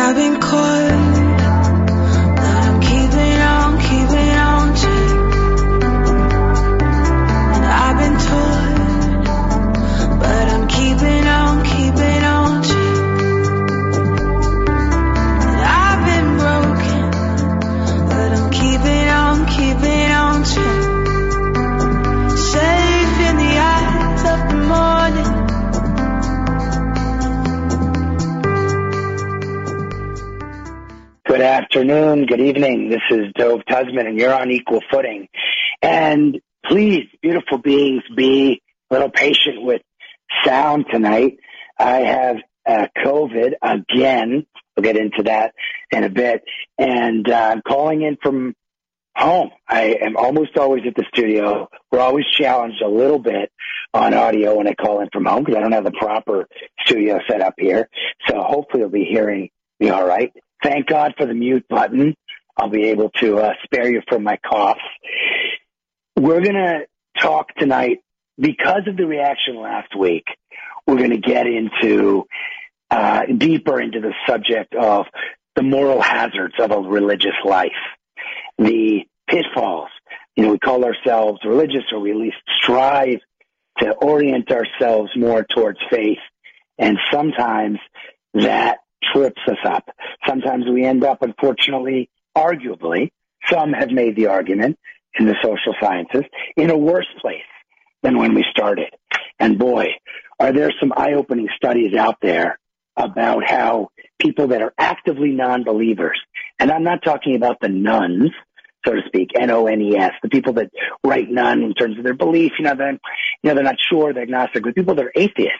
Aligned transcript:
I've 0.00 0.14
been 0.14 0.40
caught, 0.40 1.17
afternoon, 31.78 32.26
good 32.26 32.40
evening. 32.40 32.90
This 32.90 33.02
is 33.08 33.26
Dove 33.36 33.60
Tusman, 33.70 34.08
and 34.08 34.18
you're 34.18 34.34
on 34.34 34.50
equal 34.50 34.80
footing. 34.90 35.28
And 35.80 36.40
please, 36.66 37.04
beautiful 37.22 37.58
beings, 37.58 38.02
be 38.16 38.60
a 38.90 38.94
little 38.94 39.12
patient 39.12 39.62
with 39.62 39.80
sound 40.44 40.86
tonight. 40.90 41.38
I 41.78 41.98
have 41.98 42.36
uh, 42.68 42.86
COVID 42.96 43.52
again. 43.62 44.44
We'll 44.76 44.82
get 44.82 44.96
into 44.96 45.22
that 45.26 45.54
in 45.92 46.02
a 46.02 46.08
bit. 46.08 46.42
And 46.78 47.30
uh, 47.30 47.50
I'm 47.52 47.62
calling 47.62 48.02
in 48.02 48.16
from 48.20 48.56
home. 49.14 49.50
I 49.68 49.98
am 50.02 50.16
almost 50.16 50.58
always 50.58 50.82
at 50.84 50.96
the 50.96 51.04
studio. 51.14 51.68
We're 51.92 52.00
always 52.00 52.26
challenged 52.36 52.82
a 52.82 52.88
little 52.88 53.20
bit 53.20 53.52
on 53.94 54.14
audio 54.14 54.56
when 54.56 54.66
I 54.66 54.74
call 54.74 55.00
in 55.00 55.10
from 55.12 55.26
home 55.26 55.44
because 55.44 55.58
I 55.58 55.60
don't 55.60 55.70
have 55.70 55.84
the 55.84 55.92
proper 55.92 56.48
studio 56.84 57.20
set 57.30 57.40
up 57.40 57.54
here. 57.56 57.88
So 58.26 58.42
hopefully 58.42 58.80
you'll 58.80 58.90
be 58.90 59.04
hearing 59.08 59.50
me 59.78 59.90
all 59.90 60.04
right. 60.04 60.32
Thank 60.62 60.86
God 60.86 61.14
for 61.16 61.26
the 61.26 61.34
mute 61.34 61.66
button. 61.68 62.14
I'll 62.56 62.68
be 62.68 62.86
able 62.86 63.10
to 63.20 63.38
uh, 63.38 63.52
spare 63.64 63.88
you 63.88 64.02
from 64.08 64.24
my 64.24 64.36
cough. 64.36 64.78
We're 66.16 66.40
going 66.40 66.54
to 66.56 66.86
talk 67.20 67.54
tonight 67.54 67.98
because 68.38 68.82
of 68.88 68.96
the 68.96 69.06
reaction 69.06 69.56
last 69.56 69.96
week. 69.96 70.24
We're 70.86 70.96
going 70.96 71.10
to 71.10 71.18
get 71.18 71.46
into 71.46 72.24
uh, 72.90 73.22
deeper 73.36 73.80
into 73.80 74.00
the 74.00 74.14
subject 74.26 74.74
of 74.74 75.06
the 75.54 75.62
moral 75.62 76.00
hazards 76.00 76.54
of 76.58 76.70
a 76.70 76.78
religious 76.78 77.36
life, 77.44 77.70
the 78.56 79.02
pitfalls. 79.28 79.90
You 80.34 80.44
know, 80.44 80.52
we 80.52 80.58
call 80.58 80.84
ourselves 80.84 81.40
religious, 81.44 81.84
or 81.92 82.00
we 82.00 82.12
at 82.12 82.16
least 82.16 82.36
strive 82.62 83.18
to 83.80 83.90
orient 83.92 84.50
ourselves 84.50 85.10
more 85.16 85.44
towards 85.44 85.78
faith, 85.90 86.18
and 86.78 86.96
sometimes 87.12 87.78
that 88.34 88.78
trips 89.12 89.40
us 89.48 89.58
up. 89.64 89.88
Sometimes 90.26 90.64
we 90.68 90.84
end 90.84 91.04
up, 91.04 91.22
unfortunately, 91.22 92.10
arguably, 92.36 93.10
some 93.48 93.72
have 93.72 93.90
made 93.90 94.16
the 94.16 94.26
argument 94.26 94.78
in 95.18 95.26
the 95.26 95.36
social 95.42 95.74
sciences, 95.80 96.24
in 96.56 96.70
a 96.70 96.76
worse 96.76 97.08
place 97.20 97.40
than 98.02 98.18
when 98.18 98.34
we 98.34 98.44
started. 98.50 98.90
And 99.38 99.58
boy, 99.58 99.86
are 100.38 100.52
there 100.52 100.72
some 100.78 100.92
eye-opening 100.96 101.48
studies 101.56 101.94
out 101.94 102.16
there 102.20 102.58
about 102.96 103.42
how 103.48 103.88
people 104.20 104.48
that 104.48 104.62
are 104.62 104.74
actively 104.78 105.30
non-believers, 105.30 106.20
and 106.58 106.70
I'm 106.70 106.82
not 106.82 107.02
talking 107.04 107.36
about 107.36 107.58
the 107.60 107.68
nuns, 107.68 108.30
so 108.86 108.94
to 108.94 109.00
speak, 109.06 109.30
N-O-N-E-S, 109.38 110.12
the 110.22 110.28
people 110.28 110.54
that 110.54 110.70
write 111.04 111.30
none 111.30 111.62
in 111.62 111.74
terms 111.74 111.98
of 111.98 112.04
their 112.04 112.14
belief, 112.14 112.52
you 112.58 112.64
know, 112.64 112.72
you 112.72 112.98
know, 113.44 113.54
they're 113.54 113.62
not 113.62 113.76
sure, 113.88 114.12
they're 114.12 114.22
agnostic, 114.22 114.62
but 114.62 114.74
people 114.74 114.94
that 114.94 115.04
are 115.04 115.12
atheists, 115.14 115.58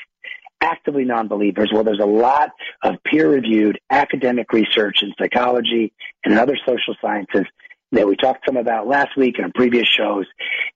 actively 0.60 1.04
non-believers. 1.04 1.70
Well, 1.72 1.84
there's 1.84 2.00
a 2.00 2.06
lot 2.06 2.50
of 2.82 2.96
peer-reviewed 3.04 3.78
academic 3.90 4.52
research 4.52 5.02
in 5.02 5.12
psychology 5.18 5.92
and 6.24 6.34
in 6.34 6.38
other 6.38 6.56
social 6.66 6.94
sciences 7.00 7.44
that 7.92 8.06
we 8.06 8.16
talked 8.16 8.44
some 8.46 8.56
about 8.56 8.86
last 8.86 9.16
week 9.16 9.36
and 9.36 9.46
on 9.46 9.52
previous 9.52 9.86
shows 9.88 10.26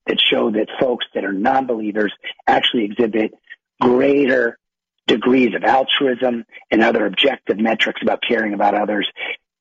that 0.07 0.19
show 0.21 0.51
that 0.51 0.69
folks 0.81 1.05
that 1.15 1.25
are 1.25 1.33
non-believers 1.33 2.13
actually 2.47 2.85
exhibit 2.85 3.33
greater 3.81 4.59
degrees 5.07 5.55
of 5.55 5.65
altruism 5.65 6.45
and 6.71 6.83
other 6.83 7.05
objective 7.07 7.59
metrics 7.59 8.01
about 8.03 8.21
caring 8.27 8.55
about 8.55 8.75
others 8.75 9.09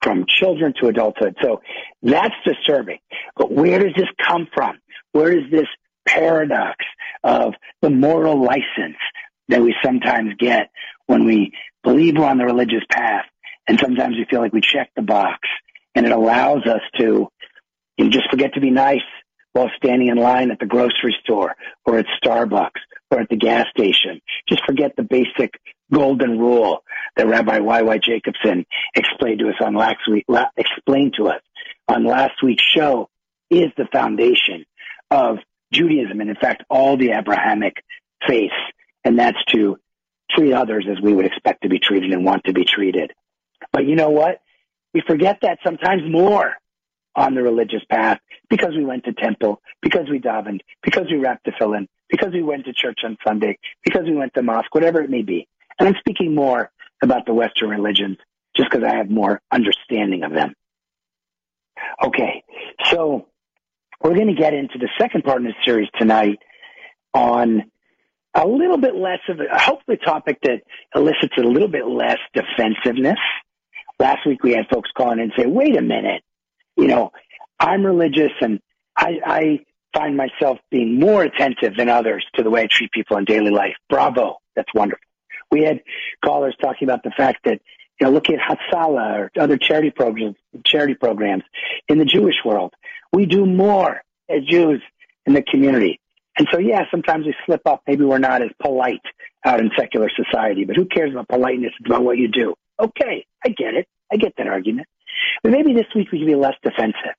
from 0.01 0.25
children 0.27 0.73
to 0.79 0.87
adulthood. 0.87 1.35
So 1.41 1.61
that's 2.01 2.35
disturbing. 2.45 2.99
But 3.35 3.51
where 3.51 3.79
does 3.79 3.93
this 3.95 4.07
come 4.25 4.47
from? 4.53 4.77
Where 5.11 5.31
is 5.31 5.49
this 5.51 5.67
paradox 6.07 6.77
of 7.23 7.53
the 7.81 7.89
moral 7.89 8.41
license 8.41 8.97
that 9.51 9.61
we 9.61 9.75
sometimes 9.83 10.33
get 10.39 10.71
when 11.05 11.25
we 11.25 11.51
believe 11.83 12.17
we're 12.17 12.25
on 12.25 12.37
the 12.37 12.45
religious 12.45 12.83
path 12.89 13.25
and 13.67 13.79
sometimes 13.79 14.15
we 14.15 14.25
feel 14.29 14.39
like 14.39 14.53
we 14.53 14.61
check 14.61 14.89
the 14.95 15.01
box 15.01 15.47
and 15.93 16.05
it 16.05 16.11
allows 16.11 16.65
us 16.65 16.81
to 16.97 17.27
you 17.97 18.05
know, 18.05 18.09
just 18.09 18.29
forget 18.31 18.53
to 18.53 18.61
be 18.61 18.71
nice 18.71 19.01
while 19.53 19.69
standing 19.75 20.07
in 20.07 20.17
line 20.17 20.51
at 20.51 20.59
the 20.59 20.65
grocery 20.65 21.15
store 21.23 21.53
or 21.85 21.97
at 21.97 22.05
Starbucks 22.23 22.79
or 23.11 23.19
at 23.19 23.29
the 23.29 23.35
gas 23.35 23.65
station. 23.77 24.21
Just 24.47 24.63
forget 24.65 24.95
the 24.95 25.03
basic 25.03 25.53
golden 25.93 26.39
rule 26.39 26.83
that 27.17 27.27
Rabbi 27.27 27.59
Y.Y. 27.59 27.97
Jacobson 27.97 28.65
explained 28.95 29.39
to 29.39 29.49
us 29.49 29.55
on 29.61 29.75
last 29.75 30.07
week, 30.09 30.23
la- 30.29 30.45
explained 30.55 31.15
to 31.17 31.27
us 31.27 31.41
on 31.89 32.05
last 32.05 32.41
week's 32.41 32.63
show 32.63 33.09
is 33.49 33.67
the 33.75 33.87
foundation 33.91 34.65
of 35.09 35.39
Judaism 35.73 36.21
and 36.21 36.29
in 36.29 36.37
fact 36.37 36.63
all 36.69 36.95
the 36.95 37.11
Abrahamic 37.11 37.83
faiths 38.25 38.53
and 39.03 39.19
that's 39.19 39.43
to 39.53 39.77
treat 40.29 40.53
others 40.53 40.85
as 40.89 41.01
we 41.01 41.13
would 41.13 41.25
expect 41.25 41.63
to 41.63 41.69
be 41.69 41.79
treated 41.79 42.11
and 42.11 42.25
want 42.25 42.45
to 42.45 42.53
be 42.53 42.63
treated. 42.63 43.11
But 43.71 43.85
you 43.85 43.95
know 43.95 44.09
what? 44.09 44.41
We 44.93 45.01
forget 45.05 45.39
that 45.41 45.59
sometimes 45.63 46.03
more 46.09 46.53
on 47.15 47.35
the 47.35 47.41
religious 47.41 47.83
path 47.89 48.19
because 48.49 48.75
we 48.75 48.85
went 48.85 49.05
to 49.05 49.13
temple, 49.13 49.61
because 49.81 50.09
we 50.09 50.19
davened, 50.19 50.61
because 50.83 51.07
we 51.09 51.17
wrapped 51.17 51.45
tefillin, 51.45 51.87
because 52.09 52.33
we 52.33 52.43
went 52.43 52.65
to 52.65 52.73
church 52.73 52.99
on 53.03 53.17
Sunday, 53.25 53.57
because 53.83 54.03
we 54.05 54.15
went 54.15 54.33
to 54.33 54.41
mosque, 54.41 54.73
whatever 54.73 55.01
it 55.01 55.09
may 55.09 55.21
be. 55.21 55.47
And 55.79 55.87
I'm 55.87 55.95
speaking 55.99 56.35
more 56.35 56.71
about 57.01 57.25
the 57.25 57.33
Western 57.33 57.69
religions 57.69 58.17
just 58.55 58.69
because 58.69 58.85
I 58.85 58.95
have 58.95 59.09
more 59.09 59.41
understanding 59.51 60.23
of 60.23 60.31
them. 60.31 60.53
Okay, 62.03 62.43
so 62.91 63.27
we're 64.03 64.15
going 64.15 64.27
to 64.27 64.33
get 64.33 64.53
into 64.53 64.77
the 64.77 64.89
second 64.99 65.23
part 65.23 65.37
of 65.37 65.43
this 65.43 65.55
series 65.65 65.89
tonight 65.97 66.39
on 67.13 67.71
a 68.33 68.47
little 68.47 68.77
bit 68.77 68.95
less 68.95 69.19
of 69.29 69.39
a, 69.39 69.59
hopefully 69.59 69.97
a 70.01 70.05
topic 70.05 70.39
that 70.43 70.61
elicits 70.95 71.33
a 71.37 71.41
little 71.41 71.67
bit 71.67 71.85
less 71.85 72.17
defensiveness. 72.33 73.19
Last 73.99 74.25
week 74.25 74.43
we 74.43 74.51
had 74.51 74.65
folks 74.71 74.89
calling 74.95 75.19
in 75.19 75.25
and 75.25 75.33
say, 75.37 75.45
wait 75.45 75.77
a 75.77 75.81
minute, 75.81 76.23
you 76.75 76.87
know, 76.87 77.11
I'm 77.59 77.85
religious 77.85 78.31
and 78.41 78.59
I, 78.97 79.19
I 79.25 79.59
find 79.93 80.17
myself 80.17 80.59
being 80.69 80.99
more 80.99 81.23
attentive 81.23 81.75
than 81.77 81.89
others 81.89 82.25
to 82.35 82.43
the 82.43 82.49
way 82.49 82.63
I 82.63 82.67
treat 82.69 82.91
people 82.91 83.17
in 83.17 83.25
daily 83.25 83.51
life. 83.51 83.75
Bravo. 83.89 84.37
That's 84.55 84.73
wonderful. 84.73 85.03
We 85.49 85.63
had 85.63 85.81
callers 86.23 86.55
talking 86.61 86.87
about 86.87 87.03
the 87.03 87.11
fact 87.11 87.39
that, 87.45 87.61
you 87.99 88.07
know, 88.07 88.11
look 88.11 88.25
at 88.29 88.39
Hatzalah 88.39 89.19
or 89.19 89.31
other 89.39 89.57
charity 89.57 89.91
programs, 89.91 90.35
charity 90.65 90.95
programs 90.95 91.43
in 91.87 91.99
the 91.99 92.05
Jewish 92.05 92.35
world. 92.43 92.73
We 93.13 93.25
do 93.25 93.45
more 93.45 94.01
as 94.29 94.43
Jews 94.45 94.81
in 95.25 95.33
the 95.33 95.41
community. 95.41 96.00
And 96.37 96.47
so, 96.51 96.59
yeah, 96.59 96.83
sometimes 96.89 97.25
we 97.25 97.35
slip 97.45 97.61
up. 97.65 97.83
Maybe 97.87 98.05
we're 98.05 98.17
not 98.17 98.41
as 98.41 98.49
polite 98.61 99.01
out 99.45 99.59
in 99.59 99.69
secular 99.77 100.09
society, 100.15 100.65
but 100.65 100.75
who 100.75 100.85
cares 100.85 101.11
about 101.11 101.27
politeness? 101.27 101.73
It's 101.79 101.89
about 101.89 102.03
what 102.03 102.17
you 102.17 102.29
do. 102.29 102.55
Okay, 102.79 103.25
I 103.45 103.49
get 103.49 103.73
it. 103.73 103.87
I 104.11 104.17
get 104.17 104.33
that 104.37 104.47
argument. 104.47 104.87
But 105.43 105.51
maybe 105.51 105.73
this 105.73 105.87
week 105.95 106.11
we 106.11 106.19
can 106.19 106.27
be 106.27 106.35
less 106.35 106.55
defensive. 106.63 107.15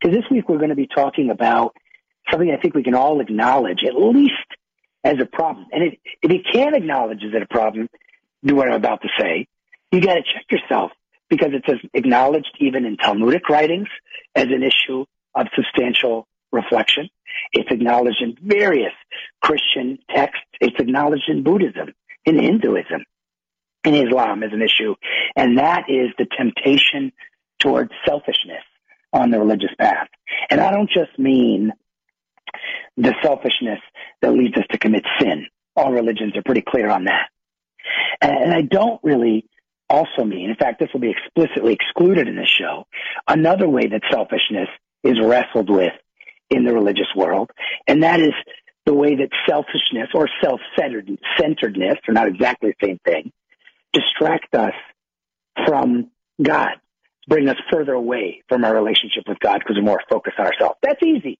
Because 0.00 0.16
this 0.16 0.24
week 0.30 0.48
we're 0.48 0.58
going 0.58 0.70
to 0.70 0.76
be 0.76 0.88
talking 0.88 1.30
about 1.30 1.74
something 2.30 2.50
I 2.50 2.60
think 2.60 2.74
we 2.74 2.82
can 2.82 2.94
all 2.94 3.20
acknowledge, 3.20 3.80
at 3.86 3.94
least 3.94 4.32
as 5.04 5.16
a 5.20 5.26
problem. 5.26 5.66
And 5.72 5.84
it, 5.84 5.98
if 6.22 6.32
you 6.32 6.40
can't 6.52 6.74
acknowledge 6.74 7.22
it 7.22 7.34
as 7.34 7.42
a 7.42 7.46
problem, 7.52 7.88
do 8.44 8.54
what 8.54 8.68
I'm 8.68 8.74
about 8.74 9.02
to 9.02 9.08
say, 9.18 9.46
you 9.92 10.00
got 10.00 10.14
to 10.14 10.22
check 10.22 10.44
yourself 10.50 10.92
because 11.28 11.50
it 11.52 11.62
says 11.68 11.78
acknowledged 11.94 12.56
even 12.60 12.84
in 12.84 12.96
Talmudic 12.96 13.48
writings 13.48 13.88
as 14.34 14.44
an 14.44 14.62
issue 14.62 15.04
of 15.34 15.46
substantial 15.54 16.26
reflection. 16.52 17.08
It's 17.52 17.70
acknowledged 17.70 18.22
in 18.22 18.36
various 18.42 18.92
Christian 19.42 19.98
texts. 20.14 20.44
It's 20.60 20.78
acknowledged 20.78 21.28
in 21.28 21.42
Buddhism, 21.42 21.92
in 22.24 22.38
Hinduism, 22.38 23.04
in 23.84 23.94
Islam 23.94 24.42
as 24.42 24.52
an 24.52 24.62
issue. 24.62 24.94
And 25.34 25.58
that 25.58 25.84
is 25.88 26.10
the 26.18 26.26
temptation 26.36 27.12
towards 27.60 27.90
selfishness 28.06 28.64
on 29.12 29.30
the 29.30 29.38
religious 29.38 29.74
path. 29.78 30.08
And 30.50 30.60
I 30.60 30.70
don't 30.70 30.90
just 30.90 31.18
mean 31.18 31.72
the 32.96 33.14
selfishness 33.22 33.80
that 34.22 34.32
leads 34.32 34.56
us 34.56 34.64
to 34.70 34.78
commit 34.78 35.04
sin. 35.20 35.46
All 35.74 35.92
religions 35.92 36.36
are 36.36 36.42
pretty 36.42 36.62
clear 36.66 36.88
on 36.88 37.04
that. 37.04 37.28
And 38.20 38.52
I 38.52 38.62
don't 38.62 39.00
really 39.02 39.46
also 39.88 40.24
mean, 40.24 40.50
in 40.50 40.56
fact, 40.56 40.80
this 40.80 40.88
will 40.92 41.00
be 41.00 41.10
explicitly 41.10 41.74
excluded 41.74 42.28
in 42.28 42.36
this 42.36 42.48
show, 42.48 42.86
another 43.28 43.68
way 43.68 43.86
that 43.86 44.02
selfishness 44.10 44.68
is 45.04 45.20
wrestled 45.22 45.70
with 45.70 45.92
in 46.50 46.64
the 46.64 46.72
religious 46.72 47.08
world, 47.16 47.50
and 47.86 48.02
that 48.02 48.20
is 48.20 48.32
the 48.84 48.94
way 48.94 49.16
that 49.16 49.30
selfishness 49.48 50.08
or 50.14 50.28
self-centeredness—they're 50.42 52.14
not 52.14 52.28
exactly 52.28 52.70
the 52.70 52.86
same 52.86 52.98
thing, 53.04 53.32
distract 53.92 54.54
us 54.54 54.74
from 55.66 56.10
God, 56.42 56.74
bring 57.26 57.48
us 57.48 57.56
further 57.72 57.94
away 57.94 58.42
from 58.48 58.64
our 58.64 58.74
relationship 58.74 59.24
with 59.26 59.40
God 59.40 59.58
because 59.58 59.76
we're 59.76 59.82
more 59.82 60.02
focused 60.08 60.38
on 60.38 60.46
ourselves. 60.46 60.76
That's 60.82 61.02
easy. 61.02 61.38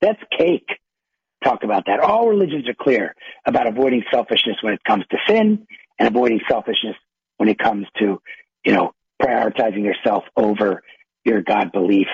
That's 0.00 0.20
cake. 0.36 0.68
Talk 1.42 1.62
about 1.62 1.86
that. 1.86 2.00
All 2.00 2.28
religions 2.28 2.68
are 2.68 2.74
clear 2.74 3.14
about 3.46 3.66
avoiding 3.66 4.02
selfishness 4.12 4.56
when 4.62 4.74
it 4.74 4.84
comes 4.84 5.04
to 5.10 5.18
sin 5.28 5.66
and 5.98 6.08
avoiding 6.08 6.40
selfishness 6.50 6.96
when 7.36 7.48
it 7.48 7.58
comes 7.58 7.86
to, 7.98 8.20
you 8.64 8.72
know, 8.72 8.92
prioritizing 9.22 9.84
yourself 9.84 10.24
over 10.36 10.82
your 11.24 11.42
God 11.42 11.72
belief 11.72 12.08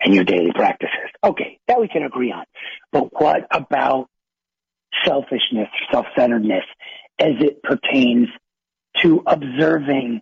and 0.00 0.14
your 0.14 0.24
daily 0.24 0.52
practices. 0.54 1.10
Okay, 1.24 1.58
that 1.68 1.80
we 1.80 1.88
can 1.88 2.02
agree 2.02 2.32
on. 2.32 2.44
But 2.92 3.08
what 3.20 3.46
about 3.50 4.08
selfishness, 5.04 5.68
self-centeredness 5.92 6.64
as 7.18 7.32
it 7.40 7.62
pertains 7.62 8.28
to 9.02 9.22
observing 9.26 10.20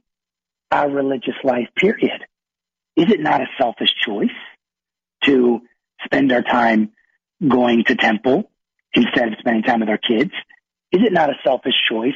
our 0.70 0.88
religious 0.90 1.34
life, 1.42 1.68
period? 1.76 2.20
Is 2.96 3.10
it 3.10 3.20
not 3.20 3.40
a 3.40 3.46
selfish 3.58 3.90
choice 4.04 4.28
to 5.24 5.60
spend 6.04 6.32
our 6.32 6.42
time 6.42 6.92
going 7.46 7.84
to 7.84 7.96
temple 7.96 8.50
instead 8.94 9.28
of 9.28 9.34
spending 9.38 9.62
time 9.62 9.80
with 9.80 9.88
our 9.88 9.98
kids? 9.98 10.32
Is 10.92 11.02
it 11.04 11.12
not 11.12 11.30
a 11.30 11.34
selfish 11.44 11.74
choice 11.88 12.14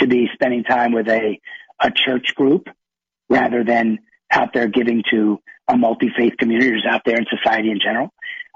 to 0.00 0.06
be 0.06 0.28
spending 0.32 0.64
time 0.64 0.92
with 0.92 1.08
a, 1.08 1.38
a 1.80 1.90
church 1.90 2.34
group 2.34 2.68
rather 3.28 3.62
than 3.62 3.98
out 4.30 4.52
there 4.52 4.68
giving 4.68 5.02
to 5.10 5.40
a 5.70 5.76
multi-faith 5.76 6.34
community 6.38 6.72
or 6.72 6.90
out 6.90 7.02
there 7.04 7.16
in 7.16 7.26
society 7.30 7.70
in 7.70 7.78
general? 7.82 8.10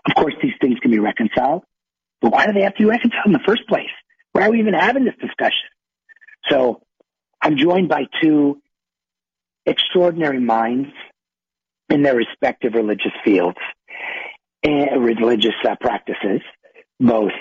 Of 0.06 0.14
course, 0.14 0.34
these 0.42 0.52
things 0.60 0.78
can 0.80 0.90
be 0.90 0.98
reconciled, 0.98 1.62
but 2.20 2.32
why 2.32 2.46
do 2.46 2.52
they 2.52 2.62
have 2.62 2.74
to 2.74 2.82
be 2.82 2.88
reconciled 2.88 3.26
in 3.26 3.32
the 3.32 3.46
first 3.46 3.66
place? 3.68 3.90
Why 4.32 4.46
are 4.46 4.50
we 4.50 4.60
even 4.60 4.74
having 4.74 5.04
this 5.04 5.14
discussion? 5.20 5.68
So 6.50 6.82
I'm 7.40 7.56
joined 7.56 7.88
by 7.88 8.04
two 8.22 8.60
extraordinary 9.64 10.40
minds 10.40 10.90
in 11.88 12.02
their 12.02 12.16
respective 12.16 12.74
religious 12.74 13.12
fields 13.24 13.58
and 14.62 15.04
religious 15.04 15.54
uh, 15.66 15.76
practices, 15.80 16.40
both 16.98 17.32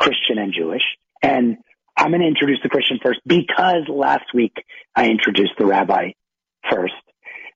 Christian 0.00 0.38
and 0.38 0.54
Jewish. 0.56 0.82
And 1.22 1.56
I'm 1.96 2.10
going 2.10 2.20
to 2.20 2.26
introduce 2.28 2.58
the 2.62 2.68
Christian 2.68 2.98
first 3.02 3.20
because 3.26 3.88
last 3.88 4.26
week 4.34 4.52
I 4.94 5.08
introduced 5.08 5.52
the 5.58 5.66
rabbi 5.66 6.10
first. 6.70 6.94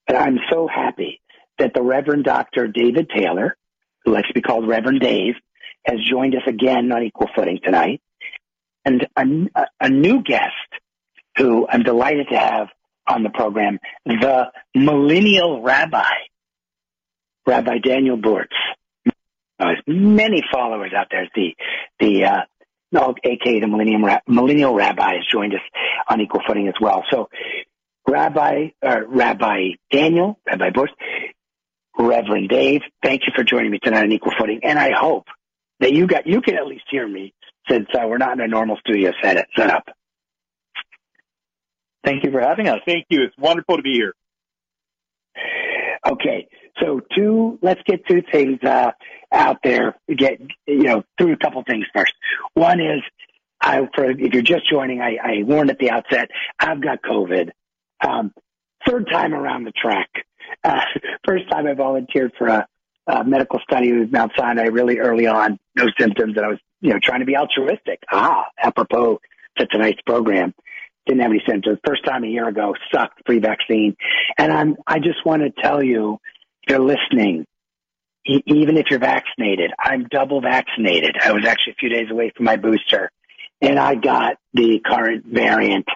And 0.08 0.16
I'm 0.16 0.38
so 0.50 0.66
happy 0.66 1.20
that 1.60 1.72
the 1.74 1.82
Reverend 1.82 2.24
Dr. 2.24 2.66
David 2.66 3.10
Taylor, 3.14 3.56
who 4.04 4.12
likes 4.12 4.28
to 4.28 4.34
be 4.34 4.40
called 4.40 4.66
Reverend 4.66 5.00
Dave, 5.00 5.34
has 5.86 5.98
joined 6.10 6.34
us 6.34 6.42
again 6.46 6.90
on 6.92 7.02
equal 7.02 7.28
footing 7.34 7.60
tonight. 7.62 8.00
And 8.84 9.06
a, 9.16 9.66
a 9.80 9.88
new 9.88 10.22
guest 10.22 10.54
who 11.36 11.66
I'm 11.68 11.82
delighted 11.82 12.28
to 12.30 12.38
have 12.38 12.68
on 13.06 13.22
the 13.22 13.30
program, 13.30 13.78
the 14.04 14.50
millennial 14.74 15.62
rabbi, 15.62 16.04
Rabbi 17.46 17.78
Daniel 17.78 18.16
Bortz. 18.16 18.46
Uh, 19.58 19.72
many 19.86 20.42
followers 20.50 20.92
out 20.96 21.08
there. 21.10 21.28
The 21.34 21.54
the 21.98 22.24
uh, 22.24 22.40
no, 22.92 23.14
aka 23.22 23.60
the 23.60 23.66
Millennium 23.66 24.04
Millennial 24.26 24.74
Rabbi 24.74 25.14
has 25.16 25.24
joined 25.30 25.54
us 25.54 25.60
on 26.08 26.20
equal 26.20 26.40
footing 26.46 26.68
as 26.68 26.74
well. 26.80 27.04
So, 27.10 27.28
Rabbi 28.08 28.68
uh, 28.82 29.00
Rabbi 29.06 29.72
Daniel, 29.90 30.38
Rabbi 30.46 30.70
Bortz, 30.70 30.92
Reverend 31.98 32.48
Dave, 32.48 32.82
thank 33.02 33.22
you 33.26 33.32
for 33.34 33.44
joining 33.44 33.70
me 33.70 33.78
tonight 33.82 34.04
on 34.04 34.12
equal 34.12 34.32
footing, 34.38 34.60
and 34.62 34.78
I 34.78 34.92
hope 34.92 35.26
that 35.80 35.92
you 35.92 36.06
got 36.06 36.26
you 36.26 36.40
can 36.40 36.56
at 36.56 36.66
least 36.66 36.84
hear 36.90 37.06
me 37.06 37.34
since 37.68 37.86
uh, 37.94 38.06
we're 38.06 38.18
not 38.18 38.32
in 38.32 38.40
a 38.40 38.48
normal 38.48 38.76
studio 38.76 39.12
set 39.22 39.46
setup. 39.56 39.88
Thank 42.04 42.24
you 42.24 42.30
for 42.30 42.40
having 42.40 42.68
us. 42.68 42.80
Thank 42.86 43.06
you. 43.10 43.22
It's 43.22 43.36
wonderful 43.36 43.76
to 43.76 43.82
be 43.82 43.94
here. 43.94 44.14
Okay, 46.06 46.48
so 46.80 47.00
two, 47.14 47.58
let's 47.60 47.82
get 47.84 48.06
two 48.06 48.22
things 48.32 48.58
uh, 48.62 48.92
out 49.30 49.58
there. 49.62 49.96
Get 50.08 50.40
you 50.66 50.82
know 50.82 51.04
through 51.18 51.32
a 51.32 51.36
couple 51.36 51.62
things 51.62 51.84
first. 51.94 52.12
One 52.54 52.80
is, 52.80 53.02
I 53.60 53.86
for 53.94 54.04
if 54.10 54.32
you're 54.32 54.42
just 54.42 54.68
joining, 54.70 55.00
I, 55.00 55.16
I 55.22 55.42
warned 55.42 55.70
at 55.70 55.78
the 55.78 55.90
outset. 55.90 56.30
I've 56.58 56.80
got 56.80 57.02
COVID. 57.02 57.50
Um, 58.06 58.32
third 58.86 59.08
time 59.12 59.34
around 59.34 59.64
the 59.64 59.72
track. 59.72 60.08
Uh, 60.64 60.80
first 61.26 61.50
time 61.50 61.66
I 61.66 61.74
volunteered 61.74 62.32
for 62.38 62.48
a, 62.48 62.66
a 63.06 63.24
medical 63.24 63.58
study 63.60 63.92
with 63.92 64.12
Mount 64.12 64.32
Sinai 64.36 64.66
really 64.66 64.98
early 64.98 65.26
on, 65.26 65.58
no 65.76 65.86
symptoms, 65.98 66.34
and 66.36 66.44
I 66.44 66.48
was 66.48 66.58
you 66.80 66.90
know 66.90 66.98
trying 67.02 67.20
to 67.20 67.26
be 67.26 67.36
altruistic. 67.36 68.00
Ah, 68.10 68.46
apropos 68.62 69.20
to 69.58 69.66
tonight's 69.66 70.00
program 70.06 70.54
didn't 71.06 71.22
have 71.22 71.30
any 71.30 71.42
symptoms. 71.48 71.78
First 71.86 72.04
time 72.04 72.24
a 72.24 72.28
year 72.28 72.48
ago, 72.48 72.74
sucked 72.92 73.22
free 73.26 73.38
vaccine. 73.38 73.96
And 74.38 74.52
I'm, 74.52 74.76
I 74.86 74.98
just 74.98 75.24
want 75.24 75.42
to 75.42 75.50
tell 75.62 75.82
you, 75.82 76.18
if 76.62 76.70
you're 76.70 76.78
listening, 76.78 77.46
e- 78.26 78.42
even 78.46 78.76
if 78.76 78.86
you're 78.90 79.00
vaccinated, 79.00 79.72
I'm 79.78 80.06
double 80.10 80.40
vaccinated. 80.40 81.16
I 81.20 81.32
was 81.32 81.44
actually 81.46 81.72
a 81.72 81.80
few 81.80 81.88
days 81.88 82.10
away 82.10 82.32
from 82.36 82.44
my 82.44 82.56
booster 82.56 83.10
and 83.60 83.78
I 83.78 83.94
got 83.94 84.36
the 84.54 84.80
current 84.84 85.24
variant 85.26 85.86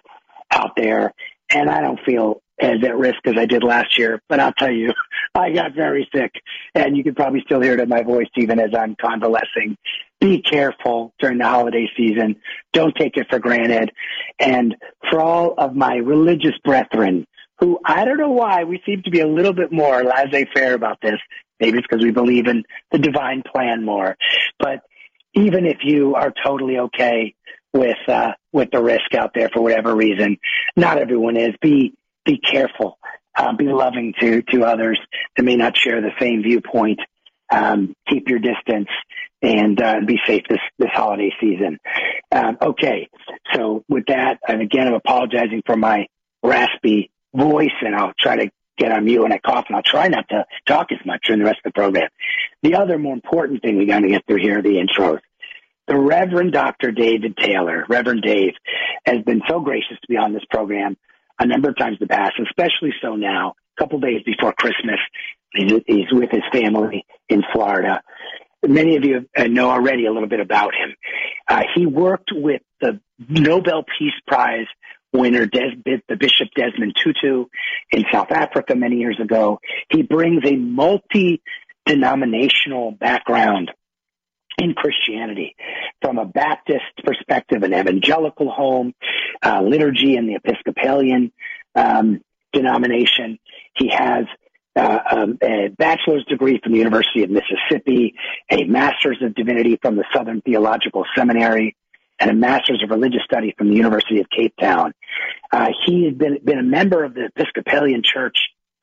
out 0.51 0.73
there 0.77 1.13
and 1.51 1.71
I 1.71 1.81
don't 1.81 2.01
feel 2.05 2.43
as 2.61 2.85
at 2.85 2.97
risk 2.97 3.19
as 3.25 3.35
I 3.37 3.47
did 3.47 3.65
last 3.65 3.99
year, 3.99 4.23
but 4.29 4.41
I'll 4.41 4.53
tell 4.53 4.71
you, 4.71 4.93
I 5.35 5.51
got 5.51 5.75
very 5.75 6.09
sick 6.15 6.33
and 6.75 6.97
you 6.97 7.03
can 7.03 7.15
probably 7.15 7.41
still 7.45 7.61
hear 7.61 7.75
it 7.75 7.81
in 7.81 7.89
my 7.89 8.03
voice 8.03 8.29
even 8.37 8.61
as 8.61 8.71
I'm 8.77 8.97
convalescing 9.01 9.77
be 10.25 10.41
careful 10.41 11.13
during 11.19 11.37
the 11.37 11.45
holiday 11.45 11.87
season. 11.97 12.37
Don't 12.73 12.95
take 12.97 13.19
it 13.19 13.27
for 13.29 13.39
granted. 13.39 13.93
And 14.39 14.75
for 15.11 15.21
all 15.21 15.55
of 15.59 15.75
my 15.75 15.97
religious 15.97 16.57
brethren 16.65 17.27
who 17.61 17.79
I 17.85 18.05
don't 18.05 18.17
know 18.17 18.31
why 18.31 18.65
we 18.65 18.81
seem 18.87 19.03
to 19.03 19.11
be 19.11 19.21
a 19.21 19.27
little 19.27 19.53
bit 19.53 19.71
more 19.71 20.03
laissez-faire 20.03 20.75
about 20.75 20.99
this. 21.03 21.19
Maybe 21.61 21.79
it's 21.79 21.87
because 21.89 22.03
we 22.03 22.11
believe 22.11 22.47
in 22.47 22.65
the 22.91 22.99
divine 22.99 23.43
plan 23.43 23.85
more. 23.85 24.17
But 24.59 24.81
even 25.35 25.67
if 25.67 25.79
you 25.85 26.15
are 26.15 26.33
totally 26.45 26.79
okay 26.79 27.35
with 27.75 27.99
uh, 28.09 28.33
with 28.53 28.71
the 28.73 28.83
risk 28.83 29.15
out 29.15 29.33
there 29.35 29.51
for 29.53 29.63
whatever 29.63 29.95
reason, 29.95 30.39
not 30.75 30.99
everyone 30.99 31.37
is. 31.37 31.55
Be 31.61 31.95
be 32.25 32.39
careful. 32.39 32.99
Uh, 33.37 33.53
be 33.57 33.67
loving 33.67 34.15
to 34.21 34.43
to 34.43 34.65
others 34.65 34.99
that 35.37 35.43
may 35.43 35.57
not 35.57 35.77
share 35.77 36.01
the 36.01 36.13
same 36.21 36.43
viewpoint. 36.43 37.01
Um, 37.53 37.95
keep 38.09 38.29
your 38.29 38.39
distance 38.39 38.89
and 39.43 39.81
uh, 39.81 40.01
be 40.07 40.19
safe 40.27 40.45
this 40.49 40.61
this 40.79 40.91
holiday 40.93 41.31
season. 41.41 41.79
Um, 42.33 42.59
okay, 42.63 43.09
so 43.53 43.85
with 43.89 44.07
that, 44.07 44.39
and 44.47 44.63
again, 44.63 44.87
I'm 44.89 44.95
apologizing 44.95 45.63
for 45.67 45.77
my 45.77 46.07
raspy 46.43 47.11
voice, 47.35 47.75
and 47.81 47.95
I'll 47.95 48.13
try 48.19 48.37
to 48.37 48.51
get 48.79 48.93
on 48.93 49.05
mute 49.05 49.23
when 49.23 49.33
I 49.33 49.39
cough, 49.39 49.67
and 49.69 49.77
I'll 49.77 49.83
try 49.83 50.09
not 50.09 50.29
to 50.31 50.45
talk 50.67 50.93
as 50.93 50.99
much 51.05 51.23
during 51.27 51.41
the 51.41 51.47
rest 51.47 51.59
of 51.65 51.73
the 51.73 51.79
program. 51.79 52.09
The 52.63 52.77
other 52.77 52.99
more 52.99 53.15
important 53.15 53.63
thing 53.63 53.77
we 53.77 53.87
got 53.87 54.01
to 54.01 54.09
get 54.09 54.27
through 54.27 54.41
here 54.41 54.59
are 54.59 54.63
the 54.63 54.77
intros. 54.83 55.21
The 55.87 55.99
Reverend 55.99 56.53
Dr. 56.53 56.93
David 56.93 57.37
Taylor, 57.37 57.85
Reverend 57.89 58.23
Dave, 58.23 58.55
has 59.05 59.23
been 59.23 59.43
so 59.49 59.61
gracious 59.61 59.99
to 60.01 60.09
be 60.09 60.17
on 60.17 60.33
this 60.33 60.45
program 60.51 60.97
a 61.39 61.47
number 61.47 61.69
of 61.69 61.77
times 61.77 61.99
in 62.01 62.07
the 62.09 62.15
past, 62.15 62.35
especially 62.43 62.95
so 63.03 63.17
now, 63.17 63.55
a 63.77 63.83
couple 63.83 64.01
days 64.01 64.23
before 64.25 64.53
Christmas. 64.53 64.99
He's, 65.53 66.07
with 66.11 66.31
his 66.31 66.43
family 66.53 67.07
in 67.29 67.43
Florida 67.53 68.03
many 68.69 68.97
of 68.97 69.05
you 69.05 69.27
know 69.49 69.71
already 69.71 70.07
a 70.07 70.13
little 70.13 70.29
bit 70.29 70.41
about 70.41 70.75
him. 70.75 70.97
Uh, 71.49 71.63
he 71.75 71.87
worked 71.87 72.31
with 72.33 72.61
the 72.81 73.01
Nobel 73.29 73.85
Peace 73.99 74.15
Prize 74.27 74.67
winner, 75.13 75.45
Des- 75.47 75.77
the 75.85 76.17
Bishop 76.17 76.49
Desmond 76.57 76.97
Tutu 77.03 77.47
in 77.93 78.05
South 78.13 78.33
Africa 78.33 78.75
many 78.75 78.97
years 78.97 79.21
ago. 79.23 79.61
He 79.91 80.03
brings 80.03 80.43
a 80.45 80.57
multi-denominational 80.57 82.91
background 82.93 83.71
in 84.59 84.75
Christianity 84.75 85.57
from 86.01 86.19
a 86.19 86.25
Baptist 86.25 86.85
perspective, 87.05 87.63
an 87.63 87.75
evangelical 87.75 88.51
home, 88.51 88.95
uh, 89.43 89.63
liturgy 89.63 90.17
in 90.17 90.27
the 90.27 90.35
Episcopalian 90.35 91.33
um, 91.75 92.21
denomination. 92.53 93.39
He 93.77 93.89
has 93.89 94.27
uh, 94.77 94.99
um, 95.11 95.39
a 95.43 95.69
bachelor's 95.69 96.25
degree 96.25 96.61
from 96.63 96.73
the 96.73 96.79
University 96.79 97.23
of 97.23 97.31
Mississippi, 97.31 98.15
a 98.51 98.65
master's 98.65 99.19
of 99.23 99.35
divinity 99.35 99.79
from 99.81 99.97
the 99.97 100.05
Southern 100.13 100.41
Theological 100.41 101.05
Seminary, 101.17 101.77
and 102.19 102.31
a 102.31 102.35
master's 102.35 102.83
of 102.83 102.91
religious 102.91 103.23
study 103.25 103.55
from 103.57 103.69
the 103.69 103.77
University 103.77 104.21
of 104.21 104.29
Cape 104.31 104.55
Town. 104.61 104.93
Uh, 105.53 105.69
he 105.85 106.05
has 106.07 106.15
been 106.15 106.39
been 106.45 106.59
a 106.59 106.63
member 106.63 107.05
of 107.05 107.15
the 107.15 107.27
Episcopalian 107.27 108.03
Church, 108.03 108.37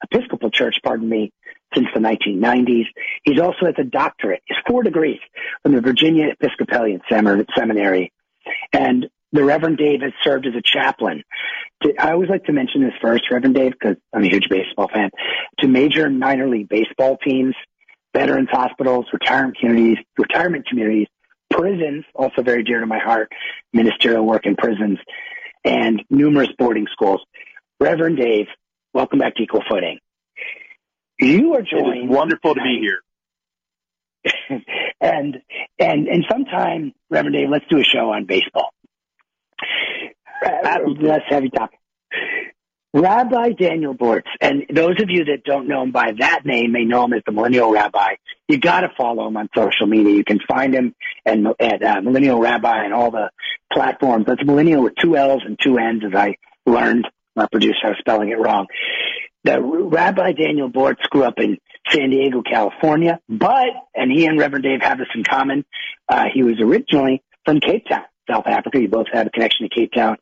Episcopal 0.04 0.50
Church, 0.52 0.78
pardon 0.84 1.08
me, 1.08 1.32
since 1.74 1.88
the 1.94 2.00
1990s. 2.00 2.86
He's 3.24 3.40
also 3.40 3.66
has 3.66 3.76
a 3.78 3.84
doctorate, 3.84 4.42
his 4.48 4.58
four 4.68 4.84
degrees 4.84 5.20
from 5.64 5.74
the 5.74 5.82
Virginia 5.82 6.28
Episcopalian 6.28 7.02
Seminary, 7.10 8.12
and 8.74 9.08
the 9.32 9.44
Reverend 9.44 9.78
Dave 9.78 10.02
has 10.02 10.14
served 10.24 10.46
as 10.46 10.56
a 10.56 10.62
chaplain. 10.62 11.24
I 12.00 12.12
always 12.12 12.30
like 12.30 12.46
to 12.46 12.54
mention 12.54 12.84
this 12.84 12.94
first, 13.02 13.24
Reverend 13.32 13.56
Dave, 13.56 13.72
because 13.72 13.96
I'm 14.14 14.24
a 14.24 14.30
huge 14.30 14.50
baseball 14.50 14.90
fan, 14.94 15.10
to 15.60 15.68
major 15.68 16.06
and 16.06 16.20
minor 16.20 16.48
league 16.50 16.70
baseball 16.70 17.18
teams, 17.18 17.56
veterans 18.14 18.50
hospitals, 18.52 19.06
retirement 19.14 19.58
communities, 19.58 20.04
retirement 20.18 20.68
communities, 20.68 21.08
prisons, 21.50 22.06
also 22.14 22.42
very 22.42 22.64
dear 22.64 22.82
to 22.82 22.86
my 22.86 23.00
heart, 23.00 23.32
ministerial 23.74 24.26
work 24.26 24.46
in 24.46 24.56
prisons, 24.56 25.00
and 25.64 26.04
numerous 26.10 26.50
boarding 26.58 26.88
schools. 26.92 27.22
Reverend 27.80 28.18
Dave 28.18 28.48
welcome 28.94 29.20
back 29.20 29.36
to 29.36 29.44
Equal 29.44 29.64
Footing. 29.70 30.00
You 31.22 31.54
are 31.54 31.62
joined. 31.62 31.98
It 31.98 32.04
is 32.06 32.10
wonderful 32.10 32.56
tonight. 32.56 32.66
to 32.66 32.70
be 32.70 32.82
here. 32.82 33.02
and 35.02 35.38
and 35.80 36.08
and 36.08 36.26
sometime, 36.30 36.94
Reverend 37.10 37.36
Dave, 37.36 37.50
let's 37.50 37.66
do 37.70 37.80
a 37.80 37.84
show 37.84 38.12
on 38.12 38.26
baseball. 38.26 38.74
Uh, 40.44 40.80
let's 41.00 41.26
have 41.30 41.44
you 41.44 41.50
talk. 41.50 41.72
Rabbi 42.94 43.52
Daniel 43.52 43.96
Bortz, 43.96 44.24
and 44.42 44.66
those 44.74 45.02
of 45.02 45.10
you 45.10 45.26
that 45.26 45.44
don't 45.46 45.68
know 45.68 45.84
him 45.84 45.92
by 45.92 46.12
that 46.20 46.42
name 46.46 46.74
may 46.74 46.84
know 46.84 47.06
him 47.06 47.14
as 47.14 47.22
the 47.26 47.32
Millennial 47.32 47.72
Rabbi. 47.72 48.16
You 48.50 48.58
got 48.58 48.82
to 48.82 48.90
follow 48.98 49.28
him 49.28 49.38
on 49.38 49.48
social 49.56 49.88
media. 49.88 50.14
You 50.14 50.26
can 50.26 50.40
find 50.46 50.74
him 50.74 50.94
at, 51.26 51.38
at 51.60 51.84
uh, 51.84 52.02
Millennial 52.02 52.40
Rabbi 52.40 52.84
and 52.84 52.94
all 52.94 53.10
the 53.12 53.30
platforms. 53.72 54.26
That's 54.28 54.44
Millennial 54.44 54.84
with 54.84 54.96
two 55.02 55.16
L's 55.16 55.42
and 55.46 55.58
two 55.62 55.78
N's, 55.78 56.04
as 56.06 56.14
I 56.14 56.36
learned. 56.66 57.08
My 57.34 57.48
producer 57.50 57.86
was 57.86 57.96
spelling 58.00 58.30
it 58.30 58.40
wrong. 58.40 58.68
The 59.44 59.60
Rabbi 59.62 60.34
Daniel 60.34 60.70
Bortz 60.70 61.02
grew 61.10 61.24
up 61.24 61.40
in 61.40 61.58
San 61.90 62.12
Diego, 62.12 62.44
California, 62.44 63.20
but, 63.28 63.70
and 63.96 64.12
he 64.12 64.26
and 64.26 64.38
Reverend 64.38 64.64
Dave 64.64 64.82
have 64.82 65.00
this 65.00 65.08
in 65.16 65.24
common, 65.24 65.66
uh, 66.08 66.26
he 66.34 66.44
was 66.44 66.60
originally 66.62 67.24
from 67.44 67.60
Cape 67.60 67.86
Town, 67.90 68.04
South 68.30 68.46
Africa. 68.46 68.80
You 68.80 68.88
both 68.88 69.08
have 69.12 69.28
a 69.28 69.30
connection 69.32 69.68
to 69.68 69.76
Cape 69.76 69.92
Town. 69.94 70.18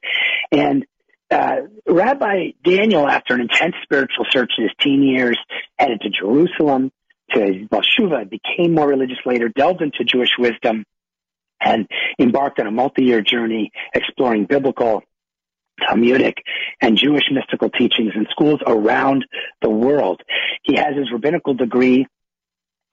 And 0.51 0.85
uh, 1.29 1.57
Rabbi 1.85 2.51
Daniel, 2.63 3.07
after 3.07 3.35
an 3.35 3.41
intense 3.41 3.75
spiritual 3.83 4.25
search 4.31 4.51
in 4.57 4.63
his 4.63 4.73
teen 4.81 5.03
years, 5.03 5.37
headed 5.77 6.01
to 6.01 6.09
Jerusalem, 6.09 6.91
to 7.33 7.67
Balshuva, 7.69 8.29
became 8.29 8.73
more 8.73 8.87
religious 8.87 9.19
later, 9.25 9.49
delved 9.49 9.81
into 9.81 10.03
Jewish 10.03 10.31
wisdom, 10.39 10.85
and 11.61 11.87
embarked 12.17 12.59
on 12.59 12.67
a 12.67 12.71
multi-year 12.71 13.21
journey 13.21 13.71
exploring 13.93 14.45
biblical, 14.45 15.03
Talmudic, 15.79 16.37
and 16.81 16.97
Jewish 16.97 17.23
mystical 17.31 17.69
teachings 17.69 18.11
in 18.15 18.27
schools 18.31 18.59
around 18.65 19.25
the 19.61 19.69
world. 19.69 20.21
He 20.63 20.75
has 20.75 20.95
his 20.95 21.11
rabbinical 21.11 21.53
degree 21.53 22.07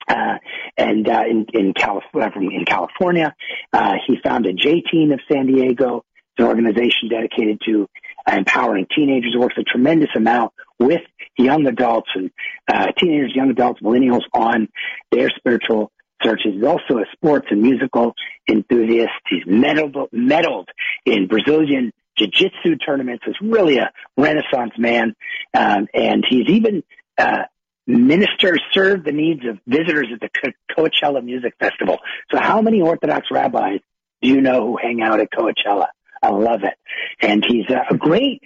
uh, 0.09 0.39
and 0.77 1.09
uh, 1.09 1.23
in 1.29 1.47
in, 1.53 1.75
Calif- 1.75 2.05
in 2.15 2.65
California, 2.65 3.35
uh, 3.73 3.95
he 4.07 4.17
founded 4.23 4.57
J 4.57 4.81
Teen 4.81 5.13
of 5.13 5.21
San 5.31 5.47
Diego, 5.47 6.05
an 6.39 6.45
organization 6.45 7.09
dedicated 7.11 7.61
to 7.67 7.89
empowering 8.31 8.87
teenagers. 8.95 9.33
It 9.35 9.39
works 9.39 9.57
a 9.59 9.65
tremendous 9.65 10.11
amount 10.15 10.53
with 10.79 11.03
young 11.37 11.67
adults 11.67 12.11
and 12.15 12.31
uh, 12.69 12.93
teenagers, 12.99 13.35
young 13.35 13.51
adults, 13.51 13.81
millennials 13.81 14.23
on 14.33 14.69
their 15.11 15.31
spiritual 15.31 15.91
searches. 16.23 16.55
He's 16.55 16.65
also 16.65 16.99
a 16.99 17.05
sports 17.13 17.49
and 17.51 17.63
musical 17.63 18.15
enthusiast. 18.49 19.13
He's 19.29 19.45
medaled, 19.45 20.11
medaled 20.13 20.67
in 21.05 21.27
Brazilian 21.27 21.93
jiu-jitsu 22.19 22.77
tournaments. 22.77 23.25
He's 23.27 23.41
really 23.41 23.79
a 23.79 23.91
renaissance 24.17 24.73
man. 24.79 25.15
Um, 25.55 25.89
and 25.95 26.25
he's 26.29 26.49
even 26.49 26.83
uh, 27.19 27.45
ministers 27.87 28.63
served 28.73 29.05
the 29.05 29.13
needs 29.13 29.43
of 29.47 29.59
visitors 29.67 30.09
at 30.13 30.21
the 30.21 30.53
Coachella 30.77 31.23
Music 31.25 31.55
Festival. 31.59 31.99
So 32.33 32.39
how 32.41 32.61
many 32.61 32.81
Orthodox 32.81 33.29
rabbis 33.31 33.81
do 34.23 34.29
you 34.29 34.41
know 34.41 34.67
who 34.67 34.79
hang 34.81 35.03
out 35.03 35.21
at 35.21 35.29
Coachella? 35.31 35.87
I 36.23 36.31
love 36.31 36.63
it. 36.65 36.75
And 37.21 37.45
he's 37.47 37.67
a 37.69 37.97
great, 37.97 38.43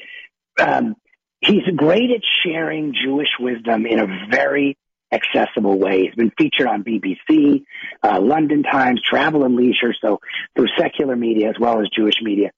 um, 0.60 0.96
he's 1.40 1.64
great 1.76 2.10
at 2.10 2.22
sharing 2.44 2.92
Jewish 2.92 3.28
wisdom 3.38 3.86
in 3.86 3.98
a 3.98 4.06
very 4.30 4.76
accessible 5.12 5.78
way. 5.78 6.02
He's 6.02 6.14
been 6.14 6.32
featured 6.36 6.66
on 6.66 6.84
BBC, 6.84 7.64
uh, 8.02 8.20
London 8.20 8.62
Times, 8.62 9.00
Travel 9.08 9.44
and 9.44 9.56
Leisure, 9.56 9.94
so 10.00 10.20
through 10.54 10.68
secular 10.78 11.16
media 11.16 11.48
as 11.48 11.56
well 11.58 11.80
as 11.80 11.88
Jewish 11.94 12.16
media. 12.22 12.50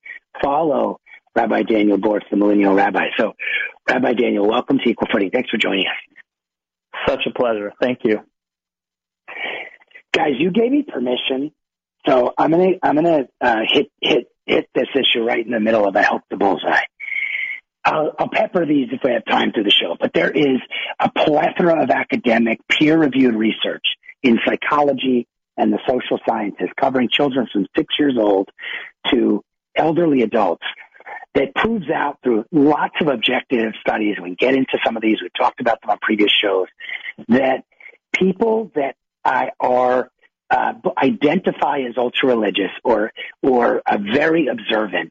Follow 0.42 0.98
Rabbi 1.34 1.62
Daniel 1.62 1.98
Bortz, 1.98 2.28
the 2.30 2.36
Millennial 2.36 2.74
Rabbi. 2.74 3.06
So, 3.18 3.32
Rabbi 3.88 4.12
Daniel, 4.12 4.46
welcome 4.46 4.78
to 4.78 4.88
Equal 4.88 5.08
Footing. 5.10 5.30
Thanks 5.30 5.50
for 5.50 5.56
joining 5.56 5.86
us. 5.86 6.18
Such 7.08 7.22
a 7.26 7.32
pleasure. 7.32 7.72
Thank 7.80 8.00
you. 8.04 8.20
Guys, 10.12 10.32
you 10.38 10.50
gave 10.50 10.70
me 10.70 10.82
permission, 10.82 11.52
so 12.06 12.34
I'm 12.36 12.50
gonna 12.50 12.72
I'm 12.82 12.96
gonna 12.96 13.24
uh, 13.40 13.60
hit 13.66 13.86
hit 14.00 14.26
hit 14.44 14.68
this 14.74 14.88
issue 14.94 15.24
right 15.24 15.44
in 15.44 15.52
the 15.52 15.60
middle 15.60 15.88
of 15.88 15.96
I 15.96 16.02
hope 16.02 16.22
the 16.30 16.36
bullseye. 16.36 16.82
I'll, 17.84 18.12
I'll 18.18 18.28
pepper 18.28 18.64
these 18.66 18.88
if 18.92 19.00
we 19.02 19.12
have 19.12 19.24
time 19.24 19.52
through 19.52 19.64
the 19.64 19.72
show, 19.72 19.96
but 19.98 20.12
there 20.12 20.30
is 20.30 20.60
a 21.00 21.10
plethora 21.10 21.82
of 21.82 21.90
academic 21.90 22.60
peer-reviewed 22.68 23.34
research 23.34 23.82
in 24.22 24.38
psychology 24.46 25.26
and 25.56 25.72
the 25.72 25.80
social 25.88 26.18
sciences 26.28 26.68
covering 26.80 27.08
children 27.10 27.48
from 27.52 27.66
six 27.76 27.94
years 27.98 28.16
old 28.16 28.50
to 29.10 29.42
elderly 29.74 30.22
adults 30.22 30.64
that 31.34 31.54
proves 31.54 31.90
out 31.90 32.18
through 32.22 32.44
lots 32.52 32.94
of 33.00 33.08
objective 33.08 33.72
studies. 33.80 34.16
We 34.22 34.34
get 34.34 34.54
into 34.54 34.78
some 34.84 34.96
of 34.96 35.02
these. 35.02 35.18
We've 35.22 35.32
talked 35.38 35.60
about 35.60 35.80
them 35.80 35.90
on 35.90 35.98
previous 36.02 36.30
shows 36.30 36.66
that 37.28 37.64
people 38.14 38.70
that 38.74 38.96
are 39.60 40.10
uh, 40.50 40.72
identify 41.02 41.80
as 41.88 41.96
ultra 41.96 42.28
religious 42.28 42.70
or 42.84 43.12
or 43.42 43.82
a 43.86 43.98
very 43.98 44.48
observant 44.48 45.10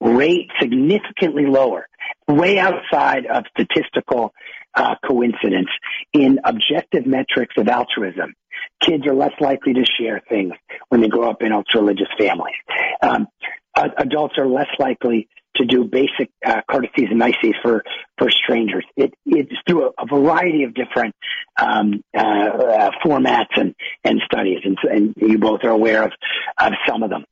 rate 0.00 0.50
significantly 0.60 1.46
lower, 1.46 1.88
way 2.28 2.58
outside 2.58 3.26
of 3.26 3.44
statistical 3.50 4.32
uh, 4.74 4.94
coincidence 5.06 5.68
in 6.12 6.38
objective 6.44 7.06
metrics 7.06 7.54
of 7.56 7.66
altruism. 7.68 8.34
Kids 8.80 9.06
are 9.06 9.14
less 9.14 9.32
likely 9.40 9.72
to 9.72 9.84
share 9.98 10.20
things 10.28 10.52
when 10.88 11.00
they 11.00 11.08
grow 11.08 11.30
up 11.30 11.42
in 11.42 11.52
ultra 11.52 11.80
religious 11.80 12.08
families. 12.18 12.54
Um, 13.02 13.26
adults 13.74 14.34
are 14.38 14.46
less 14.46 14.68
likely 14.78 15.28
to 15.58 15.66
do 15.66 15.84
basic 15.84 16.30
uh, 16.44 16.60
courtesies 16.70 17.08
and 17.10 17.18
niceties 17.18 17.54
for 17.62 17.82
for 18.16 18.30
strangers. 18.30 18.84
It, 18.96 19.14
it's 19.26 19.52
through 19.66 19.88
a, 19.88 20.02
a 20.02 20.06
variety 20.06 20.64
of 20.64 20.74
different 20.74 21.14
um, 21.60 22.02
uh, 22.16 22.20
uh, 22.20 22.90
formats 23.04 23.56
and 23.56 23.74
and 24.04 24.20
studies, 24.24 24.60
and, 24.64 24.78
and 24.90 25.14
you 25.16 25.38
both 25.38 25.60
are 25.64 25.70
aware 25.70 26.04
of 26.04 26.12
of 26.58 26.72
some 26.86 27.02
of 27.02 27.10
them. 27.10 27.24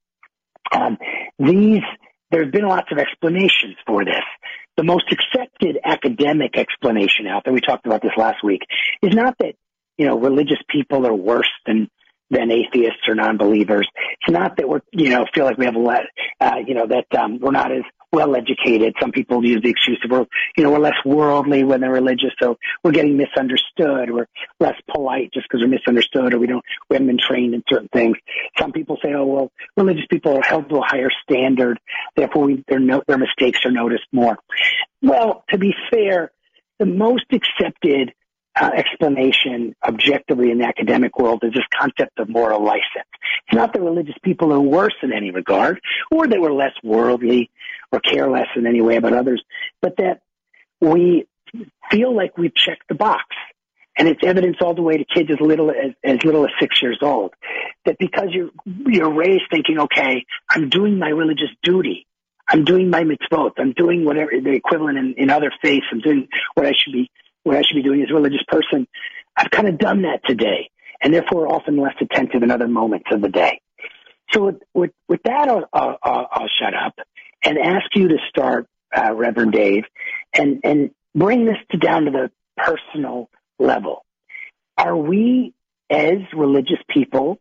Um, 0.73 0.99
these 1.39 1.83
there 2.31 2.43
have 2.43 2.53
been 2.53 2.67
lots 2.67 2.91
of 2.91 2.99
explanations 2.99 3.77
for 3.87 4.05
this. 4.05 4.25
The 4.77 4.85
most 4.85 5.05
accepted 5.11 5.79
academic 5.85 6.59
explanation 6.59 7.27
out 7.27 7.45
there, 7.45 7.55
we 7.55 7.61
talked 7.61 7.87
about 7.87 8.03
this 8.03 8.13
last 8.17 8.45
week, 8.45 8.63
is 9.03 9.15
not 9.15 9.37
that 9.39 9.55
you 9.97 10.07
know 10.07 10.19
religious 10.19 10.59
people 10.69 11.07
are 11.07 11.15
worse 11.15 11.51
than 11.67 11.89
than 12.31 12.51
atheists 12.51 13.07
or 13.07 13.15
non-believers. 13.15 13.89
It's 14.21 14.33
not 14.33 14.57
that 14.57 14.69
we're, 14.69 14.81
you 14.93 15.11
know, 15.11 15.27
feel 15.33 15.45
like 15.45 15.59
we 15.59 15.67
have 15.67 15.77
a 15.77 15.81
lot, 15.81 16.03
uh, 16.41 16.57
you 16.67 16.75
know, 16.75 16.87
that 16.87 17.07
um, 17.19 17.39
we're 17.39 17.53
not 17.53 17.71
as 17.71 17.85
well 18.17 18.35
educated. 18.35 18.95
Some 18.99 19.13
people 19.13 19.45
use 19.45 19.61
the 19.63 19.69
excuse 19.69 20.01
of 20.03 20.11
we're, 20.11 20.27
you 20.57 20.65
know, 20.65 20.71
we're 20.71 20.79
less 20.79 20.97
worldly 21.05 21.65
when 21.65 21.83
they're 21.83 21.93
religious, 21.93 22.33
so 22.43 22.57
we're 22.83 22.93
getting 22.93 23.19
misunderstood. 23.19 24.11
We're 24.11 24.27
less 24.59 24.77
polite 24.91 25.31
just 25.35 25.47
because 25.49 25.63
we're 25.63 25.69
misunderstood, 25.69 26.33
or 26.33 26.39
we 26.39 26.47
don't, 26.47 26.65
we 26.89 26.95
haven't 26.95 27.09
been 27.09 27.19
trained 27.19 27.55
in 27.55 27.63
certain 27.69 27.91
things. 27.93 28.17
Some 28.59 28.73
people 28.73 28.97
say, 29.05 29.13
oh 29.13 29.27
well, 29.27 29.53
religious 29.77 30.07
people 30.11 30.37
are 30.39 30.43
held 30.43 30.71
to 30.71 30.77
a 30.77 30.83
higher 30.83 31.11
standard, 31.23 31.79
therefore 32.17 32.47
we, 32.47 32.65
their 32.69 32.81
no, 32.81 33.03
their 33.07 33.19
mistakes 33.19 33.61
are 33.67 33.71
noticed 33.71 34.07
more. 34.13 34.39
Well, 35.03 35.45
to 35.51 35.59
be 35.59 35.75
fair, 35.91 36.33
the 36.79 36.87
most 36.87 37.27
accepted 37.31 38.13
uh, 38.59 38.71
explanation 38.75 39.75
objectively 39.87 40.51
in 40.51 40.59
the 40.59 40.65
academic 40.65 41.19
world 41.19 41.45
is 41.45 41.53
this 41.53 41.65
concept 41.79 42.19
of 42.19 42.31
moral 42.31 42.65
license. 42.65 43.11
It's 43.47 43.55
not 43.55 43.75
that 43.75 43.83
religious 43.83 44.17
people 44.23 44.53
are 44.53 44.61
worse 44.61 44.95
in 45.03 45.13
any 45.13 45.31
regard, 45.31 45.81
or 46.11 46.27
they 46.27 46.39
were 46.39 46.53
less 46.53 46.73
worldly 46.83 47.51
or 47.93 48.01
care 48.01 48.31
less 48.31 48.49
in 48.57 48.67
any 48.67 48.81
way 48.81 48.97
about 48.97 49.13
others, 49.13 49.43
but 49.81 49.97
that 49.99 50.21
we 50.81 51.27
feel 51.91 52.15
like 52.15 52.37
we've 52.37 52.55
checked 52.55 52.89
the 52.89 52.95
box. 52.95 53.25
And 53.99 54.09
it's 54.09 54.21
evidence 54.23 54.59
all 54.61 54.75
the 54.75 54.83
way 54.83 54.99
to 54.99 55.05
kids 55.05 55.31
as 55.31 55.41
little 55.41 55.71
as, 55.71 55.93
as 56.05 56.23
little 56.23 56.45
as 56.45 56.51
six 56.61 56.83
years 56.83 56.99
old. 57.01 57.33
That 57.87 57.97
because 57.99 58.29
you're, 58.31 58.51
you're 58.67 59.13
raised 59.13 59.45
thinking, 59.51 59.79
okay, 59.81 60.27
I'm 60.51 60.69
doing 60.69 60.99
my 60.99 61.09
religious 61.09 61.49
duty. 61.63 62.07
I'm 62.49 62.65
doing 62.65 62.91
my 62.91 63.05
mitzvot. 63.05 63.53
I'm 63.59 63.73
doing 63.73 64.05
whatever 64.05 64.33
the 64.33 64.51
equivalent 64.51 64.99
in, 64.99 65.15
in 65.17 65.31
other 65.31 65.51
faiths. 65.63 65.87
I'm 65.91 66.01
doing 66.01 66.29
what 66.55 66.67
I 66.67 66.73
should 66.73 66.93
be 66.93 67.11
what 67.43 67.57
I 67.57 67.63
should 67.63 67.77
be 67.77 67.83
doing 67.83 68.03
as 68.03 68.11
a 68.11 68.15
religious 68.15 68.43
person. 68.49 68.87
I've 69.37 69.51
kind 69.51 69.69
of 69.69 69.79
done 69.79 70.03
that 70.03 70.21
today, 70.27 70.71
and 71.01 71.15
therefore 71.15 71.49
often 71.49 71.77
less 71.77 71.95
attentive 72.01 72.43
in 72.43 72.51
other 72.51 72.69
moments 72.69 73.07
of 73.13 73.21
the 73.23 73.29
day. 73.29 73.61
So 74.33 74.47
with 74.47 74.63
with, 74.75 74.91
with 75.09 75.23
that, 75.25 75.49
I'll, 75.49 75.69
I'll, 75.73 75.99
I'll, 76.03 76.49
shut 76.61 76.75
up 76.75 76.95
and 77.43 77.59
ask 77.59 77.87
you 77.95 78.09
to 78.09 78.19
start, 78.29 78.67
uh, 78.97 79.13
Reverend 79.15 79.53
Dave, 79.53 79.85
and 80.35 80.61
and 80.65 80.91
bring 81.15 81.45
this 81.45 81.59
to 81.71 81.79
down 81.79 82.05
to 82.05 82.11
the 82.11 82.31
personal 82.57 83.29
level. 83.59 84.05
Are 84.79 84.97
we 84.97 85.55
as 85.91 86.19
religious 86.35 86.79
people, 86.89 87.39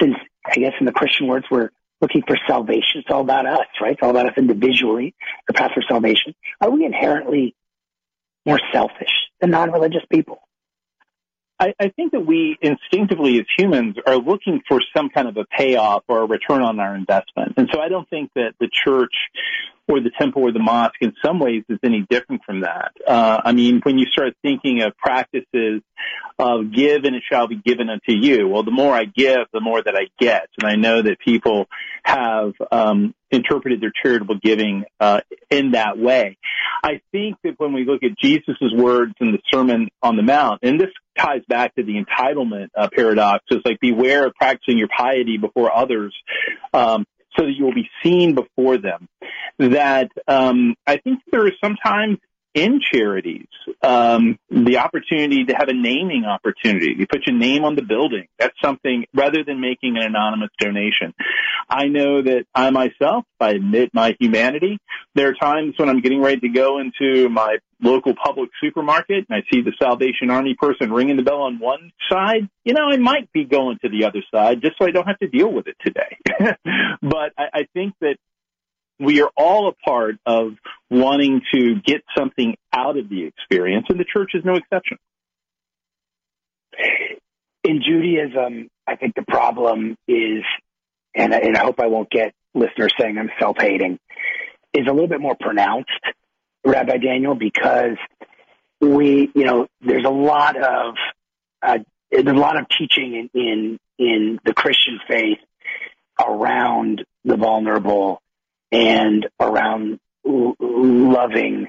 since 0.00 0.16
I 0.44 0.54
guess 0.54 0.72
in 0.80 0.86
the 0.86 0.92
Christian 0.92 1.26
words 1.26 1.46
we're 1.50 1.70
looking 2.00 2.22
for 2.26 2.36
salvation, 2.46 3.00
it's 3.00 3.10
all 3.10 3.20
about 3.20 3.46
us, 3.46 3.66
right? 3.80 3.92
It's 3.92 4.02
all 4.02 4.10
about 4.10 4.26
us 4.26 4.34
individually, 4.36 5.14
the 5.46 5.52
path 5.52 5.72
for 5.74 5.82
salvation. 5.88 6.34
Are 6.60 6.70
we 6.70 6.84
inherently 6.84 7.54
more 8.44 8.60
selfish 8.72 9.10
than 9.40 9.50
non-religious 9.50 10.04
people. 10.10 10.40
I, 11.62 11.74
I 11.78 11.88
think 11.90 12.10
that 12.10 12.26
we 12.26 12.58
instinctively 12.60 13.38
as 13.38 13.46
humans 13.56 13.94
are 14.04 14.16
looking 14.16 14.62
for 14.68 14.80
some 14.96 15.10
kind 15.10 15.28
of 15.28 15.36
a 15.36 15.44
payoff 15.44 16.02
or 16.08 16.22
a 16.22 16.26
return 16.26 16.60
on 16.60 16.80
our 16.80 16.96
investment. 16.96 17.54
And 17.56 17.68
so 17.72 17.80
I 17.80 17.88
don't 17.88 18.08
think 18.10 18.32
that 18.34 18.54
the 18.58 18.68
church 18.84 19.14
or 19.88 20.00
the 20.00 20.10
temple 20.18 20.42
or 20.42 20.52
the 20.52 20.58
mosque 20.58 21.00
in 21.00 21.12
some 21.24 21.38
ways 21.38 21.62
is 21.68 21.78
any 21.84 22.04
different 22.10 22.42
from 22.44 22.62
that. 22.62 22.90
Uh, 23.06 23.42
I 23.44 23.52
mean, 23.52 23.80
when 23.84 23.96
you 23.96 24.06
start 24.06 24.34
thinking 24.42 24.82
of 24.82 24.96
practices 24.96 25.82
of 26.38 26.72
give 26.72 27.04
and 27.04 27.16
it 27.16 27.22
shall 27.30 27.46
be 27.46 27.56
given 27.56 27.88
unto 27.88 28.12
you, 28.12 28.48
well, 28.48 28.62
the 28.62 28.70
more 28.70 28.94
I 28.94 29.04
give, 29.04 29.46
the 29.52 29.60
more 29.60 29.82
that 29.82 29.94
I 29.94 30.08
get. 30.18 30.48
And 30.60 30.70
I 30.70 30.76
know 30.76 31.02
that 31.02 31.18
people 31.24 31.66
have 32.04 32.52
um, 32.70 33.14
interpreted 33.30 33.80
their 33.80 33.92
charitable 34.02 34.38
giving 34.42 34.84
uh, 35.00 35.20
in 35.50 35.72
that 35.72 35.98
way. 35.98 36.38
I 36.84 37.00
think 37.12 37.36
that 37.44 37.54
when 37.58 37.72
we 37.72 37.84
look 37.84 38.02
at 38.02 38.18
Jesus' 38.18 38.56
words 38.74 39.14
in 39.20 39.32
the 39.32 39.38
Sermon 39.52 39.88
on 40.02 40.16
the 40.16 40.22
Mount, 40.22 40.60
and 40.62 40.80
this 40.80 40.90
ties 41.16 41.42
back 41.48 41.74
to 41.76 41.84
the 41.84 42.02
entitlement 42.02 42.68
uh, 42.76 42.88
paradox, 42.94 43.44
it's 43.50 43.64
like 43.64 43.78
beware 43.80 44.26
of 44.26 44.34
practicing 44.34 44.78
your 44.78 44.88
piety 44.88 45.38
before 45.38 45.74
others. 45.74 46.14
Um, 46.72 47.04
so 47.38 47.46
that 47.46 47.52
you 47.56 47.64
will 47.64 47.74
be 47.74 47.88
seen 48.02 48.34
before 48.34 48.76
them. 48.76 49.08
That 49.58 50.10
um, 50.28 50.74
I 50.86 50.98
think 50.98 51.20
there 51.30 51.46
is 51.46 51.54
sometimes 51.64 52.18
in 52.54 52.80
charities 52.92 53.46
um, 53.82 54.38
the 54.50 54.78
opportunity 54.78 55.44
to 55.44 55.54
have 55.54 55.68
a 55.68 55.72
naming 55.72 56.24
opportunity. 56.24 56.94
You 56.96 57.06
put 57.06 57.26
your 57.26 57.36
name 57.36 57.64
on 57.64 57.74
the 57.74 57.82
building. 57.82 58.26
That's 58.38 58.54
something 58.62 59.06
rather 59.14 59.42
than 59.44 59.60
making 59.60 59.96
an 59.96 60.04
anonymous 60.04 60.50
donation. 60.58 61.14
I 61.68 61.86
know 61.86 62.22
that 62.22 62.44
I 62.54 62.70
myself, 62.70 63.24
I 63.40 63.50
admit 63.50 63.90
my 63.94 64.14
humanity. 64.20 64.78
There 65.14 65.28
are 65.28 65.34
times 65.34 65.74
when 65.78 65.88
I'm 65.88 66.00
getting 66.00 66.20
ready 66.20 66.40
to 66.40 66.48
go 66.48 66.78
into 66.78 67.28
my 67.28 67.58
local 67.80 68.14
public 68.14 68.50
supermarket 68.62 69.26
and 69.28 69.36
I 69.36 69.42
see 69.52 69.62
the 69.62 69.72
Salvation 69.82 70.30
Army 70.30 70.54
person 70.54 70.92
ringing 70.92 71.16
the 71.16 71.22
bell 71.22 71.42
on 71.42 71.58
one 71.58 71.90
side, 72.10 72.48
you 72.64 72.74
know, 72.74 72.84
I 72.88 72.96
might 72.96 73.32
be 73.32 73.44
going 73.44 73.78
to 73.82 73.88
the 73.88 74.04
other 74.04 74.22
side 74.32 74.60
just 74.62 74.78
so 74.78 74.86
I 74.86 74.90
don't 74.90 75.06
have 75.06 75.18
to 75.18 75.28
deal 75.28 75.52
with 75.52 75.66
it 75.66 75.76
today. 75.84 76.16
but 77.02 77.32
I, 77.36 77.44
I 77.52 77.66
think 77.74 77.94
that 78.00 78.16
we 78.98 79.22
are 79.22 79.30
all 79.36 79.68
a 79.68 79.72
part 79.72 80.16
of 80.26 80.52
wanting 80.90 81.40
to 81.52 81.76
get 81.84 82.02
something 82.16 82.56
out 82.72 82.96
of 82.96 83.08
the 83.08 83.24
experience, 83.24 83.86
and 83.88 83.98
the 83.98 84.04
church 84.04 84.32
is 84.34 84.44
no 84.44 84.54
exception. 84.54 84.98
In 87.64 87.82
Judaism, 87.82 88.68
I 88.86 88.96
think 88.96 89.14
the 89.14 89.24
problem 89.26 89.96
is, 90.08 90.42
and 91.14 91.34
I, 91.34 91.38
and 91.38 91.56
I 91.56 91.60
hope 91.60 91.80
I 91.80 91.86
won't 91.86 92.10
get 92.10 92.34
listeners 92.54 92.92
saying 93.00 93.18
I'm 93.18 93.30
self-hating, 93.40 93.98
is 94.74 94.86
a 94.88 94.92
little 94.92 95.08
bit 95.08 95.20
more 95.20 95.36
pronounced 95.38 95.90
Rabbi 96.64 96.96
Daniel, 96.98 97.34
because 97.34 97.96
we, 98.80 99.30
you 99.34 99.44
know, 99.44 99.66
there's 99.80 100.04
a 100.04 100.10
lot 100.10 100.56
of 100.56 100.94
uh, 101.62 101.78
there's 102.10 102.26
a 102.26 102.32
lot 102.32 102.58
of 102.58 102.66
teaching 102.76 103.28
in, 103.34 103.40
in 103.40 103.78
in 103.98 104.38
the 104.44 104.52
Christian 104.52 104.98
faith 105.08 105.38
around 106.20 107.04
the 107.24 107.36
vulnerable 107.36 108.20
and 108.72 109.28
around 109.38 110.00
l- 110.26 110.56
loving 110.58 111.68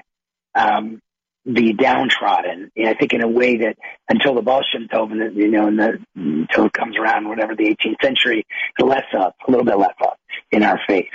um, 0.54 1.00
the 1.44 1.74
downtrodden. 1.74 2.70
And 2.74 2.88
I 2.88 2.94
think 2.94 3.12
in 3.12 3.22
a 3.22 3.28
way 3.28 3.58
that 3.58 3.76
until 4.08 4.34
the 4.34 4.40
Tov, 4.42 5.36
you 5.36 5.48
know, 5.48 5.66
the, 5.66 5.98
until 6.16 6.66
it 6.66 6.72
comes 6.72 6.96
around, 6.96 7.28
whatever 7.28 7.54
the 7.54 7.64
18th 7.64 8.02
century, 8.02 8.46
less 8.78 9.04
up, 9.16 9.36
a 9.46 9.50
little 9.50 9.66
bit 9.66 9.78
less 9.78 9.94
up 10.02 10.18
in 10.50 10.62
our 10.62 10.80
faith. 10.86 11.10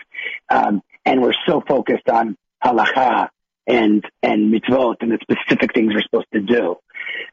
Um, 0.50 0.82
and 1.06 1.22
we're 1.22 1.34
so 1.48 1.62
focused 1.68 2.08
on 2.10 2.38
halacha 2.64 3.30
and 3.66 4.04
and 4.22 4.54
mitzvot 4.54 4.96
and 5.02 5.12
the 5.12 5.20
specific 5.22 5.74
things 5.74 5.94
we're 5.94 6.02
supposed 6.02 6.28
to 6.34 6.42
do. 6.42 6.76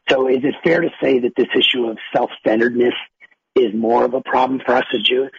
So 0.09 0.27
is 0.27 0.39
it 0.43 0.55
fair 0.63 0.81
to 0.81 0.89
say 1.01 1.19
that 1.19 1.33
this 1.35 1.47
issue 1.55 1.87
of 1.87 1.97
self-centeredness 2.15 2.93
is 3.55 3.73
more 3.73 4.05
of 4.05 4.13
a 4.13 4.21
problem 4.21 4.61
for 4.65 4.75
us 4.75 4.85
as 4.93 5.03
Jews? 5.03 5.31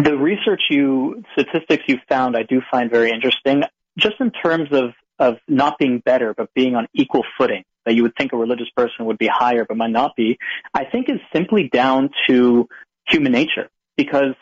The 0.00 0.16
research 0.16 0.62
you 0.70 1.24
statistics 1.32 1.82
you 1.88 1.98
found 2.08 2.36
I 2.36 2.44
do 2.44 2.62
find 2.70 2.88
very 2.88 3.10
interesting, 3.10 3.64
just 3.98 4.14
in 4.20 4.30
terms 4.30 4.68
of 4.70 4.90
of 5.18 5.38
not 5.48 5.76
being 5.76 5.98
better 5.98 6.32
but 6.34 6.54
being 6.54 6.76
on 6.76 6.86
equal 6.94 7.24
footing. 7.36 7.64
That 7.84 7.94
you 7.94 8.04
would 8.04 8.14
think 8.16 8.32
a 8.32 8.36
religious 8.36 8.68
person 8.76 9.06
would 9.06 9.18
be 9.18 9.26
higher 9.26 9.64
but 9.64 9.76
might 9.76 9.90
not 9.90 10.14
be. 10.14 10.38
I 10.72 10.84
think 10.84 11.08
is 11.08 11.18
simply 11.32 11.68
down 11.68 12.10
to 12.28 12.68
human 13.08 13.32
nature 13.32 13.70
because 13.96 14.34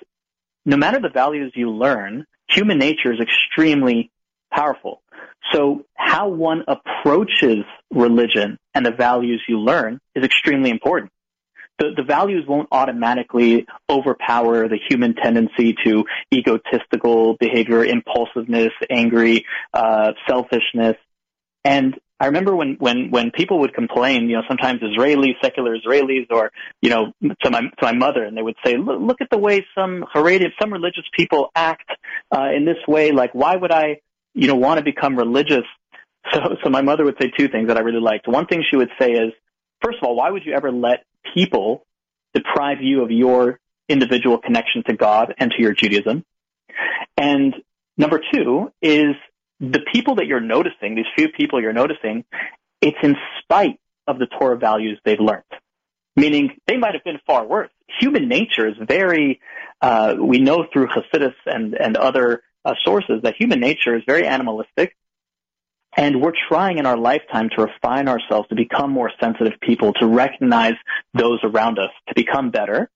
no 0.66 0.76
matter 0.76 1.00
the 1.00 1.08
values 1.08 1.52
you 1.54 1.70
learn, 1.70 2.26
human 2.50 2.76
nature 2.76 3.10
is 3.12 3.20
extremely 3.20 4.10
powerful. 4.52 5.00
So 5.52 5.86
how 5.94 6.28
one 6.28 6.64
approaches 6.68 7.64
religion 7.90 8.58
and 8.74 8.84
the 8.84 8.90
values 8.90 9.42
you 9.48 9.58
learn 9.58 10.00
is 10.14 10.22
extremely 10.22 10.68
important. 10.68 11.12
The, 11.78 11.90
the 11.96 12.02
values 12.02 12.44
won't 12.48 12.68
automatically 12.72 13.66
overpower 13.88 14.68
the 14.68 14.78
human 14.88 15.14
tendency 15.14 15.74
to 15.84 16.04
egotistical 16.32 17.36
behavior, 17.38 17.84
impulsiveness, 17.84 18.72
angry, 18.90 19.44
uh, 19.74 20.12
selfishness. 20.28 20.96
And 21.64 21.98
I 22.18 22.26
remember 22.26 22.56
when, 22.56 22.76
when, 22.78 23.10
when 23.10 23.30
people 23.30 23.60
would 23.60 23.74
complain, 23.74 24.30
you 24.30 24.36
know, 24.36 24.42
sometimes 24.48 24.80
Israelis, 24.80 25.34
secular 25.42 25.76
Israelis, 25.76 26.26
or, 26.30 26.50
you 26.80 26.88
know, 26.88 27.12
to 27.42 27.50
my, 27.50 27.60
to 27.60 27.82
my 27.82 27.92
mother, 27.92 28.24
and 28.24 28.36
they 28.36 28.42
would 28.42 28.56
say, 28.64 28.78
look, 28.78 29.00
look 29.00 29.20
at 29.20 29.28
the 29.30 29.36
way 29.36 29.66
some 29.74 30.04
Haredi, 30.14 30.46
some 30.58 30.72
religious 30.72 31.04
people 31.14 31.50
act, 31.54 31.90
uh, 32.34 32.48
in 32.56 32.64
this 32.64 32.78
way. 32.88 33.12
Like, 33.12 33.34
why 33.34 33.56
would 33.56 33.70
I, 33.70 34.00
you 34.32 34.48
know, 34.48 34.54
want 34.54 34.78
to 34.78 34.84
become 34.84 35.16
religious. 35.16 35.64
So, 36.32 36.40
so 36.64 36.70
my 36.70 36.82
mother 36.82 37.04
would 37.04 37.16
say 37.20 37.30
two 37.38 37.48
things 37.48 37.68
that 37.68 37.76
I 37.76 37.80
really 37.80 38.00
liked. 38.00 38.26
One 38.26 38.46
thing 38.46 38.64
she 38.68 38.76
would 38.76 38.90
say 39.00 39.12
is, 39.12 39.32
first 39.80 39.98
of 39.98 40.04
all, 40.08 40.16
why 40.16 40.30
would 40.30 40.44
you 40.44 40.54
ever 40.54 40.72
let 40.72 41.04
people 41.34 41.86
deprive 42.34 42.82
you 42.82 43.02
of 43.02 43.10
your 43.10 43.58
individual 43.88 44.38
connection 44.38 44.82
to 44.88 44.94
God 44.94 45.34
and 45.38 45.50
to 45.52 45.62
your 45.62 45.72
Judaism? 45.72 46.24
And 47.16 47.54
number 47.96 48.20
two 48.32 48.72
is 48.82 49.14
the 49.60 49.80
people 49.92 50.16
that 50.16 50.26
you're 50.26 50.40
noticing, 50.40 50.94
these 50.94 51.06
few 51.16 51.28
people 51.28 51.60
you're 51.60 51.72
noticing, 51.72 52.24
it's 52.80 52.98
in 53.02 53.16
spite 53.42 53.80
of 54.06 54.18
the 54.18 54.26
Torah 54.26 54.58
values 54.58 54.98
they've 55.04 55.20
learned. 55.20 55.42
Meaning 56.14 56.56
they 56.66 56.76
might 56.76 56.94
have 56.94 57.04
been 57.04 57.20
far 57.26 57.46
worse. 57.46 57.70
Human 58.00 58.28
nature 58.28 58.68
is 58.68 58.74
very, 58.80 59.40
uh, 59.80 60.14
we 60.18 60.38
know 60.38 60.66
through 60.72 60.88
Hasidus 60.88 61.34
and, 61.46 61.74
and 61.74 61.96
other 61.96 62.42
uh, 62.64 62.74
sources 62.84 63.22
that 63.22 63.34
human 63.38 63.60
nature 63.60 63.96
is 63.96 64.02
very 64.06 64.26
animalistic. 64.26 64.96
And 65.96 66.20
we're 66.20 66.34
trying 66.48 66.78
in 66.78 66.86
our 66.86 66.96
lifetime 66.96 67.48
to 67.56 67.64
refine 67.64 68.08
ourselves 68.08 68.48
to 68.48 68.54
become 68.54 68.90
more 68.90 69.10
sensitive 69.18 69.54
people, 69.60 69.94
to 69.94 70.06
recognize 70.06 70.74
those 71.14 71.40
around 71.42 71.78
us, 71.78 71.90
to 72.08 72.14
become 72.14 72.50
better. 72.50 72.90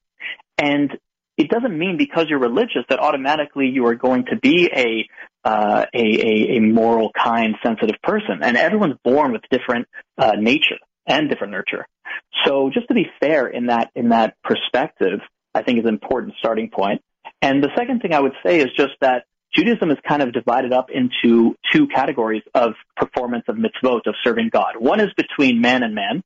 And 0.59 0.93
it 1.39 1.49
doesn't 1.49 1.77
mean 1.77 1.97
because 1.97 2.27
you're 2.29 2.39
religious 2.39 2.85
that 2.91 2.99
automatically 2.99 3.69
you 3.69 3.87
are 3.87 3.95
going 3.95 4.27
to 4.27 4.37
be 4.37 4.71
a, 4.75 5.49
uh, 5.49 5.87
a, 5.95 5.99
a, 5.99 6.57
a, 6.57 6.61
moral, 6.61 7.11
kind, 7.17 7.55
sensitive 7.63 7.97
person. 8.03 8.41
And 8.43 8.59
everyone's 8.59 8.99
born 9.03 9.33
with 9.33 9.43
different 9.51 9.89
uh, 10.19 10.33
nature 10.39 10.77
and 11.07 11.31
different 11.31 11.53
nurture. 11.53 11.87
So 12.45 12.71
just 12.73 12.89
to 12.89 12.95
be 12.95 13.07
fair 13.21 13.47
in 13.47 13.67
that 13.67 13.91
in 13.95 14.11
that 14.11 14.37
perspective, 14.45 15.21
I 15.55 15.63
think 15.63 15.79
is 15.79 15.85
an 15.85 15.95
important 15.95 16.35
starting 16.39 16.69
point. 16.69 17.03
And 17.41 17.63
the 17.63 17.71
second 17.77 18.01
thing 18.01 18.13
I 18.13 18.21
would 18.21 18.35
say 18.45 18.61
is 18.61 18.69
just 18.77 18.93
that 19.01 19.25
Judaism 19.55 19.91
is 19.91 19.99
kind 20.07 20.23
of 20.23 20.33
divided 20.33 20.73
up 20.73 20.91
into 20.91 21.57
two 21.73 21.89
categories 21.89 22.43
of 22.55 22.75
performance 22.97 23.45
of 23.49 23.57
mitzvot, 23.57 24.07
of 24.07 24.15
serving 24.23 24.51
God. 24.53 24.77
One 24.79 25.01
is 25.01 25.09
between 25.17 25.61
man 25.61 25.83
and 25.83 25.95
man, 25.95 26.23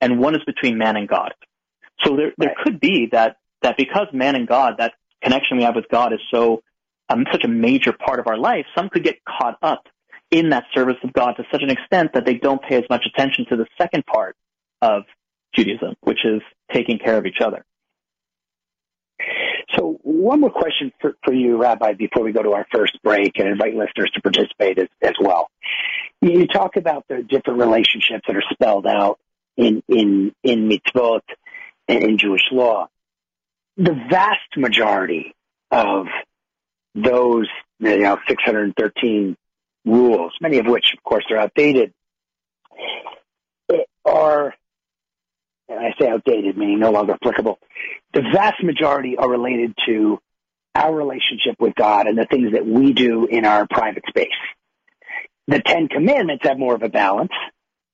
and 0.00 0.18
one 0.18 0.34
is 0.34 0.42
between 0.44 0.76
man 0.76 0.96
and 0.96 1.08
God. 1.08 1.32
So 2.04 2.16
there, 2.16 2.32
there 2.36 2.54
could 2.62 2.78
be 2.78 3.08
that, 3.12 3.38
that 3.62 3.76
because 3.76 4.08
man 4.12 4.36
and 4.36 4.46
God, 4.46 4.74
that 4.78 4.92
connection 5.22 5.56
we 5.56 5.64
have 5.64 5.74
with 5.74 5.88
God 5.90 6.12
is 6.12 6.20
so, 6.30 6.62
um, 7.08 7.24
such 7.32 7.44
a 7.44 7.48
major 7.48 7.92
part 7.92 8.20
of 8.20 8.26
our 8.26 8.36
life, 8.36 8.66
some 8.76 8.90
could 8.90 9.02
get 9.02 9.18
caught 9.24 9.58
up 9.62 9.86
in 10.30 10.50
that 10.50 10.64
service 10.74 10.96
of 11.02 11.12
God 11.12 11.32
to 11.32 11.44
such 11.50 11.62
an 11.62 11.70
extent 11.70 12.12
that 12.12 12.26
they 12.26 12.34
don't 12.34 12.62
pay 12.62 12.76
as 12.76 12.84
much 12.90 13.04
attention 13.06 13.46
to 13.48 13.56
the 13.56 13.66
second 13.80 14.04
part 14.04 14.36
of 14.82 15.04
Judaism, 15.56 15.94
which 16.02 16.18
is 16.24 16.42
taking 16.72 16.98
care 16.98 17.16
of 17.16 17.24
each 17.24 17.40
other. 17.42 17.64
So 19.76 19.98
one 20.02 20.40
more 20.40 20.50
question 20.50 20.92
for, 21.00 21.16
for 21.24 21.32
you, 21.32 21.56
Rabbi, 21.56 21.94
before 21.94 22.24
we 22.24 22.32
go 22.32 22.42
to 22.42 22.52
our 22.52 22.66
first 22.72 22.98
break 23.02 23.38
and 23.38 23.48
invite 23.48 23.74
listeners 23.74 24.10
to 24.14 24.22
participate 24.22 24.78
as, 24.78 24.88
as 25.02 25.14
well. 25.20 25.50
You 26.20 26.46
talk 26.46 26.76
about 26.76 27.04
the 27.08 27.22
different 27.22 27.60
relationships 27.60 28.24
that 28.26 28.36
are 28.36 28.44
spelled 28.52 28.86
out 28.86 29.18
in, 29.56 29.82
in, 29.88 30.32
in 30.42 30.68
mitzvot 30.68 31.20
and 31.86 32.02
in 32.02 32.18
Jewish 32.18 32.42
law. 32.50 32.88
The 33.76 33.94
vast 34.10 34.56
majority 34.56 35.34
of 35.70 36.06
those, 36.94 37.46
you 37.78 37.98
know, 37.98 38.18
613 38.28 39.36
rules, 39.84 40.32
many 40.40 40.58
of 40.58 40.66
which, 40.66 40.92
of 40.96 41.02
course, 41.04 41.24
are 41.30 41.36
outdated, 41.36 41.92
are 44.04 44.54
and 45.68 45.78
I 45.78 45.94
say 46.00 46.08
outdated, 46.08 46.56
meaning 46.56 46.78
no 46.78 46.90
longer 46.90 47.14
applicable, 47.14 47.58
the 48.14 48.22
vast 48.32 48.62
majority 48.62 49.16
are 49.16 49.28
related 49.28 49.74
to 49.86 50.18
our 50.74 50.94
relationship 50.94 51.56
with 51.58 51.74
God 51.74 52.06
and 52.06 52.16
the 52.16 52.26
things 52.26 52.52
that 52.52 52.66
we 52.66 52.92
do 52.92 53.26
in 53.26 53.44
our 53.44 53.66
private 53.66 54.04
space. 54.08 54.28
The 55.46 55.60
Ten 55.60 55.88
Commandments 55.88 56.44
have 56.46 56.58
more 56.58 56.74
of 56.74 56.82
a 56.82 56.88
balance 56.88 57.32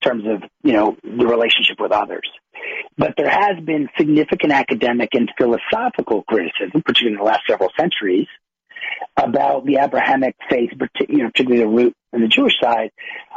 in 0.03 0.11
terms 0.11 0.25
of, 0.27 0.49
you 0.63 0.73
know, 0.73 0.97
the 1.03 1.27
relationship 1.27 1.81
with 1.81 1.93
others. 1.93 2.29
But 2.97 3.15
there 3.17 3.31
has 3.31 3.63
been 3.65 3.89
significant 3.97 4.53
academic 4.53 5.11
and 5.15 5.31
philosophical 5.39 6.23
criticism, 6.25 6.83
particularly 6.85 7.15
in 7.15 7.19
the 7.19 7.25
last 7.25 7.43
several 7.49 7.71
centuries, 7.79 8.27
about 9.17 9.65
the 9.65 9.79
Abrahamic 9.81 10.37
faith, 10.51 10.71
you 11.09 11.19
know, 11.19 11.31
particularly 11.31 11.63
the 11.63 11.69
root 11.69 11.95
and 12.13 12.23
the 12.23 12.29
Jewish 12.29 12.55
side 12.63 12.91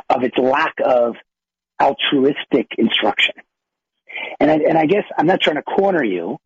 of 0.10 0.23
its 0.23 0.38
lack 0.38 0.73
of 0.84 1.15
altruistic 1.82 2.67
instruction. 2.78 3.36
And 4.39 4.51
I, 4.51 4.56
and 4.56 4.77
I 4.77 4.86
guess 4.86 5.03
I'm 5.17 5.27
not 5.27 5.41
trying 5.41 5.58
to 5.58 5.63
corner 5.63 6.03
you, 6.03 6.38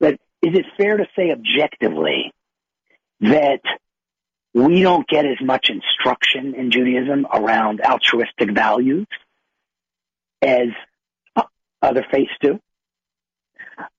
but 0.00 0.14
is 0.42 0.54
it 0.54 0.66
fair 0.76 0.96
to 0.96 1.06
say 1.16 1.30
objectively 1.30 2.32
that 3.20 3.60
we 4.52 4.82
don't 4.82 5.06
get 5.08 5.24
as 5.26 5.38
much 5.40 5.70
instruction 5.70 6.54
in 6.54 6.70
Judaism 6.70 7.26
around 7.32 7.80
altruistic 7.80 8.52
values 8.54 9.06
as 10.42 10.68
other 11.82 12.04
faiths 12.10 12.32
do? 12.40 12.60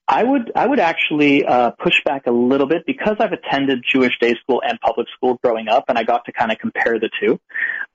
I 0.08 0.24
would 0.24 0.52
I 0.56 0.68
would 0.68 0.80
actually 0.80 1.46
uh, 1.46 1.72
push 1.72 2.04
back 2.04 2.28
a 2.28 2.32
little 2.32 2.68
bit 2.68 2.84
because 2.86 3.18
I've 3.20 3.32
attended 3.32 3.84
Jewish 3.92 4.18
day 4.20 4.36
school 4.36 4.62
and 4.66 4.80
public 4.80 5.08
school 5.16 5.40
growing 5.44 5.68
up, 5.68 5.86
and 5.88 5.98
I 5.98 6.04
got 6.04 6.26
to 6.26 6.32
kind 6.32 6.52
of 6.52 6.60
compare 6.60 7.00
the 7.00 7.10
two. 7.20 7.40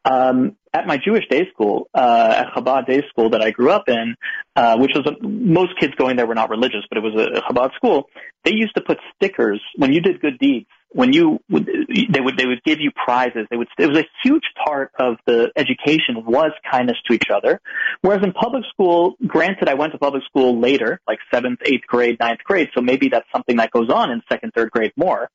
Um, 0.05 0.57
at 0.73 0.87
my 0.87 0.97
Jewish 0.97 1.25
day 1.29 1.49
school, 1.53 1.89
uh, 1.95 2.45
at 2.47 2.55
Chabad 2.55 2.87
day 2.87 3.03
school 3.09 3.31
that 3.31 3.43
I 3.43 3.51
grew 3.51 3.71
up 3.71 3.89
in, 3.89 4.15
uh, 4.57 4.77
which 4.79 4.93
was 4.95 5.07
a, 5.07 5.27
most 5.27 5.79
kids 5.79 5.95
going 5.97 6.17
there 6.17 6.27
were 6.27 6.35
not 6.35 6.51
religious, 6.51 6.85
but 6.89 6.99
it 6.99 7.03
was 7.03 7.15
a, 7.15 7.41
Chabad 7.41 7.75
school. 7.75 8.09
They 8.45 8.53
used 8.55 8.75
to 8.77 8.81
put 8.81 8.99
stickers 9.17 9.61
when 9.77 9.93
you 9.93 10.01
did 10.01 10.21
good 10.21 10.39
deeds 10.39 10.67
when 10.93 11.13
you 11.13 11.39
would, 11.49 11.69
they 12.11 12.21
would 12.21 12.37
they 12.37 12.47
would 12.47 12.63
give 12.65 12.81
you 12.81 12.91
prizes. 12.91 13.47
They 13.51 13.57
would 13.57 13.69
it 13.79 13.87
was 13.87 13.99
a 13.99 14.07
huge 14.25 14.43
part 14.65 14.91
of 14.99 15.17
the 15.25 15.53
education 15.57 16.25
was 16.27 16.51
kindness 16.69 16.97
to 17.07 17.15
each 17.15 17.31
other. 17.33 17.61
Whereas 18.01 18.25
in 18.25 18.33
public 18.33 18.65
school, 18.73 19.15
granted, 19.27 19.69
I 19.69 19.75
went 19.75 19.93
to 19.93 19.99
public 19.99 20.25
school 20.25 20.59
later, 20.59 21.01
like 21.07 21.19
seventh, 21.33 21.61
eighth 21.65 21.87
grade, 21.87 22.19
ninth 22.19 22.41
grade, 22.45 22.71
so 22.75 22.81
maybe 22.81 23.09
that's 23.09 23.27
something 23.33 23.57
that 23.57 23.71
goes 23.71 23.89
on 23.89 24.11
in 24.11 24.21
second, 24.29 24.53
third 24.55 24.71
grade 24.71 24.93
more. 24.97 25.31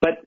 But 0.00 0.24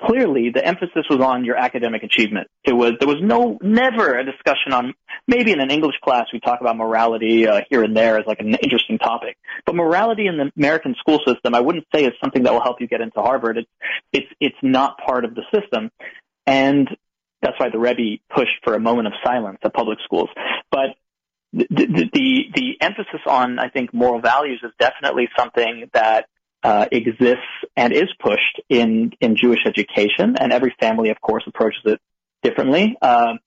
clearly 0.00 0.50
the 0.50 0.64
emphasis 0.64 1.04
was 1.08 1.20
on 1.20 1.44
your 1.44 1.56
academic 1.56 2.02
achievement. 2.02 2.48
It 2.64 2.72
was 2.72 2.92
there 2.98 3.08
was 3.08 3.20
no 3.22 3.58
never 3.62 4.18
a 4.18 4.24
discussion 4.24 4.72
on 4.72 4.94
maybe 5.26 5.52
in 5.52 5.60
an 5.60 5.70
English 5.70 5.96
class 6.02 6.26
we 6.32 6.40
talk 6.40 6.60
about 6.60 6.76
morality 6.76 7.46
uh, 7.46 7.60
here 7.70 7.82
and 7.82 7.96
there 7.96 8.18
as 8.18 8.26
like 8.26 8.40
an 8.40 8.54
interesting 8.54 8.98
topic, 8.98 9.36
but 9.66 9.74
morality 9.74 10.26
in 10.26 10.36
the 10.36 10.50
American 10.56 10.94
school 10.98 11.20
system 11.26 11.54
I 11.54 11.60
wouldn't 11.60 11.86
say 11.94 12.04
is 12.04 12.12
something 12.22 12.42
that 12.42 12.52
will 12.52 12.62
help 12.62 12.80
you 12.80 12.88
get 12.88 13.00
into 13.00 13.20
Harvard. 13.20 13.58
It's 13.58 13.70
it's 14.12 14.32
it's 14.40 14.58
not 14.62 14.98
part 14.98 15.24
of 15.24 15.34
the 15.34 15.42
system, 15.52 15.90
and 16.46 16.88
that's 17.42 17.58
why 17.58 17.68
the 17.70 17.78
Rebbe 17.78 18.22
pushed 18.34 18.64
for 18.64 18.74
a 18.74 18.80
moment 18.80 19.06
of 19.06 19.12
silence 19.24 19.58
at 19.62 19.74
public 19.74 19.98
schools. 20.04 20.30
But 20.70 20.96
the, 21.52 21.66
the, 21.70 22.10
the, 22.12 22.44
the 22.54 22.76
emphasis 22.80 23.20
on, 23.26 23.58
I 23.60 23.68
think, 23.68 23.94
moral 23.94 24.20
values 24.20 24.60
is 24.64 24.72
definitely 24.78 25.28
something 25.38 25.88
that 25.92 26.26
uh, 26.64 26.86
exists 26.90 27.44
and 27.76 27.92
is 27.92 28.08
pushed 28.18 28.60
in 28.68 29.12
in 29.20 29.36
Jewish 29.36 29.60
education, 29.66 30.36
and 30.40 30.52
every 30.52 30.74
family, 30.80 31.10
of 31.10 31.20
course, 31.20 31.44
approaches 31.46 31.82
it 31.84 32.00
differently. 32.42 32.96
Um, 33.00 33.38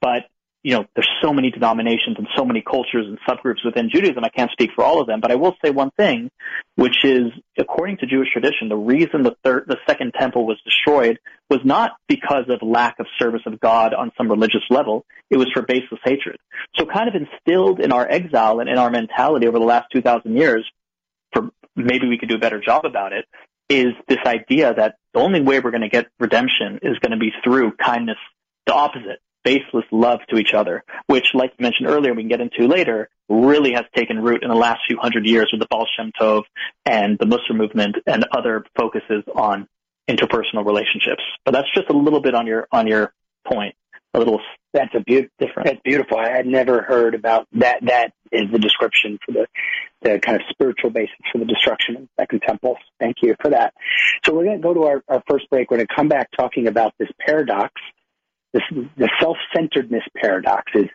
but 0.00 0.24
you 0.64 0.72
know, 0.72 0.86
there's 0.96 1.08
so 1.22 1.32
many 1.32 1.50
denominations 1.50 2.16
and 2.16 2.26
so 2.34 2.44
many 2.44 2.62
cultures 2.62 3.06
and 3.06 3.18
subgroups 3.28 3.62
within 3.64 3.90
Judaism. 3.90 4.24
I 4.24 4.30
can't 4.30 4.50
speak 4.50 4.70
for 4.74 4.82
all 4.82 4.98
of 4.98 5.06
them, 5.06 5.20
but 5.20 5.30
I 5.30 5.34
will 5.34 5.54
say 5.62 5.70
one 5.70 5.90
thing, 5.98 6.30
which 6.74 7.04
is, 7.04 7.26
according 7.58 7.98
to 7.98 8.06
Jewish 8.06 8.28
tradition, 8.32 8.70
the 8.70 8.76
reason 8.76 9.22
the 9.22 9.36
third, 9.44 9.66
the 9.68 9.76
second 9.86 10.14
temple 10.18 10.46
was 10.46 10.56
destroyed 10.64 11.18
was 11.50 11.60
not 11.64 11.92
because 12.08 12.44
of 12.48 12.66
lack 12.66 12.98
of 12.98 13.06
service 13.18 13.42
of 13.44 13.60
God 13.60 13.92
on 13.92 14.10
some 14.16 14.30
religious 14.30 14.62
level. 14.70 15.04
It 15.28 15.36
was 15.36 15.50
for 15.52 15.60
baseless 15.60 16.00
hatred. 16.02 16.38
So 16.76 16.86
kind 16.86 17.08
of 17.08 17.14
instilled 17.14 17.80
in 17.80 17.92
our 17.92 18.08
exile 18.08 18.60
and 18.60 18.68
in 18.68 18.78
our 18.78 18.90
mentality 18.90 19.46
over 19.46 19.58
the 19.58 19.66
last 19.66 19.88
2,000 19.92 20.34
years 20.34 20.64
maybe 21.76 22.08
we 22.08 22.18
could 22.18 22.28
do 22.28 22.36
a 22.36 22.38
better 22.38 22.60
job 22.60 22.84
about 22.84 23.12
it, 23.12 23.26
is 23.68 23.94
this 24.08 24.18
idea 24.26 24.74
that 24.74 24.96
the 25.12 25.20
only 25.20 25.40
way 25.40 25.60
we're 25.60 25.70
going 25.70 25.82
to 25.82 25.88
get 25.88 26.06
redemption 26.18 26.80
is 26.82 26.98
going 26.98 27.12
to 27.12 27.16
be 27.16 27.32
through 27.42 27.72
kindness, 27.72 28.18
the 28.66 28.74
opposite, 28.74 29.20
baseless 29.42 29.84
love 29.90 30.20
to 30.28 30.36
each 30.36 30.54
other, 30.54 30.84
which, 31.06 31.28
like 31.34 31.52
you 31.58 31.62
mentioned 31.62 31.88
earlier, 31.88 32.14
we 32.14 32.22
can 32.22 32.28
get 32.28 32.40
into 32.40 32.66
later, 32.66 33.08
really 33.28 33.72
has 33.72 33.84
taken 33.94 34.20
root 34.20 34.42
in 34.42 34.48
the 34.48 34.54
last 34.54 34.80
few 34.86 34.98
hundred 34.98 35.26
years 35.26 35.48
with 35.52 35.60
the 35.60 35.66
Baal 35.70 35.86
Shem 35.96 36.12
Tov 36.18 36.44
and 36.84 37.18
the 37.18 37.26
Mussar 37.26 37.54
movement 37.54 37.96
and 38.06 38.24
other 38.32 38.64
focuses 38.76 39.22
on 39.34 39.66
interpersonal 40.08 40.64
relationships. 40.64 41.22
But 41.44 41.52
that's 41.52 41.72
just 41.74 41.88
a 41.88 41.96
little 41.96 42.20
bit 42.20 42.34
on 42.34 42.46
your 42.46 42.68
on 42.70 42.86
your 42.86 43.14
point 43.46 43.74
a 44.14 44.18
little 44.18 44.40
that's 44.72 44.94
a 44.94 45.00
be- 45.00 45.28
different. 45.38 45.66
That's 45.66 45.80
beautiful. 45.84 46.18
I 46.18 46.30
had 46.30 46.46
never 46.46 46.82
heard 46.82 47.14
about 47.14 47.46
that. 47.52 47.80
That 47.82 48.12
is 48.34 48.50
the 48.52 48.58
description 48.58 49.18
for 49.24 49.32
the 49.32 49.46
the 50.02 50.18
kind 50.20 50.36
of 50.36 50.42
spiritual 50.50 50.90
basis 50.90 51.16
for 51.32 51.38
the 51.38 51.46
destruction 51.46 51.96
of 51.96 52.02
the 52.02 52.08
Second 52.20 52.42
Temple. 52.46 52.76
Thank 53.00 53.16
you 53.22 53.34
for 53.40 53.50
that. 53.50 53.72
So 54.24 54.34
we're 54.34 54.44
going 54.44 54.58
to 54.58 54.62
go 54.62 54.74
to 54.74 54.82
our, 54.84 55.02
our 55.08 55.22
first 55.28 55.48
break. 55.48 55.70
We're 55.70 55.78
going 55.78 55.86
to 55.86 55.94
come 55.94 56.08
back 56.08 56.28
talking 56.36 56.66
about 56.66 56.92
this 56.98 57.08
paradox. 57.24 57.72
This 58.52 58.62
the 58.96 59.10
self-centeredness 59.20 60.04
paradox 60.16 60.70
is 60.74 60.86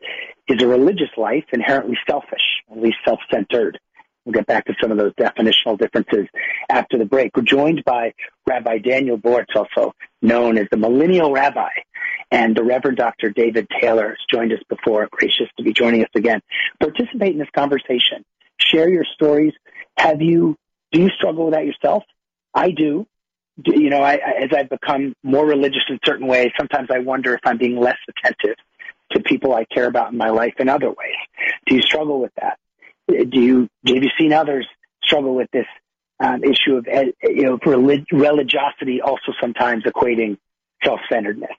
is 0.48 0.62
a 0.62 0.68
religious 0.68 1.10
life 1.18 1.46
inherently 1.52 1.98
selfish, 2.10 2.42
at 2.72 2.82
least 2.82 2.98
self-centered. 3.06 3.80
We'll 4.30 4.42
get 4.42 4.46
back 4.46 4.66
to 4.66 4.76
some 4.80 4.92
of 4.92 5.00
those 5.00 5.14
definitional 5.14 5.76
differences 5.76 6.28
after 6.70 7.00
the 7.00 7.06
break. 7.06 7.36
We're 7.36 7.42
joined 7.42 7.84
by 7.84 8.14
Rabbi 8.46 8.78
Daniel 8.78 9.18
Bortz, 9.18 9.56
also 9.56 9.96
known 10.22 10.60
as 10.60 10.68
the 10.70 10.78
Millennial 10.78 11.32
Rabbi. 11.32 11.70
And 12.30 12.56
the 12.56 12.64
Reverend 12.64 12.98
Dr. 12.98 13.32
David 13.32 13.68
Taylor 13.82 14.10
has 14.10 14.18
joined 14.30 14.54
us 14.54 14.60
before, 14.70 15.08
gracious 15.10 15.48
to 15.58 15.64
be 15.64 15.74
joining 15.74 16.04
us 16.04 16.12
again. 16.16 16.42
Participate 16.80 17.34
in 17.34 17.40
this 17.40 17.50
conversation. 17.56 18.24
Share 18.60 18.88
your 18.88 19.04
stories. 19.16 19.54
Have 19.98 20.22
you, 20.22 20.56
do 20.92 21.02
you 21.02 21.10
struggle 21.10 21.46
with 21.46 21.56
that 21.56 21.66
yourself? 21.66 22.04
I 22.54 22.70
do. 22.70 23.08
do 23.60 23.82
you 23.82 23.90
know, 23.90 24.04
I, 24.04 24.14
as 24.14 24.50
I've 24.56 24.70
become 24.70 25.16
more 25.24 25.44
religious 25.48 25.86
in 25.90 25.98
certain 26.06 26.28
ways, 26.28 26.52
sometimes 26.56 26.90
I 26.94 27.00
wonder 27.00 27.34
if 27.34 27.42
I'm 27.46 27.58
being 27.58 27.80
less 27.80 27.98
attentive 28.08 28.58
to 29.14 29.22
people 29.22 29.56
I 29.56 29.66
care 29.66 29.88
about 29.88 30.12
in 30.12 30.20
my 30.20 30.30
life 30.30 30.54
in 30.60 30.70
other 30.70 30.90
ways. 30.90 31.18
Do 31.66 31.74
you 31.74 31.82
struggle 31.82 32.22
with 32.22 32.32
that? 32.40 32.60
Do 33.10 33.40
you, 33.40 33.70
have 33.88 34.04
you 34.04 34.10
seen 34.18 34.34
others 34.34 34.68
struggle 35.04 35.36
with 35.36 35.50
this 35.52 35.66
um, 36.20 36.44
issue 36.44 36.78
of, 36.78 36.88
eh, 36.88 37.12
you 37.24 37.44
know, 37.44 37.60
relig- 37.66 38.12
religiosity 38.12 39.02
also 39.02 39.34
sometimes 39.42 39.84
equating 39.84 40.38
self-centeredness? 40.84 41.52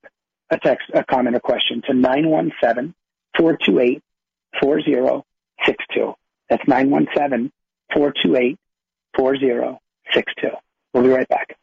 a 0.51 0.59
text, 0.59 0.91
a 0.95 1.05
comment 1.05 1.37
or 1.37 1.41
question 1.41 1.83
to 1.87 1.95
917 1.95 2.95
428 3.37 4.03
4062. 4.61 6.15
That's 6.49 6.67
917 6.69 7.53
428 7.93 8.59
4062. 9.17 10.49
We'll 10.93 11.03
be 11.03 11.09
right 11.11 11.29
back. 11.29 11.57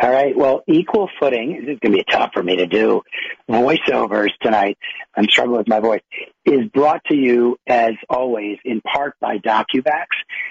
All 0.00 0.10
right. 0.10 0.36
Well, 0.36 0.62
equal 0.66 1.08
footing. 1.20 1.52
This 1.52 1.74
is 1.74 1.78
going 1.80 1.92
to 1.92 1.98
be 1.98 2.04
tough 2.10 2.30
for 2.34 2.42
me 2.42 2.56
to 2.56 2.66
do 2.66 3.02
voiceovers 3.48 4.30
tonight. 4.42 4.76
I'm 5.16 5.28
struggling 5.28 5.58
with 5.58 5.68
my 5.68 5.78
voice. 5.78 6.00
Is 6.44 6.66
brought 6.74 7.04
to 7.06 7.14
you 7.14 7.56
as 7.68 7.92
always 8.10 8.58
in 8.64 8.80
part 8.80 9.14
by 9.20 9.38
DocuVax. 9.38 10.06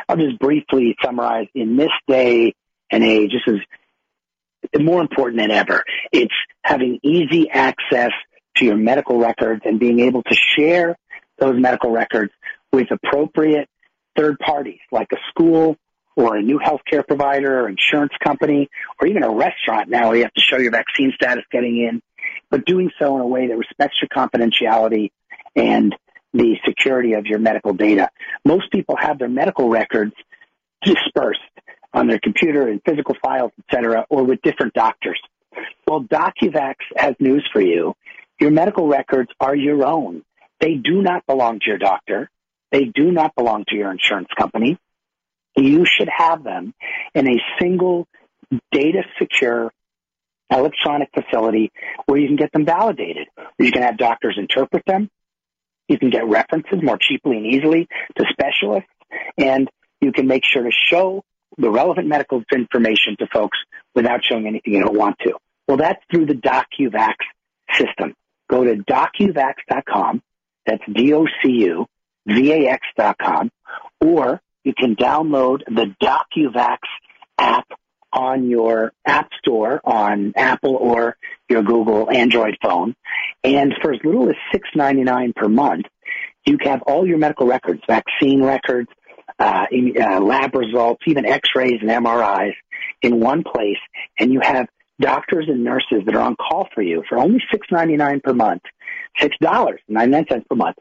I'll 0.07 0.15
just 0.15 0.39
briefly 0.39 0.95
summarize. 1.03 1.47
In 1.53 1.75
this 1.75 1.91
day 2.07 2.53
and 2.89 3.03
age, 3.03 3.31
this 3.33 3.55
is 3.55 4.81
more 4.81 5.01
important 5.01 5.41
than 5.41 5.51
ever. 5.51 5.83
It's 6.13 6.33
having 6.63 6.99
easy 7.03 7.49
access 7.49 8.11
to 8.57 8.65
your 8.65 8.77
medical 8.77 9.19
records 9.19 9.63
and 9.65 9.77
being 9.77 9.99
able 9.99 10.23
to 10.23 10.35
share 10.35 10.97
those 11.37 11.59
medical 11.59 11.91
records 11.91 12.31
with 12.71 12.87
appropriate 12.91 13.67
third 14.15 14.39
parties 14.39 14.79
like 14.91 15.07
a 15.11 15.17
school 15.29 15.75
or 16.15 16.35
a 16.35 16.41
new 16.41 16.59
healthcare 16.59 17.05
provider 17.05 17.61
or 17.61 17.69
insurance 17.69 18.13
company 18.23 18.69
or 18.99 19.07
even 19.07 19.23
a 19.23 19.29
restaurant 19.29 19.89
now 19.89 20.09
where 20.09 20.17
you 20.17 20.23
have 20.23 20.33
to 20.33 20.41
show 20.41 20.57
your 20.57 20.71
vaccine 20.71 21.11
status 21.15 21.43
getting 21.51 21.77
in, 21.77 22.01
but 22.49 22.65
doing 22.65 22.91
so 22.99 23.15
in 23.15 23.21
a 23.21 23.27
way 23.27 23.47
that 23.47 23.57
respects 23.57 23.97
your 24.01 24.09
confidentiality 24.09 25.11
and 25.55 25.95
the 26.33 26.55
security 26.65 27.13
of 27.13 27.25
your 27.25 27.39
medical 27.39 27.73
data. 27.73 28.09
Most 28.45 28.71
people 28.71 28.95
have 28.95 29.19
their 29.19 29.29
medical 29.29 29.69
records 29.69 30.13
dispersed 30.81 31.39
on 31.93 32.07
their 32.07 32.19
computer 32.19 32.67
and 32.67 32.81
physical 32.83 33.15
files, 33.21 33.51
etc., 33.59 34.05
or 34.09 34.23
with 34.23 34.41
different 34.41 34.73
doctors. 34.73 35.19
Well, 35.87 36.03
DocuVax 36.03 36.75
has 36.97 37.15
news 37.19 37.47
for 37.53 37.61
you. 37.61 37.95
Your 38.39 38.51
medical 38.51 38.87
records 38.87 39.29
are 39.39 39.55
your 39.55 39.85
own. 39.85 40.23
They 40.59 40.75
do 40.75 41.01
not 41.01 41.25
belong 41.27 41.59
to 41.59 41.65
your 41.67 41.77
doctor. 41.77 42.29
They 42.71 42.85
do 42.85 43.11
not 43.11 43.35
belong 43.35 43.65
to 43.69 43.75
your 43.75 43.91
insurance 43.91 44.29
company. 44.37 44.79
You 45.55 45.85
should 45.85 46.09
have 46.15 46.43
them 46.43 46.73
in 47.13 47.27
a 47.27 47.37
single 47.59 48.07
data 48.71 49.03
secure 49.19 49.71
electronic 50.49 51.09
facility 51.13 51.71
where 52.05 52.19
you 52.19 52.27
can 52.27 52.35
get 52.35 52.51
them 52.51 52.65
validated. 52.65 53.27
You 53.57 53.71
can 53.71 53.81
have 53.81 53.97
doctors 53.97 54.35
interpret 54.37 54.83
them. 54.85 55.09
You 55.87 55.97
can 55.97 56.09
get 56.09 56.27
references 56.27 56.79
more 56.81 56.97
cheaply 56.97 57.37
and 57.37 57.45
easily 57.45 57.87
to 58.17 58.25
specialists 58.31 58.89
and 59.37 59.69
you 60.01 60.11
can 60.11 60.27
make 60.27 60.43
sure 60.45 60.63
to 60.63 60.71
show 60.71 61.23
the 61.57 61.69
relevant 61.69 62.07
medical 62.07 62.43
information 62.53 63.15
to 63.19 63.27
folks 63.31 63.57
without 63.95 64.21
showing 64.23 64.47
anything 64.47 64.73
you 64.73 64.81
don't 64.83 64.97
want 64.97 65.17
to. 65.19 65.33
Well, 65.67 65.77
that's 65.77 66.01
through 66.11 66.25
the 66.25 66.33
DocuVax 66.33 67.15
system. 67.73 68.15
Go 68.49 68.63
to 68.63 68.75
docuvax.com. 68.75 70.21
That's 70.65 70.83
D-O-C-U-V-A-X.com. 70.91 71.89
Or 74.01 74.41
you 74.63 74.73
can 74.77 74.95
download 74.95 75.59
the 75.65 75.93
DocuVax 76.01 76.77
app 77.37 77.67
on 78.11 78.49
your 78.49 78.93
app 79.05 79.29
store 79.39 79.81
on 79.83 80.33
Apple 80.35 80.75
or 80.75 81.17
your 81.49 81.63
Google 81.63 82.09
Android 82.11 82.57
phone. 82.61 82.95
And 83.43 83.73
for 83.81 83.93
as 83.93 83.99
little 84.03 84.29
as 84.29 84.35
$6.99 84.53 85.35
per 85.35 85.49
month, 85.49 85.85
you 86.45 86.57
can 86.57 86.71
have 86.71 86.81
all 86.83 87.07
your 87.07 87.17
medical 87.17 87.47
records, 87.47 87.81
vaccine 87.87 88.43
records, 88.43 88.89
uh, 89.39 89.65
in, 89.71 89.95
uh, 89.99 90.19
lab 90.19 90.55
results, 90.55 91.01
even 91.07 91.25
x-rays 91.25 91.79
and 91.81 91.89
MRIs 91.89 92.53
in 93.01 93.19
one 93.19 93.43
place. 93.43 93.77
And 94.19 94.31
you 94.31 94.41
have 94.43 94.67
doctors 94.99 95.45
and 95.47 95.63
nurses 95.63 96.03
that 96.05 96.15
are 96.15 96.21
on 96.21 96.35
call 96.35 96.67
for 96.73 96.81
you 96.81 97.03
for 97.09 97.17
only 97.17 97.39
$6.99 97.51 98.23
per 98.23 98.33
month, 98.33 98.61
$6.99 99.19 100.47
per 100.47 100.55
month, 100.55 100.77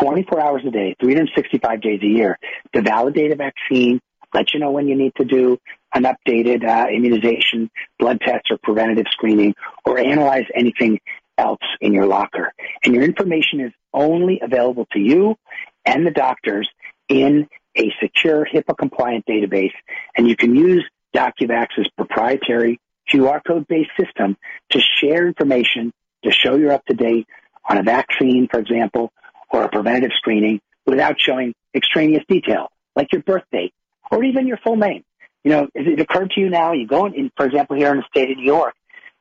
24 0.00 0.40
hours 0.40 0.62
a 0.66 0.70
day, 0.70 0.94
365 1.00 1.80
days 1.80 2.00
a 2.02 2.06
year 2.06 2.38
to 2.74 2.82
validate 2.82 3.32
a 3.32 3.36
vaccine, 3.36 4.00
let 4.32 4.52
you 4.52 4.60
know 4.60 4.70
when 4.70 4.88
you 4.88 4.96
need 4.96 5.12
to 5.16 5.24
do 5.24 5.58
an 5.94 6.04
updated 6.04 6.66
uh, 6.66 6.88
immunization, 6.90 7.70
blood 7.98 8.20
test, 8.20 8.50
or 8.50 8.58
preventative 8.62 9.06
screening, 9.10 9.54
or 9.84 9.98
analyze 9.98 10.44
anything 10.54 10.98
else 11.38 11.60
in 11.80 11.92
your 11.92 12.06
locker. 12.06 12.52
And 12.84 12.94
your 12.94 13.04
information 13.04 13.60
is 13.60 13.72
only 13.92 14.40
available 14.42 14.86
to 14.92 14.98
you 14.98 15.36
and 15.84 16.06
the 16.06 16.10
doctors 16.10 16.68
in 17.08 17.48
a 17.76 17.92
secure 18.02 18.46
HIPAA 18.52 18.76
compliant 18.76 19.24
database. 19.26 19.72
And 20.16 20.28
you 20.28 20.36
can 20.36 20.54
use 20.54 20.84
DocuVax's 21.14 21.88
proprietary 21.96 22.80
QR 23.12 23.40
code 23.46 23.66
based 23.68 23.90
system 23.98 24.36
to 24.70 24.80
share 25.00 25.26
information 25.26 25.92
to 26.24 26.32
show 26.32 26.56
you're 26.56 26.72
up 26.72 26.84
to 26.86 26.94
date 26.94 27.26
on 27.68 27.78
a 27.78 27.82
vaccine, 27.82 28.48
for 28.50 28.58
example, 28.58 29.12
or 29.50 29.64
a 29.64 29.68
preventative 29.68 30.10
screening 30.16 30.60
without 30.86 31.16
showing 31.18 31.54
extraneous 31.74 32.24
detail, 32.28 32.70
like 32.94 33.12
your 33.12 33.22
birth 33.22 33.44
date 33.52 33.72
or 34.10 34.22
even 34.24 34.46
your 34.46 34.58
full 34.58 34.76
name. 34.76 35.04
You 35.42 35.50
know, 35.50 35.68
it 35.74 36.00
occurred 36.00 36.30
to 36.32 36.40
you 36.40 36.48
now, 36.48 36.72
you 36.72 36.86
go 36.86 37.06
in, 37.06 37.30
for 37.36 37.46
example, 37.46 37.76
here 37.76 37.90
in 37.90 37.98
the 37.98 38.04
state 38.08 38.30
of 38.30 38.38
New 38.38 38.44
York, 38.44 38.74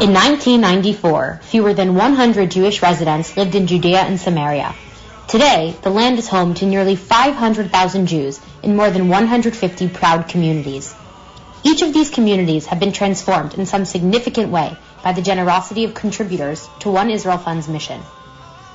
In 0.00 0.14
1994, 0.14 1.40
fewer 1.42 1.74
than 1.74 1.94
100 1.94 2.50
Jewish 2.50 2.80
residents 2.82 3.36
lived 3.36 3.54
in 3.54 3.66
Judea 3.66 4.00
and 4.00 4.18
Samaria. 4.18 4.74
Today, 5.28 5.74
the 5.82 5.90
land 5.90 6.18
is 6.18 6.28
home 6.28 6.54
to 6.54 6.66
nearly 6.66 6.94
500,000 6.94 8.06
Jews 8.06 8.40
in 8.62 8.76
more 8.76 8.90
than 8.90 9.08
150 9.08 9.88
proud 9.88 10.28
communities. 10.28 10.94
Each 11.64 11.80
of 11.80 11.94
these 11.94 12.10
communities 12.10 12.66
have 12.66 12.80
been 12.80 12.92
transformed 12.92 13.54
in 13.54 13.64
some 13.64 13.84
significant 13.84 14.50
way 14.50 14.76
by 15.02 15.12
the 15.12 15.22
generosity 15.22 15.84
of 15.84 15.94
contributors 15.94 16.68
to 16.80 16.90
One 16.90 17.08
Israel 17.08 17.38
Fund's 17.38 17.68
mission. 17.68 18.00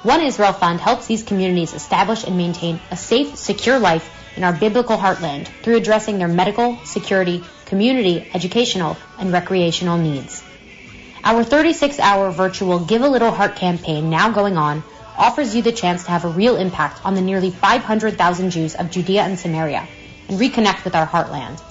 One 0.03 0.21
Israel 0.21 0.53
Fund 0.53 0.79
helps 0.79 1.05
these 1.05 1.23
communities 1.23 1.73
establish 1.73 2.23
and 2.23 2.37
maintain 2.37 2.79
a 2.91 2.97
safe, 2.97 3.35
secure 3.35 3.77
life 3.77 4.09
in 4.35 4.43
our 4.43 4.53
biblical 4.53 4.97
heartland 4.97 5.47
through 5.63 5.75
addressing 5.75 6.17
their 6.17 6.27
medical, 6.27 6.77
security, 6.85 7.43
community, 7.65 8.29
educational, 8.33 8.95
and 9.19 9.33
recreational 9.33 9.97
needs. 9.97 10.43
Our 11.23 11.43
36-hour 11.43 12.31
virtual 12.31 12.79
Give 12.79 13.01
a 13.01 13.09
Little 13.09 13.31
Heart 13.31 13.57
campaign 13.57 14.09
now 14.09 14.31
going 14.31 14.55
on 14.55 14.83
offers 15.17 15.55
you 15.55 15.61
the 15.61 15.71
chance 15.71 16.03
to 16.03 16.11
have 16.11 16.25
a 16.25 16.29
real 16.29 16.55
impact 16.55 17.05
on 17.05 17.15
the 17.15 17.21
nearly 17.21 17.51
500,000 17.51 18.49
Jews 18.51 18.75
of 18.75 18.91
Judea 18.91 19.23
and 19.23 19.39
Samaria 19.39 19.87
and 20.29 20.39
reconnect 20.39 20.83
with 20.83 20.95
our 20.95 21.07
heartland. 21.07 21.61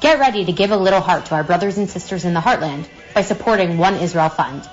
Get 0.00 0.18
ready 0.18 0.44
to 0.44 0.52
give 0.52 0.70
a 0.70 0.76
little 0.76 1.00
heart 1.00 1.26
to 1.26 1.34
our 1.34 1.44
brothers 1.44 1.78
and 1.78 1.88
sisters 1.88 2.24
in 2.24 2.34
the 2.34 2.40
heartland 2.40 2.88
by 3.14 3.22
supporting 3.22 3.78
One 3.78 3.94
Israel 3.96 4.28
Fund. 4.28 4.68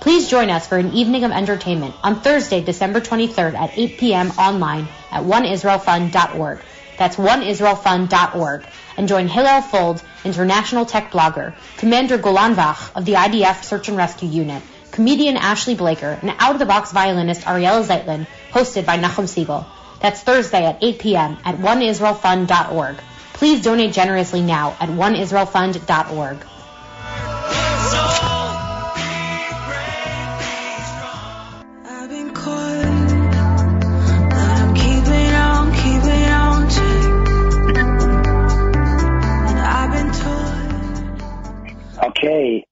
Please 0.00 0.28
join 0.28 0.50
us 0.50 0.66
for 0.66 0.78
an 0.78 0.92
evening 0.92 1.24
of 1.24 1.32
entertainment 1.32 1.94
on 2.02 2.20
Thursday, 2.20 2.62
December 2.62 3.00
23rd 3.00 3.54
at 3.54 3.76
8 3.76 3.98
p.m. 3.98 4.30
online 4.32 4.88
at 5.10 5.24
oneisraelfund.org. 5.24 6.60
That's 6.96 7.16
oneisraelfund.org. 7.16 8.66
And 8.96 9.08
join 9.08 9.28
Hillel 9.28 9.62
Fuld, 9.62 10.02
international 10.24 10.86
tech 10.86 11.10
blogger, 11.10 11.54
Commander 11.76 12.18
Golan 12.18 12.54
Vach 12.54 12.94
of 12.94 13.04
the 13.04 13.14
IDF 13.14 13.64
Search 13.64 13.88
and 13.88 13.96
Rescue 13.96 14.28
Unit, 14.28 14.62
comedian 14.96 15.36
Ashley 15.36 15.74
Blaker, 15.74 16.18
and 16.22 16.34
out-of-the-box 16.38 16.90
violinist 16.90 17.42
Ariella 17.42 17.84
Zeitlin, 17.84 18.26
hosted 18.50 18.86
by 18.86 18.98
Nachum 18.98 19.26
Segal. 19.28 19.66
That's 20.00 20.22
Thursday 20.22 20.64
at 20.64 20.82
8 20.82 20.98
p.m. 20.98 21.36
at 21.44 21.56
oneisraelfund.org. 21.58 22.96
Please 23.34 23.62
donate 23.62 23.92
generously 23.92 24.40
now 24.40 24.74
at 24.80 24.88
oneisraelfund.org. 24.88 26.38
I've 31.84 32.08
been 32.08 32.30
caught, 32.32 33.10
but 34.30 34.48
I'm 34.60 34.74
keeping 34.74 35.34
on, 35.34 35.72
keeping 35.74 36.30
on 36.30 36.70
check. 36.70 37.04
And 39.50 39.58
I've 39.60 39.92
been 39.92 40.10
told. 40.12 42.10
Okay, 42.10 42.65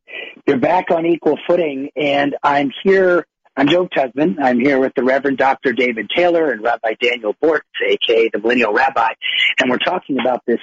you're 0.47 0.59
back 0.59 0.91
on 0.91 1.07
equal 1.07 1.39
footing, 1.47 1.91
and 1.97 2.37
I'm 2.43 2.71
here. 2.83 3.27
I'm 3.57 3.69
Joe 3.69 3.89
Tusman. 3.89 4.37
I'm 4.43 4.59
here 4.59 4.79
with 4.79 4.93
the 4.95 5.05
Reverend 5.05 5.39
Dr. 5.39 5.73
David 5.73 6.11
Taylor 6.15 6.51
and 6.51 6.63
Rabbi 6.63 6.95
Daniel 7.01 7.35
Bortz, 7.43 7.61
aka 7.87 8.29
the 8.33 8.41
Millennial 8.41 8.73
Rabbi, 8.73 9.13
and 9.59 9.71
we're 9.71 9.79
talking 9.79 10.19
about 10.21 10.43
this 10.47 10.61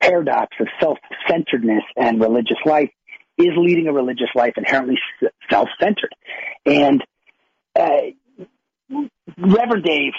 paradox 0.00 0.54
of 0.60 0.66
self-centeredness 0.80 1.84
and 1.96 2.20
religious 2.20 2.58
life. 2.66 2.90
Is 3.38 3.52
leading 3.56 3.86
a 3.86 3.92
religious 3.92 4.28
life 4.34 4.52
inherently 4.58 4.98
self-centered? 5.50 6.14
And 6.66 7.02
uh, 7.74 8.12
Reverend 9.38 9.84
Dave, 9.84 10.12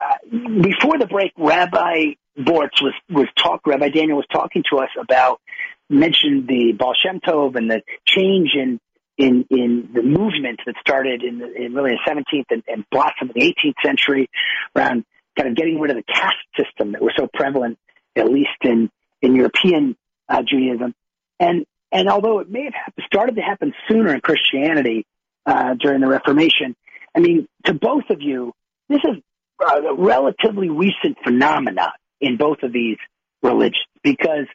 uh, 0.00 0.62
before 0.62 0.98
the 0.98 1.08
break, 1.10 1.32
Rabbi 1.36 2.14
Bortz 2.38 2.80
was 2.80 2.94
was 3.10 3.26
talk. 3.42 3.66
Rabbi 3.66 3.88
Daniel 3.88 4.16
was 4.16 4.26
talking 4.32 4.62
to 4.70 4.78
us 4.78 4.90
about 5.00 5.40
mentioned 5.88 6.48
the 6.48 6.72
Baal 6.78 6.94
Shem 6.94 7.20
Tov 7.20 7.56
and 7.56 7.70
the 7.70 7.82
change 8.06 8.50
in 8.54 8.80
in 9.18 9.46
in 9.50 9.90
the 9.94 10.02
movement 10.02 10.60
that 10.66 10.74
started 10.80 11.22
in, 11.22 11.38
the, 11.38 11.52
in 11.54 11.74
really 11.74 11.92
the 11.92 12.10
17th 12.10 12.44
and, 12.50 12.62
and 12.66 12.84
blossomed 12.90 13.32
in 13.34 13.40
the 13.40 13.54
18th 13.54 13.74
century 13.84 14.28
around 14.74 15.04
kind 15.36 15.48
of 15.48 15.56
getting 15.56 15.78
rid 15.78 15.90
of 15.90 15.96
the 15.96 16.12
caste 16.12 16.36
system 16.56 16.92
that 16.92 17.02
was 17.02 17.12
so 17.16 17.28
prevalent, 17.32 17.78
at 18.16 18.28
least 18.28 18.50
in 18.62 18.90
in 19.22 19.34
European 19.34 19.96
uh, 20.28 20.42
Judaism, 20.42 20.94
and 21.40 21.64
and 21.92 22.08
although 22.08 22.40
it 22.40 22.50
may 22.50 22.64
have 22.64 22.94
started 23.06 23.36
to 23.36 23.42
happen 23.42 23.72
sooner 23.88 24.14
in 24.14 24.20
Christianity 24.20 25.06
uh, 25.46 25.74
during 25.74 26.00
the 26.00 26.08
Reformation, 26.08 26.74
I 27.14 27.20
mean, 27.20 27.46
to 27.64 27.74
both 27.74 28.10
of 28.10 28.20
you, 28.20 28.52
this 28.88 29.00
is 29.04 29.22
a 29.60 29.94
relatively 29.94 30.68
recent 30.68 31.16
phenomena 31.24 31.92
in 32.20 32.36
both 32.36 32.58
of 32.62 32.72
these 32.72 32.98
religions 33.42 33.86
because 34.02 34.46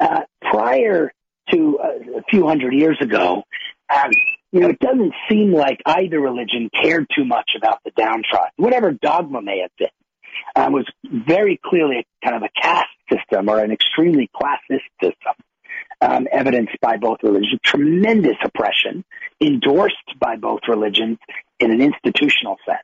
uh, 0.00 0.22
prior 0.40 1.12
to 1.52 1.78
uh, 1.78 2.18
a 2.18 2.22
few 2.30 2.46
hundred 2.46 2.74
years 2.74 2.98
ago, 3.00 3.42
um, 3.94 4.10
you 4.52 4.60
know, 4.60 4.68
it 4.68 4.78
doesn't 4.78 5.14
seem 5.28 5.52
like 5.52 5.80
either 5.86 6.20
religion 6.20 6.70
cared 6.82 7.06
too 7.14 7.24
much 7.24 7.52
about 7.56 7.78
the 7.84 7.90
downtrodden, 7.92 8.52
whatever 8.56 8.92
dogma 8.92 9.42
may 9.42 9.60
have 9.60 9.70
been. 9.78 9.88
um, 10.56 10.72
was 10.72 10.86
very 11.04 11.60
clearly 11.64 12.06
kind 12.22 12.36
of 12.36 12.42
a 12.42 12.48
caste 12.60 12.88
system 13.10 13.48
or 13.48 13.58
an 13.58 13.70
extremely 13.72 14.30
classist 14.34 14.82
system, 15.02 15.34
um, 16.00 16.26
evidenced 16.30 16.76
by 16.80 16.96
both 16.96 17.18
religions, 17.22 17.58
tremendous 17.64 18.36
oppression, 18.44 19.04
endorsed 19.40 19.96
by 20.18 20.36
both 20.36 20.60
religions 20.68 21.18
in 21.60 21.70
an 21.70 21.80
institutional 21.80 22.56
sense. 22.66 22.78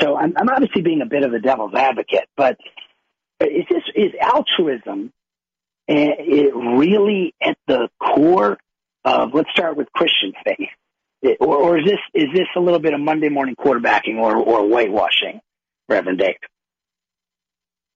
So 0.00 0.16
I'm, 0.16 0.34
I'm 0.36 0.48
obviously 0.48 0.82
being 0.82 1.02
a 1.02 1.06
bit 1.06 1.24
of 1.24 1.32
a 1.32 1.38
devil's 1.38 1.74
advocate, 1.74 2.28
but 2.36 2.56
is 3.40 3.64
this 3.68 3.82
is 3.94 4.12
altruism 4.20 5.08
uh, 5.08 5.21
it 5.88 6.54
really 6.54 7.34
at 7.42 7.56
the 7.66 7.88
core 8.00 8.58
of? 9.04 9.34
Let's 9.34 9.50
start 9.50 9.76
with 9.76 9.88
Christian 9.92 10.32
faith, 10.44 10.68
it, 11.22 11.38
or, 11.40 11.56
or 11.56 11.78
is 11.78 11.84
this 11.84 11.98
is 12.14 12.28
this 12.34 12.46
a 12.56 12.60
little 12.60 12.80
bit 12.80 12.94
of 12.94 13.00
Monday 13.00 13.28
morning 13.28 13.56
quarterbacking 13.56 14.16
or 14.16 14.36
or 14.36 14.66
whitewashing, 14.66 15.40
Reverend 15.88 16.18
Dave? 16.18 16.36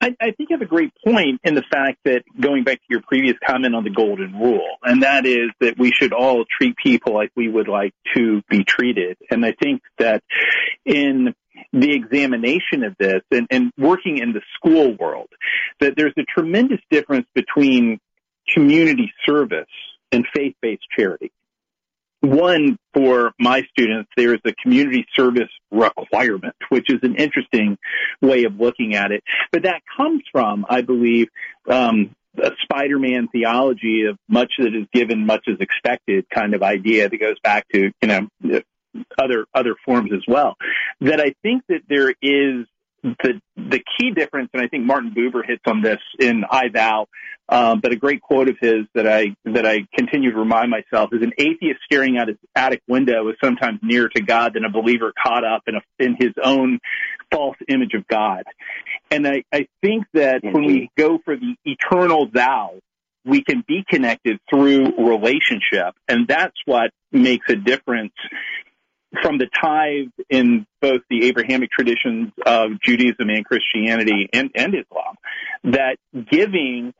I, 0.00 0.14
I 0.20 0.30
think 0.32 0.50
you 0.50 0.56
have 0.56 0.62
a 0.62 0.66
great 0.66 0.92
point 1.04 1.40
in 1.42 1.54
the 1.54 1.64
fact 1.70 1.98
that 2.04 2.22
going 2.38 2.64
back 2.64 2.76
to 2.76 2.86
your 2.90 3.00
previous 3.00 3.36
comment 3.44 3.74
on 3.74 3.82
the 3.82 3.90
golden 3.90 4.38
rule, 4.38 4.76
and 4.82 5.02
that 5.02 5.24
is 5.24 5.50
that 5.60 5.78
we 5.78 5.90
should 5.90 6.12
all 6.12 6.44
treat 6.44 6.76
people 6.76 7.14
like 7.14 7.30
we 7.34 7.48
would 7.48 7.66
like 7.66 7.94
to 8.14 8.42
be 8.50 8.62
treated. 8.62 9.16
And 9.30 9.44
I 9.44 9.52
think 9.52 9.82
that 9.98 10.22
in 10.84 11.34
the 11.72 11.92
examination 11.92 12.84
of 12.84 12.94
this 12.98 13.22
and, 13.30 13.46
and 13.50 13.72
working 13.78 14.18
in 14.18 14.32
the 14.32 14.42
school 14.54 14.96
world, 14.98 15.28
that 15.80 15.94
there's 15.96 16.14
a 16.18 16.24
tremendous 16.24 16.80
difference 16.90 17.26
between 17.34 17.98
community 18.52 19.12
service 19.24 19.66
and 20.12 20.24
faith-based 20.34 20.84
charity. 20.96 21.32
One, 22.20 22.78
for 22.94 23.32
my 23.38 23.62
students, 23.70 24.10
there 24.16 24.34
is 24.34 24.40
a 24.44 24.52
community 24.62 25.06
service 25.14 25.50
requirement, 25.70 26.56
which 26.70 26.88
is 26.88 27.00
an 27.02 27.16
interesting 27.16 27.76
way 28.22 28.44
of 28.44 28.58
looking 28.58 28.94
at 28.94 29.12
it. 29.12 29.22
But 29.52 29.64
that 29.64 29.82
comes 29.96 30.22
from, 30.32 30.64
I 30.68 30.80
believe, 30.80 31.28
um, 31.68 32.14
a 32.38 32.50
Spider-Man 32.62 33.28
theology 33.28 34.04
of 34.06 34.18
much 34.28 34.52
that 34.58 34.74
is 34.74 34.86
given, 34.92 35.26
much 35.26 35.44
is 35.46 35.58
expected 35.60 36.26
kind 36.30 36.54
of 36.54 36.62
idea 36.62 37.08
that 37.08 37.16
goes 37.18 37.38
back 37.42 37.66
to, 37.72 37.90
you 38.02 38.08
know, 38.08 38.28
other, 39.18 39.46
other 39.54 39.74
forms 39.84 40.10
as 40.12 40.22
well. 40.26 40.56
That 41.00 41.20
I 41.20 41.34
think 41.42 41.64
that 41.68 41.82
there 41.88 42.10
is 42.22 42.66
the 43.02 43.40
the 43.56 43.82
key 43.98 44.10
difference, 44.10 44.50
and 44.52 44.62
I 44.62 44.68
think 44.68 44.84
Martin 44.84 45.14
Buber 45.14 45.44
hits 45.46 45.62
on 45.66 45.82
this 45.82 45.98
in 46.18 46.44
I 46.50 46.68
Thou, 46.68 47.06
um, 47.48 47.80
but 47.80 47.92
a 47.92 47.96
great 47.96 48.20
quote 48.20 48.48
of 48.48 48.56
his 48.60 48.86
that 48.94 49.06
I 49.06 49.36
that 49.44 49.66
I 49.66 49.86
continue 49.96 50.32
to 50.32 50.38
remind 50.38 50.70
myself 50.70 51.10
is 51.12 51.22
an 51.22 51.32
atheist 51.38 51.80
staring 51.84 52.18
out 52.18 52.28
his 52.28 52.36
attic 52.54 52.82
window 52.88 53.28
is 53.28 53.36
sometimes 53.42 53.80
nearer 53.82 54.08
to 54.08 54.22
God 54.22 54.54
than 54.54 54.64
a 54.64 54.70
believer 54.70 55.12
caught 55.22 55.44
up 55.44 55.62
in 55.66 55.76
a, 55.76 55.80
in 55.98 56.16
his 56.18 56.32
own 56.42 56.80
false 57.30 57.56
image 57.68 57.94
of 57.94 58.06
God. 58.08 58.44
And 59.10 59.26
I, 59.26 59.44
I 59.52 59.68
think 59.82 60.06
that 60.14 60.42
mm-hmm. 60.42 60.52
when 60.52 60.64
we 60.64 60.90
go 60.96 61.18
for 61.24 61.36
the 61.36 61.54
eternal 61.64 62.28
thou, 62.32 62.80
we 63.24 63.42
can 63.42 63.64
be 63.66 63.84
connected 63.88 64.38
through 64.50 64.96
relationship, 64.96 65.94
and 66.08 66.26
that's 66.26 66.56
what 66.64 66.90
makes 67.12 67.48
a 67.48 67.56
difference 67.56 68.12
from 69.22 69.38
the 69.38 69.46
tithe 69.60 70.10
in 70.30 70.66
both 70.80 71.02
the 71.10 71.26
Abrahamic 71.26 71.70
traditions 71.70 72.32
of 72.44 72.80
Judaism 72.84 73.28
and 73.28 73.44
Christianity 73.44 74.28
and, 74.32 74.50
and 74.54 74.74
Islam, 74.74 75.16
that 75.64 75.96
giving 76.30 76.94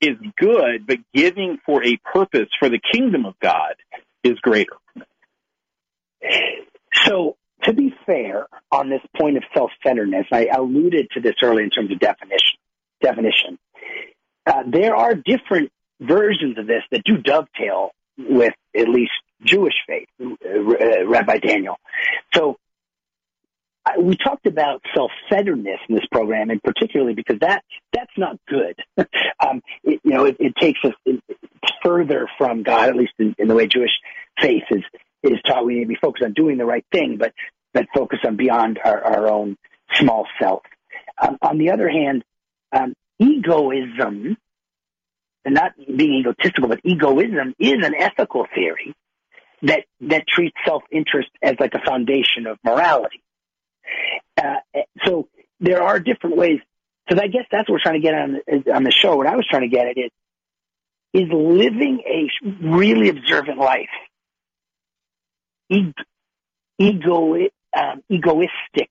is 0.00 0.16
good, 0.38 0.86
but 0.86 0.98
giving 1.14 1.58
for 1.64 1.84
a 1.84 1.96
purpose 2.12 2.48
for 2.58 2.68
the 2.68 2.80
kingdom 2.92 3.26
of 3.26 3.34
God 3.40 3.74
is 4.24 4.38
greater. 4.40 4.76
So, 7.04 7.36
to 7.64 7.74
be 7.74 7.94
fair 8.06 8.46
on 8.72 8.88
this 8.88 9.02
point 9.18 9.36
of 9.36 9.42
self-centeredness, 9.54 10.26
I 10.32 10.46
alluded 10.46 11.10
to 11.12 11.20
this 11.20 11.34
earlier 11.42 11.64
in 11.64 11.70
terms 11.70 11.90
of 11.92 11.98
definition. 11.98 12.58
Definition. 13.02 13.58
Uh, 14.46 14.62
there 14.66 14.96
are 14.96 15.14
different 15.14 15.70
versions 16.00 16.58
of 16.58 16.66
this 16.66 16.82
that 16.90 17.04
do 17.04 17.18
dovetail 17.18 17.90
with 18.18 18.54
at 18.76 18.88
least 18.88 19.12
Jewish 19.42 19.74
faith, 19.86 20.08
uh, 20.50 21.06
Rabbi 21.06 21.38
Daniel. 21.38 21.76
So 22.34 22.56
we 23.98 24.16
talked 24.16 24.46
about 24.46 24.82
self-centeredness 24.94 25.80
in 25.88 25.94
this 25.94 26.06
program, 26.12 26.50
and 26.50 26.62
particularly 26.62 27.14
because 27.14 27.38
that 27.40 27.62
that's 27.92 28.12
not 28.16 28.36
good. 28.48 28.78
um, 29.40 29.62
it, 29.82 30.00
you 30.04 30.10
know, 30.10 30.26
it, 30.26 30.36
it 30.38 30.54
takes 30.60 30.80
us 30.84 30.92
further 31.82 32.28
from 32.38 32.62
God, 32.62 32.88
at 32.88 32.96
least 32.96 33.12
in, 33.18 33.34
in, 33.38 33.48
the 33.48 33.54
way 33.54 33.66
Jewish 33.66 33.90
faith 34.40 34.64
is 34.70 34.82
is 35.22 35.38
taught. 35.46 35.64
We 35.64 35.74
need 35.74 35.84
to 35.84 35.88
be 35.88 35.98
focused 36.00 36.24
on 36.24 36.32
doing 36.34 36.58
the 36.58 36.66
right 36.66 36.84
thing, 36.92 37.16
but 37.18 37.32
but 37.72 37.86
focus 37.94 38.20
on 38.24 38.36
beyond 38.36 38.78
our, 38.84 39.02
our 39.02 39.28
own 39.28 39.56
small 39.94 40.26
self. 40.40 40.62
Um, 41.20 41.38
on 41.42 41.58
the 41.58 41.70
other 41.70 41.88
hand, 41.88 42.24
um, 42.72 42.94
egoism, 43.18 44.36
and 45.44 45.54
not 45.54 45.72
being 45.76 46.20
egotistical, 46.20 46.68
but 46.68 46.80
egoism 46.84 47.54
is 47.58 47.84
an 47.84 47.94
ethical 47.94 48.46
theory 48.54 48.94
that 49.62 49.84
that 50.00 50.26
treats 50.28 50.56
self-interest 50.66 51.28
as 51.42 51.54
like 51.58 51.74
a 51.74 51.84
foundation 51.84 52.46
of 52.46 52.58
morality. 52.64 53.22
Uh, 54.36 54.56
so 55.04 55.28
there 55.60 55.82
are 55.82 56.00
different 56.00 56.36
ways. 56.36 56.60
Because 57.06 57.22
I 57.22 57.26
guess 57.26 57.44
that's 57.50 57.68
what 57.68 57.74
we're 57.74 57.82
trying 57.82 58.00
to 58.00 58.06
get 58.06 58.14
on 58.14 58.40
on 58.74 58.84
the 58.84 58.92
show. 58.92 59.16
What 59.16 59.26
I 59.26 59.34
was 59.34 59.46
trying 59.48 59.62
to 59.62 59.68
get 59.68 59.86
at 59.86 59.98
is 59.98 60.10
is 61.12 61.28
living 61.32 62.02
a 62.06 62.66
really 62.68 63.08
observant 63.08 63.58
life 63.58 63.88
ego 66.78 67.34
um, 67.76 68.02
egoistic, 68.10 68.90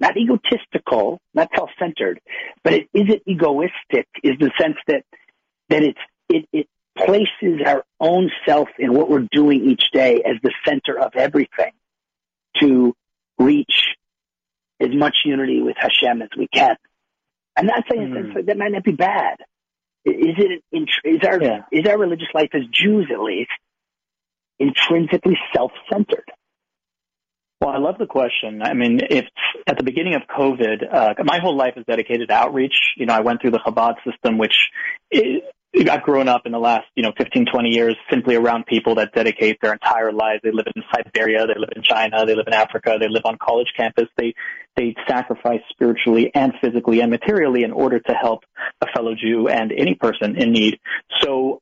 not 0.00 0.16
egotistical, 0.16 1.20
not 1.34 1.50
self-centered, 1.54 2.20
but 2.62 2.72
it, 2.72 2.88
is 2.94 3.08
it 3.08 3.22
egoistic? 3.26 4.06
Is 4.22 4.38
the 4.38 4.50
sense 4.58 4.76
that 4.86 5.04
that 5.68 5.82
it's 5.82 5.98
it, 6.28 6.48
it 6.52 6.68
places 6.96 7.60
our 7.66 7.84
own 8.00 8.30
self 8.46 8.68
in 8.78 8.92
what 8.94 9.10
we're 9.10 9.26
doing 9.30 9.70
each 9.70 9.84
day 9.92 10.22
as 10.24 10.36
the 10.42 10.52
center 10.66 10.98
of 10.98 11.14
everything 11.14 11.72
to 12.60 12.94
reach 13.38 13.94
as 14.80 14.88
much 14.92 15.14
unity 15.24 15.62
with 15.62 15.76
Hashem 15.78 16.22
as 16.22 16.28
we 16.36 16.48
can. 16.48 16.76
I'm 17.56 17.66
not 17.66 17.84
saying 17.90 18.10
mm. 18.10 18.46
that 18.46 18.58
might 18.58 18.72
not 18.72 18.84
be 18.84 18.92
bad. 18.92 19.36
Is 20.04 20.36
it 20.38 20.62
is 20.72 21.18
our 21.26 21.42
yeah. 21.42 21.62
is 21.72 21.86
our 21.86 21.98
religious 21.98 22.28
life 22.32 22.50
as 22.54 22.62
Jews 22.70 23.08
at 23.12 23.20
least 23.20 23.50
intrinsically 24.58 25.36
self-centered? 25.54 26.30
Well, 27.60 27.70
I 27.70 27.78
love 27.78 27.96
the 27.98 28.06
question. 28.06 28.62
I 28.62 28.74
mean, 28.74 29.00
if 29.10 29.24
at 29.66 29.78
the 29.78 29.82
beginning 29.82 30.14
of 30.14 30.22
COVID, 30.28 30.94
uh, 30.94 31.14
my 31.24 31.38
whole 31.38 31.56
life 31.56 31.74
is 31.76 31.84
dedicated 31.86 32.28
to 32.28 32.34
outreach. 32.34 32.74
You 32.96 33.06
know, 33.06 33.14
I 33.14 33.20
went 33.20 33.40
through 33.40 33.52
the 33.52 33.58
Chabad 33.58 33.94
system, 34.04 34.38
which 34.38 34.54
I've 35.78 36.02
grown 36.02 36.26
up 36.28 36.46
in 36.46 36.52
the 36.52 36.58
last, 36.58 36.86
you 36.94 37.02
know, 37.02 37.12
15, 37.18 37.46
20 37.52 37.68
years 37.68 37.96
simply 38.10 38.34
around 38.34 38.66
people 38.66 38.94
that 38.94 39.12
dedicate 39.12 39.58
their 39.60 39.72
entire 39.72 40.10
lives. 40.10 40.40
They 40.42 40.50
live 40.50 40.66
in 40.74 40.82
Siberia, 40.94 41.46
they 41.46 41.58
live 41.58 41.70
in 41.76 41.82
China, 41.82 42.24
they 42.24 42.34
live 42.34 42.46
in 42.46 42.54
Africa, 42.54 42.96
they 42.98 43.08
live 43.08 43.22
on 43.26 43.36
college 43.36 43.68
campus. 43.76 44.06
They, 44.16 44.34
they 44.76 44.94
sacrifice 45.06 45.60
spiritually 45.70 46.30
and 46.34 46.54
physically 46.62 47.00
and 47.00 47.10
materially 47.10 47.62
in 47.62 47.72
order 47.72 48.00
to 48.00 48.12
help 48.12 48.44
a 48.80 48.86
fellow 48.94 49.14
Jew 49.14 49.48
and 49.48 49.70
any 49.70 49.94
person 49.94 50.36
in 50.36 50.52
need. 50.52 50.78
So 51.22 51.60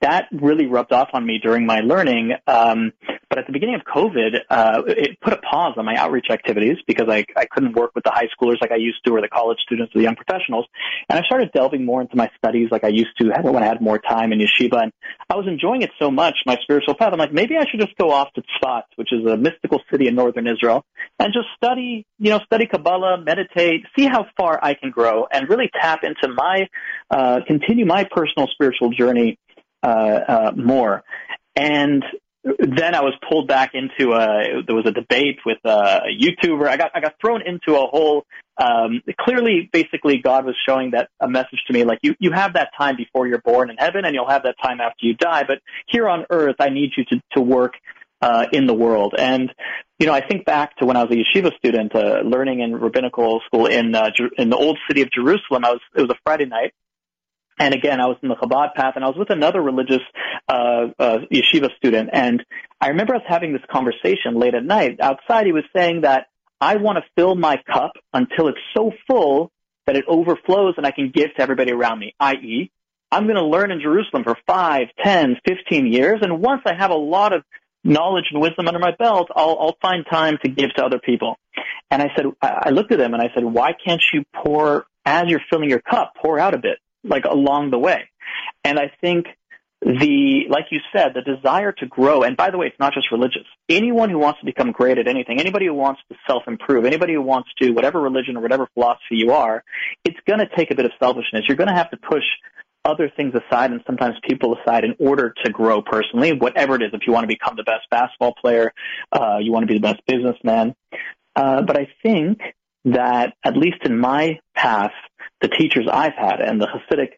that 0.00 0.26
really 0.32 0.66
rubbed 0.66 0.92
off 0.92 1.08
on 1.14 1.24
me 1.24 1.38
during 1.42 1.66
my 1.66 1.80
learning. 1.80 2.32
Um, 2.46 2.92
but 3.28 3.38
at 3.38 3.46
the 3.46 3.52
beginning 3.52 3.76
of 3.76 3.82
COVID, 3.82 4.36
uh, 4.48 4.82
it 4.86 5.20
put 5.20 5.32
a 5.32 5.38
pause 5.38 5.74
on 5.76 5.84
my 5.84 5.96
outreach 5.96 6.26
activities 6.30 6.76
because 6.86 7.08
I, 7.08 7.24
I 7.36 7.46
couldn't 7.46 7.74
work 7.74 7.92
with 7.94 8.04
the 8.04 8.10
high 8.10 8.28
schoolers 8.38 8.60
like 8.60 8.70
I 8.70 8.76
used 8.76 8.98
to 9.06 9.12
or 9.12 9.20
the 9.20 9.28
college 9.28 9.58
students 9.64 9.94
or 9.94 9.98
the 9.98 10.04
young 10.04 10.16
professionals. 10.16 10.66
And 11.08 11.18
I 11.18 11.22
started 11.22 11.50
delving 11.52 11.84
more 11.84 12.00
into 12.02 12.16
my 12.16 12.30
studies 12.36 12.68
like 12.70 12.84
I 12.84 12.88
used 12.88 13.16
to 13.18 13.32
when 13.42 13.62
I 13.62 13.66
had 13.66 13.80
more 13.80 13.98
time 13.98 14.32
in 14.32 14.38
yeshiva. 14.38 14.82
And 14.82 14.92
I 15.28 15.34
was 15.34 15.46
enjoying 15.48 15.82
it 15.82 15.90
so 15.98 16.10
much, 16.10 16.36
my 16.46 16.56
spiritual 16.62 16.94
path. 16.94 17.12
I'm 17.12 17.18
like, 17.18 17.32
maybe 17.32 17.56
I 17.56 17.64
should 17.68 17.80
just 17.80 17.96
go 17.96 18.12
off 18.12 18.32
to 18.34 18.42
Tzfat, 18.42 18.82
which 18.96 19.12
is 19.12 19.24
a 19.26 19.36
mystical 19.36 19.80
city 19.90 20.08
in 20.08 20.14
northern 20.14 20.46
Israel, 20.46 20.84
and 21.18 21.32
just 21.32 21.48
study, 21.56 22.06
you 22.18 22.30
know, 22.30 22.40
study 22.44 22.66
Kabbalah, 22.66 23.22
meditate, 23.24 23.84
see 23.98 24.06
how 24.06 24.26
far 24.36 24.60
I 24.62 24.74
can 24.74 24.90
grow 24.90 25.26
and 25.32 25.48
really 25.48 25.70
tap 25.80 26.00
into 26.04 26.32
my, 26.34 26.68
uh, 27.10 27.40
continue 27.46 27.86
my 27.86 28.04
personal 28.04 28.46
spiritual 28.52 28.90
journey 28.90 29.38
more. 29.82 31.04
And 31.54 32.04
then 32.44 32.94
I 32.94 33.00
was 33.00 33.14
pulled 33.28 33.48
back 33.48 33.72
into 33.74 34.12
a 34.12 34.62
there 34.64 34.76
was 34.76 34.86
a 34.86 34.92
debate 34.92 35.38
with 35.44 35.58
a 35.64 36.02
YouTuber. 36.08 36.68
I 36.68 36.76
got 36.76 36.92
I 36.94 37.00
got 37.00 37.14
thrown 37.20 37.42
into 37.42 37.78
a 37.78 37.86
whole 37.86 38.24
um, 38.58 39.02
clearly 39.20 39.68
basically 39.72 40.18
God 40.18 40.46
was 40.46 40.54
showing 40.66 40.92
that 40.92 41.10
a 41.20 41.28
message 41.28 41.60
to 41.66 41.72
me 41.72 41.84
like 41.84 41.98
you 42.02 42.14
you 42.18 42.32
have 42.32 42.54
that 42.54 42.70
time 42.78 42.96
before 42.96 43.26
you're 43.26 43.40
born 43.40 43.68
in 43.70 43.76
heaven 43.76 44.04
and 44.04 44.14
you'll 44.14 44.28
have 44.28 44.44
that 44.44 44.56
time 44.62 44.80
after 44.80 45.06
you 45.06 45.14
die 45.14 45.44
but 45.46 45.58
here 45.88 46.08
on 46.08 46.24
earth 46.30 46.56
I 46.58 46.70
need 46.70 46.92
you 46.96 47.04
to 47.06 47.22
to 47.32 47.40
work 47.40 47.74
uh, 48.22 48.46
in 48.52 48.66
the 48.66 48.74
world 48.74 49.14
and 49.18 49.52
you 49.98 50.06
know 50.06 50.12
I 50.12 50.26
think 50.26 50.46
back 50.46 50.76
to 50.78 50.86
when 50.86 50.96
I 50.96 51.04
was 51.04 51.10
a 51.10 51.16
yeshiva 51.16 51.54
student 51.58 51.94
uh, 51.94 52.20
learning 52.24 52.60
in 52.60 52.76
rabbinical 52.76 53.40
school 53.46 53.66
in 53.66 53.94
uh, 53.94 54.10
in 54.38 54.50
the 54.50 54.56
old 54.56 54.78
city 54.88 55.02
of 55.02 55.10
Jerusalem 55.10 55.64
I 55.64 55.72
was 55.72 55.80
it 55.94 56.00
was 56.00 56.10
a 56.10 56.18
Friday 56.24 56.46
night 56.46 56.72
and 57.58 57.74
again, 57.74 58.00
I 58.00 58.06
was 58.06 58.16
in 58.22 58.28
the 58.28 58.36
Chabad 58.36 58.74
path, 58.74 58.94
and 58.96 59.04
I 59.04 59.08
was 59.08 59.16
with 59.16 59.30
another 59.30 59.60
religious 59.60 60.02
uh, 60.48 60.88
uh, 60.98 61.18
yeshiva 61.32 61.74
student. 61.76 62.10
And 62.12 62.44
I 62.80 62.88
remember 62.88 63.14
us 63.14 63.22
having 63.26 63.52
this 63.52 63.62
conversation 63.70 64.38
late 64.38 64.54
at 64.54 64.64
night 64.64 65.00
outside. 65.00 65.46
He 65.46 65.52
was 65.52 65.64
saying 65.74 66.02
that 66.02 66.26
I 66.60 66.76
want 66.76 66.98
to 66.98 67.04
fill 67.16 67.34
my 67.34 67.56
cup 67.72 67.92
until 68.12 68.48
it's 68.48 68.58
so 68.76 68.92
full 69.06 69.50
that 69.86 69.96
it 69.96 70.04
overflows 70.08 70.74
and 70.76 70.86
I 70.86 70.90
can 70.90 71.10
give 71.14 71.34
to 71.36 71.42
everybody 71.42 71.72
around 71.72 71.98
me, 71.98 72.14
i.e., 72.20 72.70
I'm 73.10 73.24
going 73.24 73.36
to 73.36 73.44
learn 73.44 73.70
in 73.70 73.80
Jerusalem 73.80 74.24
for 74.24 74.36
five, 74.46 74.88
ten, 75.02 75.36
fifteen 75.46 75.86
years, 75.86 76.18
and 76.22 76.40
once 76.42 76.62
I 76.66 76.74
have 76.74 76.90
a 76.90 76.96
lot 76.96 77.32
of 77.32 77.44
knowledge 77.84 78.24
and 78.32 78.42
wisdom 78.42 78.66
under 78.66 78.80
my 78.80 78.94
belt, 78.98 79.28
I'll, 79.34 79.56
I'll 79.60 79.76
find 79.80 80.04
time 80.10 80.38
to 80.44 80.50
give 80.50 80.74
to 80.74 80.84
other 80.84 80.98
people. 80.98 81.36
And 81.90 82.02
I 82.02 82.08
said, 82.16 82.26
I 82.42 82.70
looked 82.70 82.90
at 82.90 83.00
him 83.00 83.14
and 83.14 83.22
I 83.22 83.30
said, 83.32 83.44
why 83.44 83.72
can't 83.72 84.02
you 84.12 84.24
pour, 84.34 84.86
as 85.04 85.26
you're 85.28 85.40
filling 85.48 85.70
your 85.70 85.80
cup, 85.80 86.14
pour 86.20 86.38
out 86.40 86.52
a 86.52 86.58
bit, 86.58 86.78
like 87.06 87.24
along 87.24 87.70
the 87.70 87.78
way? 87.78 88.08
And 88.64 88.78
I 88.78 88.90
think 89.00 89.26
the, 89.82 90.46
like 90.48 90.66
you 90.70 90.80
said, 90.92 91.12
the 91.14 91.22
desire 91.22 91.72
to 91.72 91.86
grow, 91.86 92.22
and 92.22 92.36
by 92.36 92.50
the 92.50 92.58
way, 92.58 92.66
it's 92.66 92.80
not 92.80 92.94
just 92.94 93.12
religious. 93.12 93.44
Anyone 93.68 94.10
who 94.10 94.18
wants 94.18 94.40
to 94.40 94.46
become 94.46 94.72
great 94.72 94.98
at 94.98 95.06
anything, 95.06 95.38
anybody 95.38 95.66
who 95.66 95.74
wants 95.74 96.00
to 96.10 96.16
self-improve, 96.26 96.84
anybody 96.84 97.12
who 97.14 97.22
wants 97.22 97.50
to, 97.60 97.70
whatever 97.72 98.00
religion 98.00 98.36
or 98.36 98.40
whatever 98.40 98.68
philosophy 98.74 99.16
you 99.16 99.32
are, 99.32 99.62
it's 100.04 100.18
going 100.26 100.40
to 100.40 100.48
take 100.56 100.70
a 100.70 100.74
bit 100.74 100.86
of 100.86 100.92
selfishness. 100.98 101.44
You're 101.46 101.56
going 101.56 101.68
to 101.68 101.74
have 101.74 101.90
to 101.90 101.98
push 101.98 102.24
other 102.86 103.10
things 103.14 103.34
aside 103.34 103.70
and 103.72 103.82
sometimes 103.86 104.14
people 104.28 104.56
aside 104.56 104.84
in 104.84 104.94
order 104.98 105.34
to 105.44 105.50
grow 105.50 105.82
personally, 105.82 106.32
whatever 106.32 106.76
it 106.76 106.82
is. 106.82 106.90
If 106.92 107.02
you 107.06 107.12
want 107.12 107.24
to 107.24 107.28
become 107.28 107.56
the 107.56 107.64
best 107.64 107.90
basketball 107.90 108.34
player, 108.40 108.72
uh, 109.12 109.38
you 109.40 109.52
want 109.52 109.64
to 109.64 109.66
be 109.66 109.74
the 109.74 109.80
best 109.80 110.00
businessman. 110.06 110.74
Uh, 111.34 111.62
but 111.62 111.76
I 111.76 111.88
think 112.02 112.40
that 112.86 113.34
at 113.44 113.56
least 113.56 113.78
in 113.84 113.98
my 113.98 114.38
path, 114.54 114.92
the 115.40 115.48
teachers 115.48 115.86
I've 115.92 116.14
had 116.14 116.40
and 116.40 116.60
the 116.60 116.66
Hasidic 116.66 117.10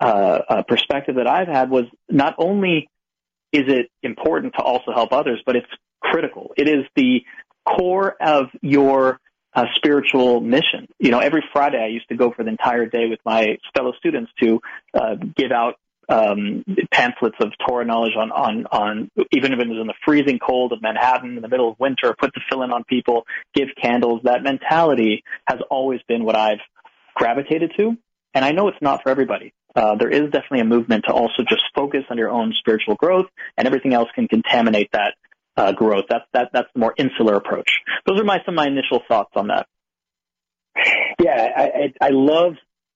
uh, 0.00 0.04
uh, 0.48 0.62
perspective 0.64 1.16
that 1.16 1.26
I've 1.26 1.48
had 1.48 1.70
was 1.70 1.84
not 2.10 2.34
only 2.38 2.88
is 3.52 3.64
it 3.66 3.90
important 4.02 4.54
to 4.54 4.62
also 4.62 4.92
help 4.92 5.12
others, 5.12 5.40
but 5.46 5.56
it's 5.56 5.68
critical. 6.00 6.52
It 6.56 6.68
is 6.68 6.84
the 6.96 7.22
core 7.64 8.16
of 8.20 8.46
your 8.62 9.20
uh, 9.54 9.66
spiritual 9.76 10.40
mission. 10.40 10.88
You 10.98 11.10
know, 11.10 11.20
every 11.20 11.44
Friday 11.52 11.78
I 11.78 11.88
used 11.88 12.08
to 12.08 12.16
go 12.16 12.32
for 12.32 12.42
the 12.42 12.50
entire 12.50 12.86
day 12.86 13.08
with 13.08 13.20
my 13.24 13.58
fellow 13.76 13.92
students 13.98 14.32
to 14.42 14.60
uh, 14.94 15.16
give 15.36 15.52
out 15.52 15.74
um, 16.12 16.64
pamphlets 16.90 17.36
of 17.40 17.52
Torah 17.66 17.86
knowledge 17.86 18.12
on, 18.18 18.30
on, 18.30 18.66
on, 18.66 19.10
even 19.32 19.52
if 19.52 19.58
it 19.58 19.68
was 19.68 19.78
in 19.80 19.86
the 19.86 19.94
freezing 20.04 20.38
cold 20.38 20.72
of 20.72 20.82
Manhattan 20.82 21.36
in 21.36 21.42
the 21.42 21.48
middle 21.48 21.70
of 21.70 21.80
winter, 21.80 22.14
put 22.18 22.32
the 22.34 22.40
fill 22.50 22.62
in 22.62 22.70
on 22.70 22.84
people, 22.84 23.24
give 23.54 23.68
candles. 23.80 24.20
That 24.24 24.42
mentality 24.42 25.24
has 25.46 25.60
always 25.70 26.00
been 26.06 26.24
what 26.24 26.36
I've 26.36 26.60
gravitated 27.14 27.72
to. 27.78 27.96
And 28.34 28.44
I 28.44 28.52
know 28.52 28.68
it's 28.68 28.82
not 28.82 29.02
for 29.02 29.08
everybody. 29.08 29.54
Uh, 29.74 29.96
there 29.96 30.10
is 30.10 30.30
definitely 30.30 30.60
a 30.60 30.64
movement 30.64 31.04
to 31.06 31.14
also 31.14 31.44
just 31.48 31.62
focus 31.74 32.04
on 32.10 32.18
your 32.18 32.30
own 32.30 32.52
spiritual 32.58 32.94
growth 32.94 33.26
and 33.56 33.66
everything 33.66 33.94
else 33.94 34.08
can 34.14 34.28
contaminate 34.28 34.90
that 34.92 35.14
uh, 35.56 35.72
growth. 35.72 36.04
That's 36.10 36.24
that 36.32 36.50
that's 36.52 36.68
the 36.74 36.80
more 36.80 36.94
insular 36.96 37.34
approach. 37.36 37.70
Those 38.06 38.20
are 38.20 38.24
my 38.24 38.38
some 38.44 38.54
of 38.54 38.56
my 38.56 38.66
initial 38.66 39.02
thoughts 39.08 39.32
on 39.34 39.48
that. 39.48 39.66
Yeah, 41.18 41.48
I, 41.56 41.62
I, 41.62 42.06
I 42.06 42.08
love 42.10 42.54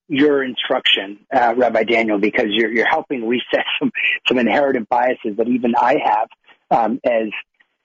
your 0.09 0.45
instruction, 0.45 1.19
uh, 1.35 1.55
Rabbi 1.57 1.85
Daniel, 1.85 2.19
because 2.19 2.47
you're 2.49 2.73
you're 2.73 2.89
helping 2.89 3.27
reset 3.27 3.65
some 3.79 3.91
some 4.29 4.39
inherited 4.39 4.89
biases 4.89 5.37
that 5.37 5.49
even 5.49 5.75
I 5.77 5.97
have 6.05 6.29
um, 6.71 7.01
as 7.05 7.29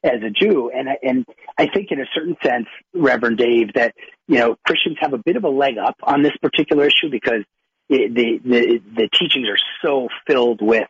as 0.04 0.22
a 0.24 0.30
Jew, 0.30 0.72
and 0.74 0.90
and 1.04 1.26
I 1.58 1.68
think 1.68 1.92
in 1.92 2.00
a 2.00 2.06
certain 2.14 2.36
sense, 2.44 2.68
Reverend 2.94 3.38
Dave, 3.38 3.74
that 3.74 3.94
you 4.28 4.40
know 4.40 4.56
Christians 4.66 4.98
have 5.00 5.14
a 5.14 5.18
bit 5.18 5.36
of 5.36 5.44
a 5.44 5.50
leg 5.50 5.78
up 5.78 5.96
on 6.04 6.24
this 6.24 6.36
particular 6.42 6.86
issue 6.86 7.10
because 7.10 7.44
it, 7.90 8.14
the 8.14 8.40
the 8.44 8.82
the 8.96 9.10
teachings 9.18 9.48
are 9.48 9.60
so 9.82 10.08
filled 10.28 10.62
with 10.62 10.88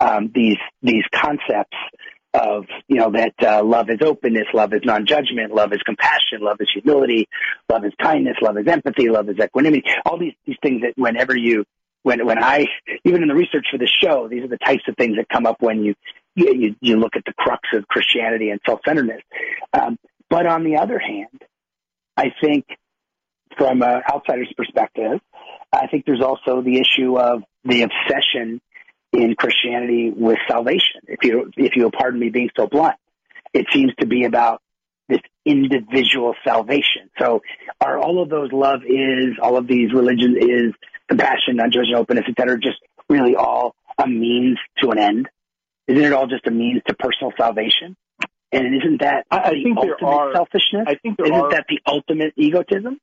um, 0.00 0.30
these 0.34 0.58
these 0.82 1.04
concepts 1.14 1.76
of 2.36 2.66
you 2.88 2.96
know 2.96 3.10
that 3.12 3.34
uh, 3.42 3.64
love 3.64 3.88
is 3.90 3.98
openness, 4.02 4.46
love 4.52 4.72
is 4.72 4.82
non-judgment, 4.84 5.54
love 5.54 5.72
is 5.72 5.80
compassion, 5.84 6.40
love 6.40 6.58
is 6.60 6.68
humility, 6.72 7.28
love 7.70 7.84
is 7.84 7.92
kindness, 8.00 8.36
love 8.42 8.58
is 8.58 8.66
empathy, 8.68 9.08
love 9.08 9.28
is 9.28 9.36
equanimity. 9.42 9.84
All 10.04 10.18
these 10.18 10.34
these 10.46 10.56
things 10.62 10.82
that 10.82 10.92
whenever 10.96 11.36
you 11.36 11.64
when 12.02 12.24
when 12.26 12.42
I 12.42 12.66
even 13.04 13.22
in 13.22 13.28
the 13.28 13.34
research 13.34 13.66
for 13.70 13.78
the 13.78 13.88
show, 14.02 14.28
these 14.28 14.44
are 14.44 14.48
the 14.48 14.58
types 14.58 14.84
of 14.88 14.96
things 14.96 15.16
that 15.16 15.28
come 15.28 15.46
up 15.46 15.56
when 15.60 15.82
you 15.82 15.94
you, 16.34 16.76
you 16.80 16.96
look 16.96 17.16
at 17.16 17.24
the 17.24 17.32
crux 17.32 17.62
of 17.72 17.88
Christianity 17.88 18.50
and 18.50 18.60
self-centeredness. 18.66 19.22
Um, 19.72 19.98
but 20.28 20.46
on 20.46 20.64
the 20.64 20.76
other 20.76 20.98
hand, 20.98 21.42
I 22.16 22.26
think 22.42 22.66
from 23.56 23.82
an 23.82 24.02
outsider's 24.12 24.52
perspective, 24.56 25.20
I 25.72 25.86
think 25.86 26.04
there's 26.04 26.22
also 26.22 26.62
the 26.62 26.78
issue 26.78 27.18
of 27.18 27.42
the 27.64 27.82
obsession 27.82 28.60
in 29.16 29.34
Christianity 29.34 30.12
with 30.14 30.38
salvation. 30.48 31.02
If 31.08 31.24
you 31.24 31.50
if 31.56 31.76
you'll 31.76 31.90
pardon 31.90 32.20
me 32.20 32.28
being 32.28 32.50
so 32.56 32.66
blunt, 32.66 32.96
it 33.54 33.66
seems 33.72 33.92
to 34.00 34.06
be 34.06 34.24
about 34.24 34.60
this 35.08 35.20
individual 35.44 36.34
salvation. 36.44 37.10
So 37.18 37.42
are 37.80 37.98
all 37.98 38.22
of 38.22 38.28
those 38.28 38.52
love 38.52 38.80
is, 38.86 39.38
all 39.40 39.56
of 39.56 39.66
these 39.66 39.92
religions 39.92 40.36
is, 40.38 40.74
compassion, 41.08 41.56
non-judgment, 41.56 41.94
openness, 41.94 42.24
etc., 42.28 42.58
just 42.58 42.78
really 43.08 43.36
all 43.36 43.74
a 43.98 44.06
means 44.06 44.58
to 44.82 44.90
an 44.90 44.98
end? 44.98 45.28
Isn't 45.86 46.02
it 46.02 46.12
all 46.12 46.26
just 46.26 46.46
a 46.46 46.50
means 46.50 46.82
to 46.88 46.94
personal 46.94 47.32
salvation? 47.38 47.96
And 48.52 48.74
isn't 48.74 49.00
that 49.00 49.26
I, 49.30 49.38
I 49.38 49.50
the 49.50 49.62
think 49.62 49.78
ultimate 49.78 49.96
there 50.00 50.08
are, 50.08 50.34
selfishness? 50.34 50.84
I 50.86 50.94
think 50.96 51.16
there 51.16 51.26
isn't 51.26 51.40
are, 51.40 51.50
that 51.50 51.66
the 51.68 51.80
ultimate 51.86 52.34
egotism? 52.36 53.00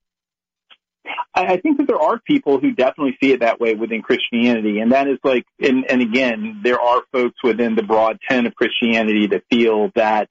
I, 1.35 1.53
I 1.53 1.57
think 1.57 1.77
that 1.77 1.87
there 1.87 1.99
are 1.99 2.19
people 2.19 2.59
who 2.59 2.71
definitely 2.71 3.17
see 3.21 3.31
it 3.31 3.41
that 3.41 3.59
way 3.59 3.75
within 3.75 4.01
Christianity, 4.01 4.79
and 4.79 4.91
that 4.91 5.07
is 5.07 5.17
like, 5.23 5.45
and, 5.59 5.85
and 5.89 6.01
again, 6.01 6.61
there 6.63 6.79
are 6.79 7.01
folks 7.11 7.35
within 7.43 7.75
the 7.75 7.83
broad 7.83 8.19
tent 8.29 8.47
of 8.47 8.55
Christianity 8.55 9.27
that 9.27 9.43
feel 9.49 9.89
that 9.95 10.29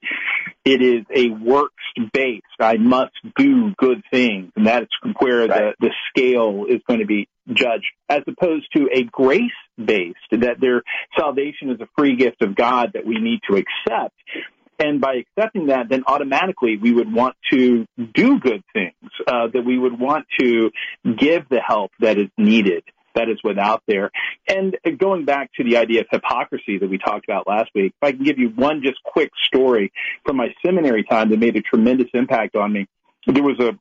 it 0.65 0.81
is 0.81 1.05
a 1.13 1.29
works 1.29 1.73
based. 2.13 2.43
I 2.59 2.77
must 2.77 3.13
do 3.37 3.73
good 3.77 4.01
things, 4.11 4.51
and 4.55 4.65
that's 4.65 4.91
where 5.19 5.47
Right. 5.47 5.75
the 5.79 5.87
the 5.87 5.91
scale 6.09 6.65
is 6.69 6.81
going 6.87 6.99
to 6.99 7.05
be 7.05 7.27
judged, 7.51 7.85
as 8.07 8.21
opposed 8.27 8.67
to 8.75 8.87
a 8.93 9.03
grace 9.03 9.41
based. 9.83 10.17
That 10.31 10.59
their 10.61 10.83
salvation 11.17 11.69
is 11.69 11.81
a 11.81 11.87
free 11.97 12.15
gift 12.15 12.41
of 12.41 12.55
God 12.55 12.91
that 12.93 13.05
we 13.05 13.19
need 13.19 13.41
to 13.49 13.57
accept. 13.57 14.15
And 14.79 14.99
by 14.99 15.15
accepting 15.15 15.67
that, 15.67 15.89
then 15.89 16.03
automatically 16.07 16.77
we 16.77 16.93
would 16.93 17.11
want 17.11 17.35
to 17.51 17.85
do 18.13 18.39
good 18.39 18.63
things, 18.73 18.93
uh, 19.27 19.47
that 19.53 19.63
we 19.65 19.77
would 19.77 19.99
want 19.99 20.25
to 20.39 20.71
give 21.03 21.47
the 21.49 21.59
help 21.59 21.91
that 21.99 22.17
is 22.17 22.29
needed, 22.37 22.83
that 23.15 23.29
is 23.29 23.37
without 23.43 23.83
there. 23.87 24.11
And 24.47 24.75
going 24.97 25.25
back 25.25 25.51
to 25.55 25.63
the 25.63 25.77
idea 25.77 26.01
of 26.01 26.07
hypocrisy 26.11 26.79
that 26.79 26.89
we 26.89 26.97
talked 26.97 27.25
about 27.25 27.47
last 27.47 27.69
week, 27.75 27.93
if 28.01 28.03
I 28.05 28.11
can 28.11 28.23
give 28.23 28.39
you 28.39 28.49
one 28.49 28.81
just 28.83 29.01
quick 29.03 29.31
story 29.45 29.91
from 30.25 30.37
my 30.37 30.47
seminary 30.65 31.03
time 31.03 31.29
that 31.29 31.39
made 31.39 31.55
a 31.55 31.61
tremendous 31.61 32.07
impact 32.13 32.55
on 32.55 32.73
me. 32.73 32.87
There 33.25 33.43
was 33.43 33.59
a 33.59 33.79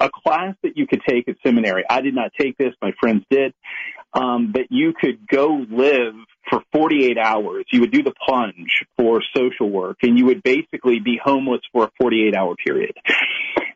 a 0.00 0.10
class 0.10 0.54
that 0.62 0.76
you 0.76 0.86
could 0.86 1.02
take 1.08 1.28
at 1.28 1.36
seminary. 1.44 1.84
I 1.88 2.00
did 2.00 2.14
not 2.14 2.32
take 2.38 2.56
this; 2.56 2.74
my 2.82 2.92
friends 3.00 3.24
did. 3.30 3.54
Um, 4.12 4.52
but 4.52 4.66
you 4.70 4.92
could 4.98 5.26
go 5.26 5.64
live 5.68 6.14
for 6.48 6.62
48 6.72 7.18
hours. 7.18 7.64
You 7.72 7.80
would 7.80 7.90
do 7.90 8.02
the 8.02 8.14
plunge 8.26 8.84
for 8.96 9.22
social 9.36 9.68
work, 9.68 9.98
and 10.02 10.16
you 10.16 10.26
would 10.26 10.42
basically 10.42 11.00
be 11.00 11.18
homeless 11.22 11.62
for 11.72 11.84
a 11.84 11.90
48 12.00 12.36
hour 12.36 12.54
period. 12.64 12.96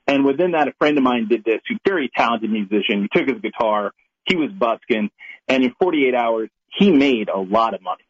And 0.06 0.24
within 0.24 0.52
that, 0.52 0.68
a 0.68 0.72
friend 0.78 0.96
of 0.96 1.04
mine 1.04 1.28
did 1.28 1.44
this. 1.44 1.60
He's 1.68 1.76
a 1.84 1.88
very 1.88 2.10
talented 2.16 2.50
musician. 2.50 3.02
He 3.02 3.18
took 3.18 3.28
his 3.28 3.40
guitar. 3.42 3.92
He 4.24 4.36
was 4.36 4.50
busking, 4.50 5.10
and 5.48 5.64
in 5.64 5.74
48 5.80 6.14
hours, 6.14 6.50
he 6.72 6.90
made 6.90 7.28
a 7.28 7.38
lot 7.38 7.74
of 7.74 7.82
money. 7.82 8.04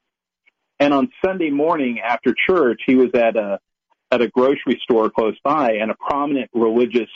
And 0.80 0.92
on 0.92 1.10
Sunday 1.24 1.50
morning 1.50 2.00
after 2.00 2.34
church, 2.48 2.82
he 2.86 2.94
was 2.94 3.10
at 3.14 3.36
a 3.36 3.58
at 4.10 4.22
a 4.22 4.28
grocery 4.28 4.80
store 4.82 5.10
close 5.10 5.36
by, 5.44 5.72
and 5.72 5.90
a 5.90 5.94
prominent 5.94 6.50
religious 6.54 7.10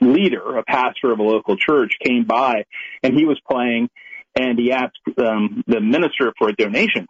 leader, 0.00 0.56
a 0.58 0.64
pastor 0.64 1.12
of 1.12 1.18
a 1.18 1.22
local 1.22 1.56
church, 1.56 1.94
came 2.04 2.24
by, 2.24 2.64
and 3.02 3.16
he 3.16 3.24
was 3.24 3.40
playing, 3.50 3.88
and 4.34 4.58
he 4.58 4.72
asked 4.72 4.98
um, 5.18 5.62
the 5.66 5.80
minister 5.80 6.32
for 6.38 6.48
a 6.48 6.54
donation. 6.54 7.06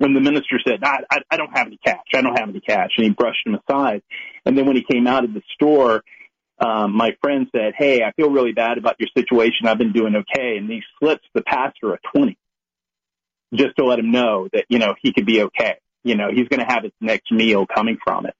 And 0.00 0.16
the 0.16 0.20
minister 0.20 0.58
said, 0.66 0.82
I, 0.82 1.00
I, 1.10 1.18
I 1.30 1.36
don't 1.36 1.56
have 1.56 1.66
any 1.66 1.78
cash, 1.84 2.00
I 2.14 2.22
don't 2.22 2.38
have 2.38 2.48
any 2.48 2.60
cash, 2.60 2.90
and 2.96 3.04
he 3.04 3.10
brushed 3.10 3.46
him 3.46 3.54
aside. 3.54 4.02
And 4.46 4.56
then 4.56 4.66
when 4.66 4.76
he 4.76 4.82
came 4.82 5.06
out 5.06 5.24
of 5.24 5.34
the 5.34 5.42
store, 5.54 6.02
um, 6.58 6.94
my 6.94 7.12
friend 7.22 7.46
said, 7.54 7.72
Hey, 7.76 8.02
I 8.02 8.12
feel 8.12 8.30
really 8.30 8.52
bad 8.52 8.78
about 8.78 8.96
your 8.98 9.08
situation. 9.16 9.66
I've 9.66 9.78
been 9.78 9.92
doing 9.92 10.14
okay. 10.16 10.56
And 10.58 10.68
he 10.68 10.82
slips 10.98 11.24
the 11.34 11.42
pastor 11.42 11.94
a 11.94 11.98
20 12.14 12.36
just 13.54 13.76
to 13.76 13.84
let 13.84 13.98
him 13.98 14.12
know 14.12 14.48
that, 14.52 14.64
you 14.68 14.78
know, 14.78 14.94
he 15.00 15.12
could 15.12 15.26
be 15.26 15.42
okay. 15.42 15.76
You 16.04 16.16
know, 16.16 16.28
he's 16.30 16.48
going 16.48 16.60
to 16.60 16.66
have 16.66 16.84
his 16.84 16.92
next 17.00 17.32
meal 17.32 17.66
coming 17.66 17.98
from 18.02 18.26
it. 18.26 18.34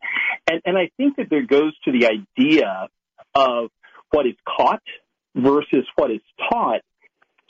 And, 0.51 0.61
and 0.65 0.79
I 0.79 0.91
think 0.97 1.17
that 1.17 1.29
there 1.31 1.45
goes 1.45 1.73
to 1.85 1.93
the 1.93 2.07
idea 2.07 2.89
of 3.35 3.71
what 4.11 4.27
is 4.27 4.35
caught 4.47 4.83
versus 5.35 5.87
what 5.97 6.11
is 6.11 6.21
taught 6.51 6.81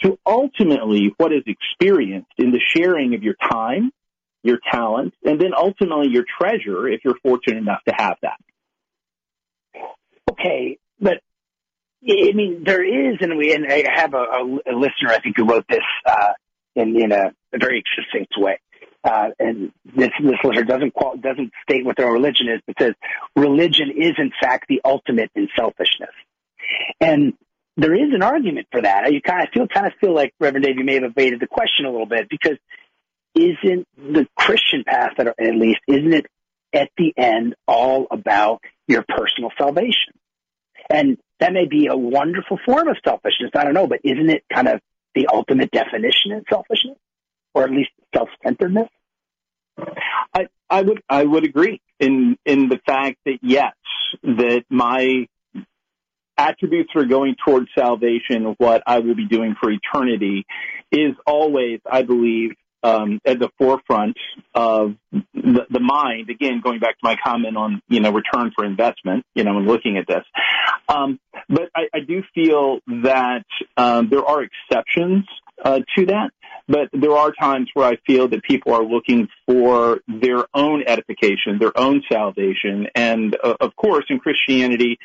to 0.02 0.18
ultimately 0.26 1.12
what 1.16 1.32
is 1.32 1.42
experienced 1.46 2.32
in 2.38 2.52
the 2.52 2.60
sharing 2.74 3.14
of 3.14 3.22
your 3.22 3.34
time, 3.50 3.90
your 4.42 4.58
talent, 4.70 5.14
and 5.24 5.40
then 5.40 5.50
ultimately 5.56 6.08
your 6.10 6.24
treasure 6.40 6.88
if 6.88 7.00
you're 7.04 7.18
fortunate 7.22 7.58
enough 7.58 7.82
to 7.86 7.94
have 7.96 8.16
that. 8.22 8.38
Okay, 10.30 10.78
but 11.00 11.18
I 12.02 12.32
mean, 12.32 12.62
there 12.64 12.82
is, 12.82 13.18
and 13.20 13.36
we, 13.36 13.52
and 13.52 13.66
I 13.70 13.84
have 13.94 14.14
a, 14.14 14.16
a, 14.16 14.74
listener, 14.74 15.10
I 15.10 15.20
think, 15.20 15.36
who 15.36 15.44
wrote 15.44 15.66
this 15.68 15.80
uh, 16.06 16.32
in 16.74 16.96
in 16.98 17.12
a, 17.12 17.32
a 17.52 17.58
very 17.58 17.82
succinct 17.94 18.32
way. 18.38 18.58
Uh, 19.02 19.28
and 19.38 19.72
this, 19.84 20.10
this 20.22 20.34
listener 20.44 20.64
doesn't 20.64 20.92
qual- 20.92 21.16
doesn't 21.16 21.52
state 21.62 21.84
what 21.84 21.96
their 21.96 22.10
religion 22.10 22.48
is, 22.48 22.60
but 22.66 22.76
says 22.78 22.94
religion 23.36 23.90
is 23.96 24.12
in 24.18 24.30
fact 24.40 24.66
the 24.68 24.80
ultimate 24.84 25.30
in 25.34 25.48
selfishness. 25.56 26.14
And 27.00 27.34
there 27.76 27.94
is 27.94 28.12
an 28.12 28.22
argument 28.22 28.66
for 28.70 28.82
that. 28.82 29.12
You 29.12 29.22
kind 29.22 29.42
of 29.42 29.48
feel 29.52 29.66
kind 29.68 29.86
of 29.86 29.92
feel 30.00 30.14
like 30.14 30.34
Reverend 30.38 30.64
Dave, 30.66 30.76
you 30.76 30.84
may 30.84 30.94
have 30.94 31.04
evaded 31.04 31.40
the 31.40 31.46
question 31.46 31.86
a 31.86 31.90
little 31.90 32.06
bit 32.06 32.28
because 32.28 32.58
isn't 33.34 33.86
the 33.96 34.26
Christian 34.36 34.84
path, 34.84 35.12
at 35.18 35.36
least, 35.38 35.80
isn't 35.86 36.12
it 36.12 36.26
at 36.74 36.90
the 36.98 37.14
end 37.16 37.54
all 37.66 38.06
about 38.10 38.60
your 38.86 39.04
personal 39.08 39.50
salvation? 39.56 40.14
And 40.90 41.16
that 41.38 41.52
may 41.52 41.66
be 41.66 41.86
a 41.86 41.96
wonderful 41.96 42.58
form 42.66 42.88
of 42.88 42.96
selfishness. 43.04 43.52
I 43.54 43.64
don't 43.64 43.74
know, 43.74 43.86
but 43.86 44.00
isn't 44.04 44.28
it 44.28 44.44
kind 44.52 44.68
of 44.68 44.80
the 45.14 45.28
ultimate 45.32 45.70
definition 45.70 46.32
of 46.32 46.44
selfishness, 46.48 46.98
or 47.54 47.64
at 47.64 47.70
least 47.70 47.90
self-centeredness? 48.14 48.88
I, 50.34 50.48
I 50.68 50.82
would 50.82 51.02
I 51.08 51.24
would 51.24 51.44
agree 51.44 51.80
in 51.98 52.36
in 52.44 52.68
the 52.68 52.78
fact 52.86 53.18
that 53.24 53.38
yes, 53.42 53.74
that 54.22 54.64
my 54.68 55.26
attributes 56.36 56.90
are 56.96 57.04
going 57.04 57.36
towards 57.44 57.68
salvation, 57.76 58.54
what 58.58 58.82
I 58.86 59.00
will 59.00 59.14
be 59.14 59.26
doing 59.26 59.54
for 59.60 59.70
eternity, 59.70 60.46
is 60.90 61.12
always, 61.26 61.80
I 61.90 62.02
believe, 62.02 62.52
um, 62.82 63.20
at 63.26 63.38
the 63.38 63.50
forefront 63.58 64.16
of 64.54 64.94
the, 65.12 65.66
the, 65.68 65.80
mind. 65.80 66.30
Again, 66.30 66.62
going 66.64 66.80
back 66.80 66.98
to 66.98 67.02
my 67.02 67.16
comment 67.22 67.56
on 67.56 67.82
you 67.88 68.00
know 68.00 68.10
return 68.10 68.52
for 68.56 68.64
investment, 68.64 69.24
you 69.34 69.44
know, 69.44 69.54
when 69.54 69.66
looking 69.66 69.98
at 69.98 70.06
this. 70.06 70.24
Um, 70.88 71.20
but 71.48 71.68
I, 71.74 71.82
I, 71.94 72.00
do 72.00 72.22
feel 72.34 72.78
that 73.02 73.44
um, 73.76 74.08
there 74.08 74.24
are 74.24 74.42
exceptions 74.42 75.26
uh, 75.62 75.80
to 75.96 76.06
that. 76.06 76.30
But 76.70 76.88
there 76.92 77.16
are 77.16 77.32
times 77.32 77.68
where 77.74 77.84
I 77.84 77.96
feel 78.06 78.28
that 78.28 78.44
people 78.44 78.72
are 78.72 78.84
looking 78.84 79.26
for 79.44 79.98
their 80.06 80.44
own 80.54 80.84
edification, 80.86 81.58
their 81.58 81.76
own 81.76 82.02
salvation, 82.10 82.86
and 82.94 83.36
uh, 83.42 83.54
of 83.60 83.74
course, 83.74 84.04
in 84.08 84.20
Christianity, 84.20 84.98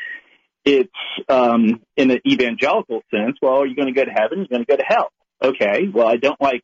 it's 0.64 0.94
um, 1.28 1.82
in 1.98 2.12
an 2.12 2.20
evangelical 2.28 3.02
sense. 3.10 3.38
Well, 3.42 3.54
are 3.54 3.66
you 3.66 3.76
going 3.76 3.92
to 3.92 4.00
go 4.00 4.06
to 4.06 4.12
heaven? 4.12 4.40
You're 4.40 4.60
going 4.60 4.66
to 4.66 4.72
go 4.72 4.76
to 4.76 4.86
hell. 4.88 5.12
Okay. 5.44 5.88
Well, 5.92 6.08
I 6.08 6.18
don't 6.18 6.40
like 6.40 6.64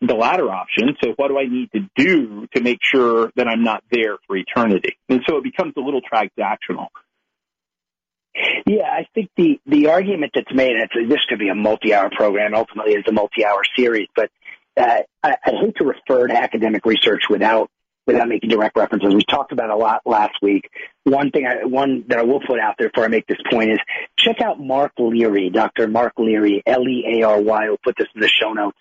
the 0.00 0.14
latter 0.14 0.50
option. 0.50 0.96
So 1.02 1.12
what 1.14 1.28
do 1.28 1.38
I 1.38 1.46
need 1.46 1.70
to 1.72 1.88
do 1.94 2.48
to 2.54 2.60
make 2.60 2.78
sure 2.82 3.30
that 3.36 3.46
I'm 3.46 3.62
not 3.62 3.84
there 3.92 4.18
for 4.26 4.36
eternity? 4.36 4.96
And 5.08 5.20
so 5.28 5.36
it 5.36 5.44
becomes 5.44 5.74
a 5.76 5.80
little 5.80 6.02
transactional. 6.02 6.88
Yeah, 8.34 8.84
I 8.84 9.06
think 9.14 9.30
the 9.36 9.60
the 9.66 9.88
argument 9.88 10.32
that's 10.34 10.52
made, 10.54 10.72
and 10.72 11.10
this 11.10 11.20
could 11.28 11.38
be 11.38 11.48
a 11.48 11.54
multi-hour 11.54 12.10
program. 12.16 12.54
Ultimately, 12.54 12.94
it's 12.94 13.08
a 13.08 13.12
multi-hour 13.12 13.62
series, 13.76 14.08
but 14.16 14.30
uh, 14.76 15.00
I, 15.22 15.36
I 15.44 15.50
hate 15.60 15.76
to 15.76 15.84
refer 15.84 16.28
to 16.28 16.34
academic 16.34 16.86
research 16.86 17.24
without 17.28 17.68
without 18.06 18.28
making 18.28 18.50
direct 18.50 18.76
references. 18.76 19.14
We 19.14 19.22
talked 19.22 19.52
about 19.52 19.70
a 19.70 19.76
lot 19.76 20.02
last 20.04 20.34
week. 20.42 20.68
One 21.04 21.30
thing, 21.30 21.46
I, 21.46 21.64
one 21.64 22.04
that 22.08 22.18
I 22.18 22.22
will 22.22 22.40
put 22.40 22.58
out 22.58 22.74
there 22.78 22.88
before 22.88 23.04
I 23.04 23.08
make 23.08 23.26
this 23.26 23.38
point 23.50 23.70
is 23.70 23.78
check 24.18 24.40
out 24.40 24.58
Mark 24.58 24.92
Leary, 24.98 25.50
Dr. 25.50 25.86
Mark 25.86 26.14
Leary, 26.18 26.62
L-E-A-R-Y. 26.66 27.68
We'll 27.68 27.76
put 27.84 27.94
this 27.96 28.08
in 28.14 28.20
the 28.20 28.28
show 28.28 28.52
notes. 28.52 28.76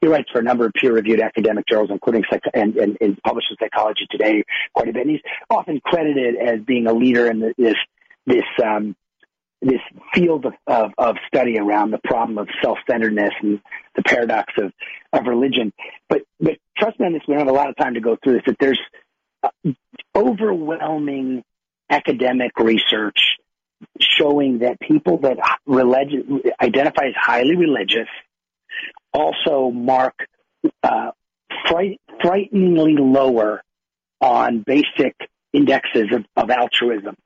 He 0.00 0.08
writes 0.08 0.28
for 0.30 0.40
a 0.40 0.42
number 0.42 0.66
of 0.66 0.72
peer-reviewed 0.74 1.20
academic 1.20 1.66
journals, 1.66 1.90
including 1.90 2.24
psych- 2.30 2.42
and, 2.52 2.76
and, 2.76 2.98
and 3.00 3.18
published 3.22 3.48
in 3.50 3.56
Psychology 3.58 4.06
Today 4.10 4.44
quite 4.74 4.88
a 4.88 4.92
bit. 4.92 5.02
And 5.02 5.10
he's 5.10 5.22
often 5.48 5.80
credited 5.82 6.36
as 6.36 6.60
being 6.60 6.86
a 6.86 6.92
leader 6.92 7.30
in 7.30 7.40
the, 7.40 7.54
this 7.56 7.76
this 8.26 8.44
um, 8.64 8.96
this 9.62 9.80
field 10.14 10.44
of, 10.44 10.52
of, 10.66 10.92
of, 10.98 11.16
study 11.26 11.58
around 11.58 11.90
the 11.90 12.00
problem 12.04 12.38
of 12.38 12.48
self-centeredness 12.62 13.32
and 13.42 13.60
the 13.96 14.02
paradox 14.02 14.52
of, 14.58 14.72
of 15.12 15.26
religion. 15.26 15.72
But, 16.08 16.22
but 16.38 16.58
trust 16.76 17.00
me 17.00 17.06
on 17.06 17.12
this, 17.14 17.22
we 17.26 17.34
don't 17.34 17.46
have 17.46 17.54
a 17.54 17.56
lot 17.56 17.70
of 17.70 17.76
time 17.76 17.94
to 17.94 18.00
go 18.00 18.16
through 18.22 18.34
this, 18.34 18.42
that 18.46 18.56
there's 18.60 18.80
uh, 19.42 19.48
overwhelming 20.14 21.42
academic 21.88 22.52
research 22.58 23.18
showing 24.00 24.60
that 24.60 24.78
people 24.80 25.18
that 25.18 25.38
religion, 25.66 26.42
identify 26.60 27.06
as 27.06 27.14
highly 27.16 27.56
religious 27.56 28.08
also 29.12 29.70
mark 29.70 30.14
uh, 30.82 31.10
fright, 31.68 32.00
frighteningly 32.22 32.96
lower 32.98 33.62
on 34.20 34.60
basic 34.66 35.14
indexes 35.52 36.08
of, 36.12 36.24
of 36.36 36.50
altruism 36.50 37.16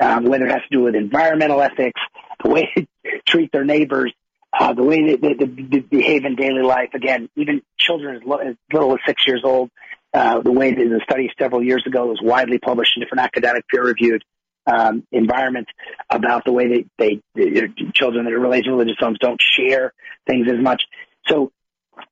um, 0.00 0.24
whether 0.24 0.46
it 0.46 0.52
has 0.52 0.62
to 0.70 0.76
do 0.76 0.82
with 0.82 0.94
environmental 0.94 1.60
ethics, 1.62 2.00
the 2.42 2.50
way 2.50 2.68
they 2.76 2.86
treat 3.26 3.52
their 3.52 3.64
neighbors, 3.64 4.12
uh, 4.58 4.72
the 4.72 4.82
way 4.82 5.16
they, 5.16 5.16
they, 5.16 5.34
they, 5.34 5.78
behave 5.80 6.24
in 6.24 6.36
daily 6.36 6.62
life. 6.62 6.90
Again, 6.94 7.28
even 7.36 7.62
children 7.78 8.16
as, 8.16 8.22
lo- 8.24 8.38
as 8.38 8.56
little 8.72 8.92
as 8.92 8.98
six 9.06 9.26
years 9.26 9.42
old, 9.44 9.70
uh, 10.14 10.40
the 10.40 10.52
way 10.52 10.72
that 10.72 10.78
the 10.78 11.00
study 11.04 11.30
several 11.38 11.62
years 11.62 11.84
ago 11.86 12.06
was 12.06 12.18
widely 12.22 12.58
published 12.58 12.92
in 12.96 13.02
different 13.02 13.24
academic 13.24 13.66
peer-reviewed 13.68 14.22
um, 14.66 15.06
environments 15.12 15.70
about 16.10 16.44
the 16.44 16.52
way 16.52 16.86
they, 16.98 17.20
they, 17.36 17.68
children 17.94 18.24
that 18.24 18.32
are 18.32 18.40
raised 18.40 18.66
in 18.66 18.72
religious 18.72 18.96
homes 18.98 19.18
don't 19.20 19.40
share 19.40 19.92
things 20.26 20.46
as 20.48 20.62
much. 20.62 20.82
So 21.26 21.52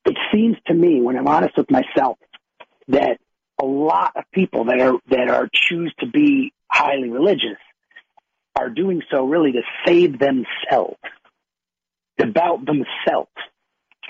it 0.05 0.17
seems 0.31 0.57
to 0.67 0.73
me, 0.73 1.01
when 1.01 1.17
I'm 1.17 1.27
honest 1.27 1.57
with 1.57 1.69
myself, 1.71 2.17
that 2.89 3.19
a 3.61 3.65
lot 3.65 4.13
of 4.15 4.23
people 4.31 4.65
that 4.65 4.79
are 4.79 4.93
that 5.09 5.29
are 5.29 5.49
choose 5.51 5.93
to 5.99 6.07
be 6.07 6.53
highly 6.69 7.09
religious 7.09 7.57
are 8.55 8.69
doing 8.69 9.01
so 9.11 9.25
really 9.25 9.51
to 9.53 9.61
save 9.85 10.19
themselves, 10.19 10.97
It's 12.17 12.29
about 12.29 12.65
themselves. 12.65 13.31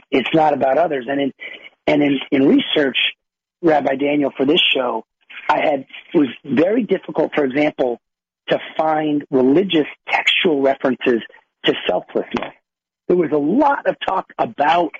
It's 0.10 0.30
not 0.34 0.54
about 0.54 0.78
others. 0.78 1.06
And 1.10 1.20
in 1.20 1.34
and 1.86 2.02
in, 2.02 2.20
in 2.32 2.48
research, 2.48 2.98
Rabbi 3.62 3.96
Daniel, 3.96 4.32
for 4.36 4.46
this 4.46 4.62
show, 4.74 5.06
I 5.50 5.60
had 5.60 5.86
it 6.14 6.18
was 6.18 6.30
very 6.46 6.84
difficult, 6.84 7.34
for 7.36 7.44
example, 7.44 8.00
to 8.50 8.60
find 8.78 9.26
religious 9.30 9.88
textual 10.10 10.62
references 10.62 11.22
to 11.66 11.74
selflessness. 11.88 12.54
There 13.08 13.18
was 13.18 13.32
a 13.34 13.38
lot 13.38 13.88
of 13.88 13.96
talk 14.06 14.32
about 14.38 14.92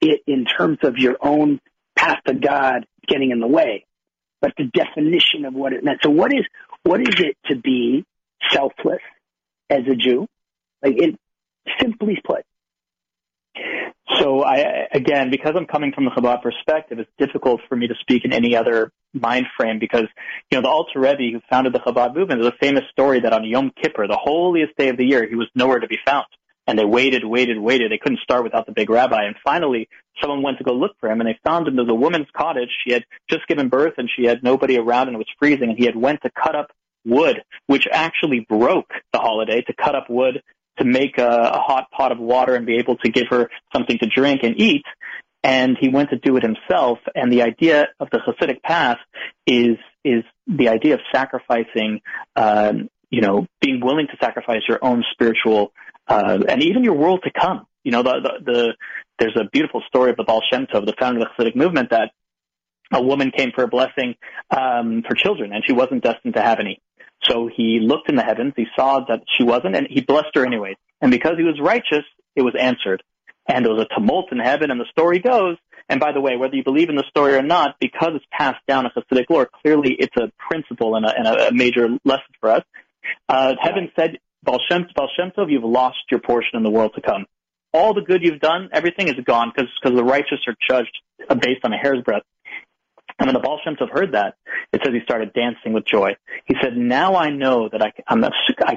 it 0.00 0.20
in 0.26 0.44
terms 0.44 0.78
of 0.82 0.96
your 0.98 1.16
own 1.22 1.60
path 1.96 2.18
to 2.26 2.34
God 2.34 2.86
getting 3.06 3.30
in 3.30 3.40
the 3.40 3.46
way 3.46 3.86
but 4.40 4.52
the 4.56 4.64
definition 4.64 5.44
of 5.44 5.54
what 5.54 5.72
it 5.72 5.84
meant. 5.84 6.00
So 6.02 6.10
what 6.10 6.32
is 6.32 6.44
what 6.82 7.00
is 7.00 7.14
it 7.18 7.36
to 7.46 7.56
be 7.56 8.04
selfless 8.50 9.02
as 9.68 9.80
a 9.90 9.94
Jew? 9.94 10.26
Like 10.82 10.94
it, 10.96 11.18
simply 11.80 12.18
put. 12.24 12.44
So 14.18 14.42
I 14.42 14.88
again, 14.92 15.30
because 15.30 15.54
I'm 15.56 15.66
coming 15.66 15.92
from 15.92 16.04
the 16.04 16.10
Chabad 16.10 16.42
perspective, 16.42 16.98
it's 16.98 17.10
difficult 17.18 17.60
for 17.68 17.76
me 17.76 17.86
to 17.88 17.94
speak 18.00 18.24
in 18.24 18.32
any 18.32 18.56
other 18.56 18.90
mind 19.12 19.46
frame 19.56 19.78
because 19.78 20.06
you 20.50 20.58
know 20.58 20.62
the 20.62 20.68
Alter 20.68 21.00
Rebbe 21.00 21.30
who 21.32 21.40
founded 21.48 21.72
the 21.72 21.80
Chabad 21.80 22.14
movement. 22.14 22.40
There's 22.40 22.52
a 22.52 22.64
famous 22.64 22.84
story 22.90 23.20
that 23.20 23.32
on 23.32 23.44
Yom 23.44 23.70
Kippur, 23.82 24.06
the 24.06 24.16
holiest 24.16 24.76
day 24.76 24.88
of 24.88 24.96
the 24.96 25.04
year, 25.04 25.28
he 25.28 25.36
was 25.36 25.48
nowhere 25.54 25.80
to 25.80 25.86
be 25.86 25.98
found. 26.04 26.26
And 26.70 26.78
they 26.78 26.84
waited, 26.84 27.24
waited, 27.24 27.58
waited. 27.58 27.90
They 27.90 27.98
couldn't 27.98 28.20
start 28.20 28.44
without 28.44 28.64
the 28.64 28.70
big 28.70 28.90
rabbi. 28.90 29.24
And 29.24 29.34
finally, 29.42 29.88
someone 30.20 30.40
went 30.40 30.58
to 30.58 30.64
go 30.64 30.72
look 30.72 30.92
for 31.00 31.10
him 31.10 31.20
and 31.20 31.28
they 31.28 31.36
found 31.42 31.66
him. 31.66 31.74
There 31.74 31.84
was 31.84 31.90
a 31.90 31.96
woman's 31.96 32.28
cottage. 32.32 32.68
She 32.86 32.92
had 32.92 33.04
just 33.28 33.48
given 33.48 33.68
birth 33.68 33.94
and 33.98 34.08
she 34.08 34.24
had 34.24 34.44
nobody 34.44 34.78
around 34.78 35.08
and 35.08 35.16
it 35.16 35.18
was 35.18 35.26
freezing 35.36 35.70
and 35.70 35.76
he 35.76 35.84
had 35.84 35.96
went 35.96 36.22
to 36.22 36.30
cut 36.30 36.54
up 36.54 36.70
wood, 37.04 37.42
which 37.66 37.88
actually 37.90 38.46
broke 38.48 38.92
the 39.12 39.18
holiday 39.18 39.62
to 39.62 39.72
cut 39.72 39.96
up 39.96 40.08
wood 40.08 40.44
to 40.78 40.84
make 40.84 41.18
a, 41.18 41.26
a 41.26 41.58
hot 41.58 41.90
pot 41.90 42.12
of 42.12 42.20
water 42.20 42.54
and 42.54 42.66
be 42.66 42.76
able 42.76 42.96
to 42.98 43.10
give 43.10 43.26
her 43.30 43.50
something 43.74 43.98
to 43.98 44.06
drink 44.06 44.44
and 44.44 44.60
eat. 44.60 44.84
And 45.42 45.76
he 45.76 45.88
went 45.88 46.10
to 46.10 46.18
do 46.18 46.36
it 46.36 46.44
himself. 46.44 47.00
And 47.16 47.32
the 47.32 47.42
idea 47.42 47.88
of 47.98 48.10
the 48.12 48.18
Hasidic 48.18 48.62
path 48.62 48.98
is, 49.44 49.76
is 50.04 50.22
the 50.46 50.68
idea 50.68 50.94
of 50.94 51.00
sacrificing, 51.12 52.00
um, 52.36 52.90
you 53.10 53.22
know, 53.22 53.48
being 53.60 53.80
willing 53.84 54.06
to 54.06 54.16
sacrifice 54.20 54.62
your 54.68 54.78
own 54.84 55.02
spiritual 55.10 55.72
uh, 56.10 56.38
and 56.48 56.62
even 56.62 56.84
your 56.84 56.94
world 56.94 57.20
to 57.24 57.30
come. 57.30 57.66
You 57.84 57.92
know, 57.92 58.02
the, 58.02 58.20
the, 58.20 58.52
the, 58.52 58.74
there's 59.18 59.36
a 59.36 59.48
beautiful 59.50 59.82
story 59.86 60.10
of 60.10 60.16
the 60.16 60.24
Baal 60.24 60.42
Shem 60.50 60.66
Tov, 60.66 60.84
the 60.84 60.94
founder 60.98 61.20
of 61.20 61.28
the 61.36 61.44
Hasidic 61.44 61.56
movement, 61.56 61.90
that 61.90 62.10
a 62.92 63.00
woman 63.00 63.30
came 63.30 63.52
for 63.54 63.64
a 63.64 63.68
blessing 63.68 64.16
um, 64.50 65.02
for 65.08 65.14
children, 65.14 65.52
and 65.52 65.62
she 65.64 65.72
wasn't 65.72 66.02
destined 66.02 66.34
to 66.34 66.42
have 66.42 66.58
any. 66.58 66.82
So 67.22 67.48
he 67.54 67.78
looked 67.80 68.08
in 68.08 68.16
the 68.16 68.22
heavens, 68.22 68.54
he 68.56 68.66
saw 68.76 69.00
that 69.08 69.22
she 69.36 69.44
wasn't, 69.44 69.76
and 69.76 69.86
he 69.88 70.00
blessed 70.00 70.30
her 70.34 70.44
anyway. 70.44 70.76
And 71.00 71.10
because 71.10 71.36
he 71.38 71.44
was 71.44 71.58
righteous, 71.60 72.04
it 72.34 72.42
was 72.42 72.54
answered. 72.58 73.02
And 73.46 73.64
there 73.64 73.72
was 73.72 73.86
a 73.90 73.94
tumult 73.94 74.32
in 74.32 74.38
heaven, 74.38 74.70
and 74.70 74.80
the 74.80 74.86
story 74.90 75.18
goes, 75.18 75.56
and 75.88 76.00
by 76.00 76.12
the 76.12 76.20
way, 76.20 76.36
whether 76.36 76.54
you 76.54 76.64
believe 76.64 76.88
in 76.88 76.96
the 76.96 77.04
story 77.08 77.34
or 77.34 77.42
not, 77.42 77.76
because 77.80 78.10
it's 78.14 78.24
passed 78.32 78.64
down 78.66 78.86
as 78.86 78.92
Hasidic 78.92 79.26
lore, 79.28 79.48
clearly 79.62 79.94
it's 79.98 80.16
a 80.16 80.30
principle 80.48 80.96
and 80.96 81.06
a, 81.06 81.14
and 81.16 81.26
a 81.26 81.52
major 81.52 81.88
lesson 82.04 82.32
for 82.40 82.50
us. 82.50 82.62
Uh, 83.28 83.54
heaven 83.60 83.90
said, 83.96 84.18
Baal 84.42 84.58
Shem, 84.68 84.86
Baal 84.94 85.08
Tov, 85.18 85.50
you've 85.50 85.64
lost 85.64 85.98
your 86.10 86.20
portion 86.20 86.56
in 86.56 86.62
the 86.62 86.70
world 86.70 86.92
to 86.94 87.02
come. 87.02 87.26
All 87.72 87.94
the 87.94 88.00
good 88.00 88.22
you've 88.22 88.40
done, 88.40 88.68
everything 88.72 89.08
is 89.08 89.14
gone 89.24 89.52
because 89.54 89.70
the 89.82 90.04
righteous 90.04 90.40
are 90.46 90.56
judged 90.68 90.96
uh, 91.28 91.34
based 91.34 91.60
on 91.64 91.72
a 91.72 91.76
hair's 91.76 92.02
breadth. 92.02 92.26
And 93.18 93.26
when 93.26 93.34
the 93.34 93.40
Baal 93.40 93.60
Shem 93.62 93.76
Tov 93.76 93.90
heard 93.90 94.12
that, 94.12 94.36
it 94.72 94.80
says 94.82 94.94
he 94.94 95.00
started 95.04 95.34
dancing 95.34 95.74
with 95.74 95.84
joy. 95.84 96.16
He 96.46 96.54
said, 96.62 96.74
now 96.74 97.16
I 97.16 97.28
know 97.28 97.68
that 97.68 97.82
I, 97.82 97.92
I'm 98.08 98.24
a, 98.24 98.30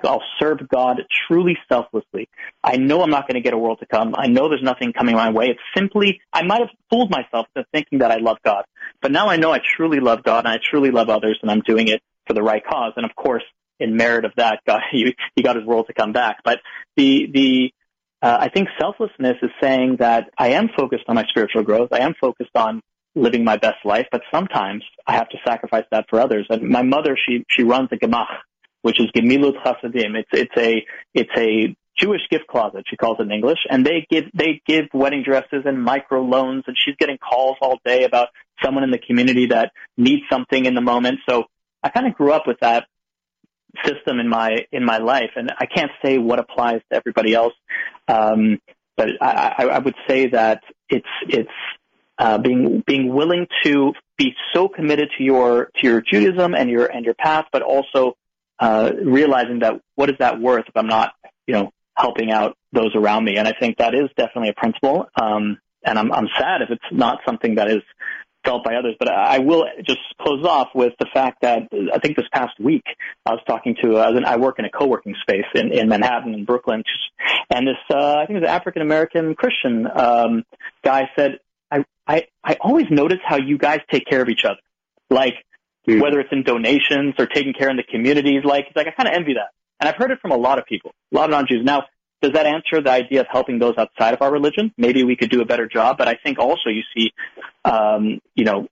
I'll 0.04 0.22
serve 0.38 0.68
God 0.68 1.02
truly 1.28 1.58
selflessly. 1.70 2.28
I 2.62 2.76
know 2.76 3.02
I'm 3.02 3.10
not 3.10 3.26
going 3.26 3.36
to 3.36 3.42
get 3.42 3.54
a 3.54 3.58
world 3.58 3.80
to 3.80 3.86
come. 3.86 4.14
I 4.18 4.28
know 4.28 4.50
there's 4.50 4.62
nothing 4.62 4.92
coming 4.92 5.16
my 5.16 5.30
way. 5.30 5.46
It's 5.48 5.62
simply, 5.76 6.20
I 6.34 6.44
might 6.44 6.60
have 6.60 6.72
fooled 6.90 7.10
myself 7.10 7.48
into 7.56 7.66
thinking 7.72 8.00
that 8.00 8.12
I 8.12 8.18
love 8.18 8.38
God. 8.44 8.66
But 9.02 9.12
now 9.12 9.30
I 9.30 9.38
know 9.38 9.54
I 9.54 9.60
truly 9.78 10.02
love 10.02 10.24
God 10.24 10.46
and 10.46 10.54
I 10.54 10.60
truly 10.62 10.92
love 10.92 11.10
others 11.10 11.40
and 11.42 11.50
I'm 11.50 11.62
doing 11.62 11.88
it 11.88 12.02
for 12.28 12.34
the 12.34 12.44
right 12.44 12.64
cause. 12.66 12.94
And 12.98 13.06
of 13.06 13.16
course, 13.16 13.44
in 13.80 13.96
merit 13.98 14.26
of 14.26 14.32
that, 14.38 14.60
God, 14.66 14.82
he, 14.92 15.16
he 15.36 15.44
got 15.44 15.56
his 15.56 15.66
world 15.66 15.88
to 15.88 15.94
come 15.94 16.14
back. 16.14 16.38
But 16.44 16.60
the, 16.96 17.28
the, 17.34 17.72
uh, 18.22 18.38
I 18.40 18.50
think 18.50 18.70
selflessness 18.80 19.38
is 19.42 19.52
saying 19.62 19.98
that 20.00 20.30
I 20.38 20.50
am 20.50 20.70
focused 20.76 21.04
on 21.08 21.16
my 21.16 21.26
spiritual 21.28 21.64
growth. 21.64 21.90
I 21.92 22.00
am 22.00 22.14
focused 22.20 22.56
on 22.56 22.82
living 23.16 23.44
my 23.44 23.58
best 23.58 23.86
life, 23.86 24.08
but 24.12 24.22
sometimes 24.32 24.84
I 25.06 25.14
have 25.14 25.30
to 25.30 25.38
sacrifice 25.46 25.86
that 25.92 26.06
for 26.10 26.20
others. 26.20 26.48
And 26.50 26.70
my 26.70 26.82
mother, 26.82 27.18
she, 27.18 27.44
she 27.50 27.64
runs 27.64 27.90
a 27.92 27.98
gemach, 27.98 28.28
which 28.82 29.00
is 29.00 29.08
Gemilut 29.16 29.62
Chasadim. 29.64 30.16
It's, 30.16 30.30
it's 30.32 30.58
a, 30.58 30.86
it's 31.14 31.30
a 31.38 31.76
Jewish 31.98 32.22
gift 32.32 32.48
closet, 32.48 32.86
she 32.88 32.98
calls 32.98 33.18
it 33.20 33.24
in 33.24 33.32
English, 33.32 33.60
and 33.70 33.86
they 33.86 34.08
give, 34.10 34.24
they 34.34 34.62
give 34.66 34.86
wedding 34.94 35.22
dresses 35.24 35.64
and 35.66 35.84
micro 35.84 36.24
loans, 36.24 36.64
and 36.66 36.76
she's 36.78 36.96
getting 36.96 37.18
calls 37.18 37.58
all 37.62 37.80
day 37.86 38.04
about 38.04 38.30
someone 38.64 38.84
in 38.84 38.90
the 38.90 38.98
community 38.98 39.48
that 39.48 39.72
needs 39.96 40.24
something 40.32 40.66
in 40.66 40.74
the 40.74 40.82
moment. 40.82 41.20
So 41.30 41.44
I 41.84 41.90
kind 41.90 42.08
of 42.08 42.16
grew 42.16 42.32
up 42.32 42.48
with 42.48 42.60
that 42.62 42.88
system 43.84 44.20
in 44.20 44.28
my, 44.30 44.66
in 44.72 44.84
my 44.86 44.98
life, 44.98 45.32
and 45.36 45.52
I 45.58 45.66
can't 45.66 45.92
say 46.04 46.18
what 46.18 46.40
applies 46.40 46.82
to 46.92 46.98
everybody 46.98 47.34
else. 47.34 47.54
Um, 48.08 48.60
but 48.96 49.10
I, 49.22 49.68
I, 49.72 49.80
would 49.80 49.96
say 50.08 50.28
that 50.28 50.62
it's, 50.90 51.08
it's, 51.28 51.50
uh, 52.18 52.38
being 52.38 52.84
being 52.86 53.14
willing 53.14 53.48
to 53.64 53.94
be 54.18 54.34
so 54.54 54.68
committed 54.68 55.10
to 55.18 55.24
your 55.24 55.70
to 55.78 55.88
your 55.88 56.02
Judaism 56.02 56.54
and 56.54 56.70
your 56.70 56.86
and 56.86 57.04
your 57.06 57.16
path, 57.16 57.46
but 57.52 57.62
also 57.62 58.16
uh, 58.60 58.92
realizing 59.04 59.60
that 59.60 59.82
what 59.96 60.10
is 60.10 60.18
that 60.20 60.40
worth 60.40 60.66
if 60.68 60.78
I'm 60.78 60.88
not 60.88 61.14
you 61.48 61.54
know 61.56 61.72
helping 61.98 62.32
out 62.32 62.56
those 62.72 62.96
around 62.96 63.26
me? 63.26 63.38
And 63.38 63.48
I 63.48 63.54
think 63.60 63.78
that 63.78 63.96
is 63.96 64.10
definitely 64.16 64.50
a 64.50 64.54
principle. 64.54 65.08
Um, 65.20 65.58
and 65.84 65.98
I'm 65.98 66.12
I'm 66.12 66.28
sad 66.40 66.62
if 66.62 66.70
it's 66.70 66.86
not 66.92 67.20
something 67.26 67.56
that 67.56 67.70
is 67.70 67.82
felt 68.46 68.64
by 68.64 68.76
others. 68.76 68.96
But 69.00 69.10
I 69.10 69.40
will 69.40 69.66
just 69.86 70.00
close 70.22 70.46
off 70.46 70.70
with 70.74 70.94
the 71.00 71.08
fact 71.14 71.42
that 71.42 71.70
I 71.94 72.00
think 72.00 72.18
this 72.18 72.28
past 72.34 72.60
week 72.60 72.84
I 73.26 73.32
was 73.32 73.42
talking 73.48 73.76
to 73.82 73.98
uh, 73.98 74.20
I 74.26 74.38
work 74.38 74.60
in 74.60 74.66
a 74.66 74.70
co-working 74.70 75.16
space 75.22 75.46
in, 75.56 75.72
in 75.72 75.90
Manhattan 75.90 76.34
in 76.34 76.46
Brooklyn, 76.46 76.84
and 77.50 77.68
this 77.68 77.78
uh, 77.90 78.18
I 78.18 78.26
think 78.26 78.38
it 78.38 78.42
was 78.42 78.50
an 78.50 78.56
African 78.56 78.82
American 78.82 79.36
Christian 79.36 79.88
um, 79.88 80.44
guy 80.84 81.10
said 81.16 81.40
I, 81.74 81.86
I, 82.08 82.28
I 82.44 82.58
always 82.62 82.86
notice 82.90 83.20
how 83.26 83.38
you 83.38 83.58
guys 83.58 83.80
take 83.92 84.06
care 84.06 84.22
of 84.22 84.30
each 84.30 84.46
other. 84.46 84.60
Like, 85.10 85.36
mm. 85.88 86.02
whether 86.02 86.20
it's 86.20 86.32
in 86.32 86.44
donations 86.44 87.16
or 87.18 87.26
taking 87.26 87.54
care 87.54 87.70
in 87.70 87.78
the 87.78 87.84
communities, 87.84 88.44
like, 88.44 88.68
it's 88.68 88.76
like 88.76 88.88
I 88.88 88.92
kind 88.92 89.08
of 89.08 89.16
envy 89.16 89.34
that. 89.34 89.50
And 89.80 89.90
I've 89.90 89.96
heard 89.96 90.12
it 90.12 90.20
from 90.22 90.32
a 90.32 90.38
lot 90.38 90.60
of 90.60 90.66
people, 90.66 90.92
a 91.12 91.16
lot 91.16 91.26
of 91.26 91.32
non-Jews. 91.32 91.64
Now, 91.64 91.86
does 92.24 92.32
that 92.34 92.46
answer 92.46 92.82
the 92.82 92.90
idea 92.90 93.22
of 93.22 93.28
helping 93.30 93.60
those 93.60 93.76
outside 93.78 94.14
of 94.14 94.22
our 94.22 94.32
religion? 94.32 94.74
Maybe 94.78 95.04
we 95.04 95.16
could 95.16 95.30
do 95.30 95.42
a 95.42 95.46
better 95.46 95.68
job, 95.68 95.98
but 95.98 96.08
I 96.08 96.16
think 96.24 96.40
also 96.40 96.70
you 96.70 96.82
see, 96.96 97.12
um, 97.66 98.20
you 98.34 98.46
know, 98.46 98.68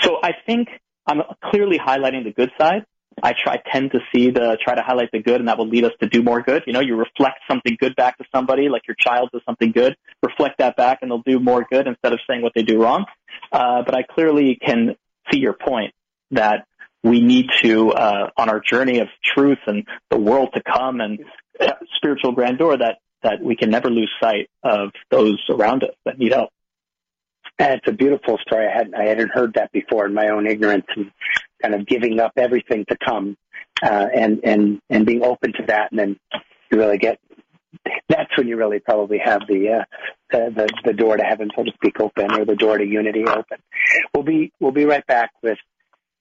so 0.00 0.18
I 0.22 0.30
think 0.46 0.68
I'm 1.06 1.20
clearly 1.44 1.78
highlighting 1.78 2.24
the 2.24 2.32
good 2.32 2.52
side, 2.58 2.86
I 3.22 3.34
try 3.40 3.60
tend 3.70 3.92
to 3.92 3.98
see 4.14 4.30
the 4.30 4.56
try 4.62 4.74
to 4.74 4.82
highlight 4.82 5.10
the 5.12 5.20
good, 5.20 5.40
and 5.40 5.48
that 5.48 5.58
will 5.58 5.68
lead 5.68 5.84
us 5.84 5.92
to 6.00 6.08
do 6.08 6.22
more 6.22 6.40
good. 6.42 6.62
You 6.66 6.72
know, 6.72 6.80
you 6.80 6.96
reflect 6.96 7.40
something 7.48 7.76
good 7.78 7.94
back 7.96 8.18
to 8.18 8.24
somebody, 8.34 8.68
like 8.68 8.82
your 8.86 8.96
child 8.98 9.30
does 9.32 9.42
something 9.44 9.72
good, 9.72 9.96
reflect 10.22 10.58
that 10.58 10.76
back, 10.76 11.00
and 11.02 11.10
they'll 11.10 11.22
do 11.22 11.38
more 11.38 11.66
good 11.70 11.86
instead 11.86 12.12
of 12.12 12.20
saying 12.28 12.42
what 12.42 12.52
they 12.54 12.62
do 12.62 12.80
wrong. 12.80 13.04
Uh, 13.50 13.82
but 13.84 13.94
I 13.94 14.02
clearly 14.02 14.58
can 14.64 14.96
see 15.30 15.40
your 15.40 15.52
point 15.52 15.92
that 16.30 16.66
we 17.04 17.20
need 17.20 17.46
to, 17.62 17.90
uh, 17.92 18.30
on 18.36 18.48
our 18.48 18.60
journey 18.60 19.00
of 19.00 19.08
truth 19.24 19.58
and 19.66 19.86
the 20.10 20.18
world 20.18 20.50
to 20.54 20.62
come 20.62 21.00
and 21.00 21.18
spiritual 21.96 22.32
grandeur, 22.32 22.76
that 22.78 22.98
that 23.22 23.40
we 23.40 23.56
can 23.56 23.70
never 23.70 23.88
lose 23.88 24.10
sight 24.20 24.50
of 24.62 24.90
those 25.10 25.38
around 25.48 25.84
us 25.84 25.94
that 26.04 26.18
need 26.18 26.32
help. 26.32 26.50
It's 27.58 27.86
a 27.86 27.92
beautiful 27.92 28.38
story. 28.38 28.66
I 28.66 28.76
hadn't 28.76 28.94
I 28.94 29.04
hadn't 29.04 29.30
heard 29.30 29.54
that 29.54 29.70
before 29.72 30.06
in 30.06 30.14
my 30.14 30.28
own 30.28 30.46
ignorance, 30.46 30.86
and 30.96 31.12
kind 31.60 31.74
of 31.74 31.86
giving 31.86 32.18
up 32.18 32.32
everything 32.36 32.84
to 32.88 32.96
come, 32.96 33.36
uh, 33.82 34.06
and 34.14 34.40
and 34.42 34.80
and 34.90 35.06
being 35.06 35.22
open 35.22 35.52
to 35.52 35.66
that, 35.66 35.92
and 35.92 35.98
then 35.98 36.16
you 36.70 36.78
really 36.78 36.98
get. 36.98 37.18
That's 38.08 38.36
when 38.36 38.48
you 38.48 38.56
really 38.56 38.80
probably 38.80 39.18
have 39.18 39.40
the, 39.48 39.80
uh, 39.80 39.84
the 40.30 40.52
the 40.54 40.68
the 40.86 40.92
door 40.92 41.16
to 41.16 41.22
heaven, 41.22 41.50
so 41.54 41.62
to 41.62 41.72
speak, 41.72 42.00
open, 42.00 42.32
or 42.32 42.44
the 42.44 42.56
door 42.56 42.78
to 42.78 42.84
unity 42.84 43.24
open. 43.26 43.58
We'll 44.14 44.24
be 44.24 44.52
we'll 44.60 44.72
be 44.72 44.84
right 44.84 45.06
back 45.06 45.30
with 45.42 45.58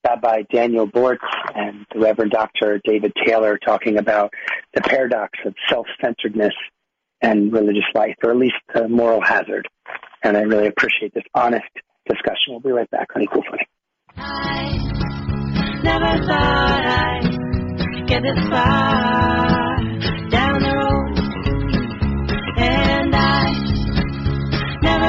Rabbi 0.05 0.43
Daniel 0.51 0.87
Bortz 0.87 1.17
and 1.55 1.85
the 1.93 1.99
Reverend 1.99 2.31
Dr. 2.31 2.81
David 2.83 3.13
Taylor 3.25 3.57
talking 3.57 3.97
about 3.97 4.33
the 4.73 4.81
paradox 4.81 5.37
of 5.45 5.53
self-centeredness 5.69 6.53
and 7.21 7.53
religious 7.53 7.85
life, 7.93 8.15
or 8.23 8.31
at 8.31 8.37
least 8.37 8.55
a 8.73 8.87
moral 8.87 9.21
hazard. 9.21 9.67
And 10.23 10.35
I 10.37 10.41
really 10.41 10.67
appreciate 10.67 11.13
this 11.13 11.23
honest 11.33 11.69
discussion. 12.07 12.49
We'll 12.49 12.59
be 12.59 12.71
right 12.71 12.89
back 12.89 13.09
on 13.15 13.21
Equal 13.21 13.43
Footing. 13.43 13.67
I 14.17 14.77
never 15.83 16.25
thought 16.25 16.85
I'd 16.85 18.07
get 18.07 18.23
this 18.23 18.49
far 18.49 19.51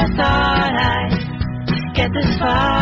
the 0.02 0.16
thought 0.16 0.72
I'd 0.72 1.94
get 1.94 2.10
this 2.12 2.38
far 2.38 2.81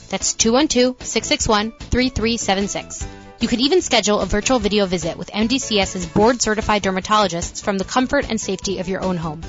That's 0.11 0.33
212-661-3376. 0.33 3.07
You 3.39 3.47
could 3.47 3.61
even 3.61 3.81
schedule 3.81 4.19
a 4.19 4.25
virtual 4.25 4.59
video 4.59 4.85
visit 4.85 5.17
with 5.17 5.31
MDCS's 5.31 6.05
board 6.05 6.41
certified 6.41 6.83
dermatologists 6.83 7.63
from 7.63 7.77
the 7.77 7.85
comfort 7.85 8.29
and 8.29 8.37
safety 8.39 8.79
of 8.79 8.89
your 8.89 9.01
own 9.01 9.15
home. 9.15 9.41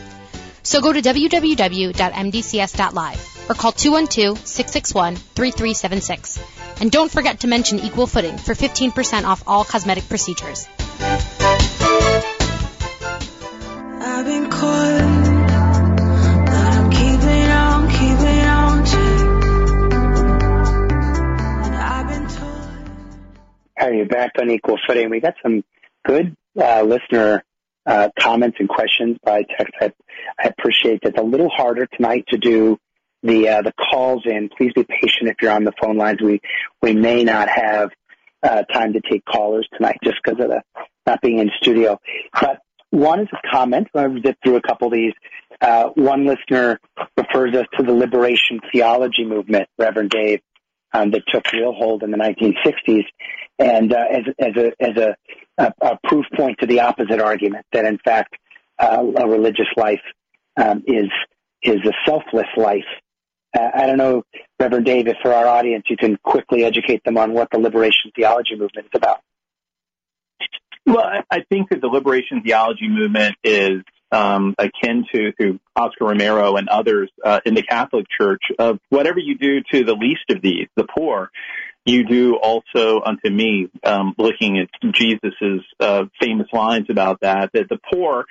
So 0.62 0.80
go 0.80 0.92
to 0.92 1.02
www.mdcs.live 1.02 3.46
or 3.50 3.56
call 3.56 3.72
212-661-3376. 3.72 6.40
And 6.80 6.92
don't 6.92 7.10
forget 7.10 7.40
to 7.40 7.48
mention 7.48 7.80
Equal 7.80 8.06
Footing 8.06 8.38
for 8.38 8.54
15% 8.54 9.24
off 9.24 9.42
all 9.48 9.64
cosmetic 9.64 10.08
procedures. 10.08 10.68
I've 14.04 14.26
been 14.26 14.48
but 14.48 14.60
I'm 16.54 16.90
keeping 16.90 17.50
on, 17.50 17.88
keeping 17.90 18.46
on. 18.46 18.62
Are 23.82 23.92
you 23.92 24.04
back 24.04 24.30
on 24.38 24.48
Equal 24.48 24.78
Footing? 24.86 25.10
We 25.10 25.18
got 25.18 25.34
some 25.42 25.64
good 26.06 26.36
uh, 26.56 26.82
listener 26.82 27.42
uh, 27.84 28.10
comments 28.16 28.58
and 28.60 28.68
questions 28.68 29.18
by 29.24 29.42
text. 29.42 29.74
I, 29.80 29.92
I 30.40 30.52
appreciate 30.56 31.00
that. 31.02 31.14
It's 31.14 31.18
a 31.18 31.24
little 31.24 31.48
harder 31.48 31.86
tonight 31.86 32.26
to 32.28 32.38
do 32.38 32.78
the 33.24 33.48
uh, 33.48 33.62
the 33.62 33.72
calls 33.72 34.22
in. 34.24 34.50
Please 34.56 34.72
be 34.72 34.84
patient 34.84 35.30
if 35.30 35.34
you're 35.42 35.50
on 35.50 35.64
the 35.64 35.72
phone 35.82 35.96
lines. 35.96 36.20
We 36.22 36.40
we 36.80 36.94
may 36.94 37.24
not 37.24 37.48
have 37.48 37.90
uh, 38.44 38.62
time 38.72 38.92
to 38.92 39.00
take 39.00 39.24
callers 39.24 39.66
tonight 39.76 39.98
just 40.04 40.18
because 40.22 40.40
of 40.40 40.48
the 40.48 40.62
not 41.04 41.20
being 41.20 41.40
in 41.40 41.50
studio. 41.60 41.98
But 42.40 42.60
one 42.90 43.18
is 43.22 43.28
a 43.32 43.50
comment. 43.50 43.88
To 43.96 44.20
zip 44.24 44.36
through 44.44 44.56
a 44.58 44.62
couple 44.62 44.86
of 44.86 44.94
these. 44.94 45.12
Uh, 45.60 45.88
one 45.96 46.24
listener 46.24 46.78
refers 47.16 47.56
us 47.56 47.66
to 47.78 47.84
the 47.84 47.92
liberation 47.92 48.60
theology 48.72 49.24
movement, 49.24 49.68
Reverend 49.76 50.10
Dave, 50.10 50.40
um, 50.92 51.10
that 51.12 51.22
took 51.28 51.50
real 51.52 51.72
hold 51.72 52.02
in 52.02 52.10
the 52.10 52.18
1960s, 52.18 53.04
and 53.58 53.92
uh, 53.92 54.04
as, 54.10 54.22
as 54.38 54.56
a 54.56 54.72
as 54.80 54.96
a, 54.96 55.16
a, 55.58 55.72
a 55.82 55.98
proof 56.04 56.26
point 56.36 56.58
to 56.60 56.66
the 56.66 56.80
opposite 56.80 57.20
argument 57.20 57.66
that 57.72 57.84
in 57.84 57.98
fact 57.98 58.36
uh, 58.78 59.04
a 59.16 59.28
religious 59.28 59.68
life 59.76 60.02
um, 60.56 60.82
is 60.86 61.08
is 61.62 61.80
a 61.84 61.92
selfless 62.06 62.48
life. 62.56 62.84
Uh, 63.56 63.68
I 63.74 63.86
don't 63.86 63.98
know, 63.98 64.22
Reverend 64.58 64.86
Dave, 64.86 65.06
if 65.08 65.16
for 65.22 65.32
our 65.32 65.46
audience 65.46 65.84
you 65.88 65.96
can 65.96 66.16
quickly 66.22 66.64
educate 66.64 67.04
them 67.04 67.18
on 67.18 67.32
what 67.32 67.48
the 67.52 67.58
liberation 67.58 68.10
theology 68.16 68.56
movement 68.56 68.86
is 68.86 68.96
about. 68.96 69.20
Well, 70.84 71.04
I 71.30 71.44
think 71.48 71.70
that 71.70 71.80
the 71.80 71.86
liberation 71.86 72.42
theology 72.42 72.88
movement 72.88 73.36
is 73.44 73.82
um, 74.12 74.54
akin 74.58 75.04
to 75.12 75.32
through 75.32 75.58
Oscar 75.74 76.04
Romero 76.06 76.56
and 76.56 76.68
others 76.68 77.10
uh, 77.24 77.40
in 77.44 77.54
the 77.54 77.62
Catholic 77.62 78.06
Church 78.16 78.42
of 78.58 78.78
whatever 78.90 79.18
you 79.18 79.36
do 79.36 79.62
to 79.72 79.84
the 79.84 79.94
least 79.94 80.24
of 80.30 80.42
these, 80.42 80.68
the 80.76 80.84
poor, 80.84 81.30
you 81.84 82.04
do 82.04 82.36
also 82.36 83.00
unto 83.04 83.30
me. 83.30 83.68
Um, 83.82 84.14
looking 84.18 84.58
at 84.58 84.68
Jesus's 84.92 85.64
uh, 85.80 86.04
famous 86.20 86.46
lines 86.52 86.86
about 86.90 87.20
that, 87.22 87.50
that 87.54 87.68
the 87.68 87.78
poor 87.92 88.26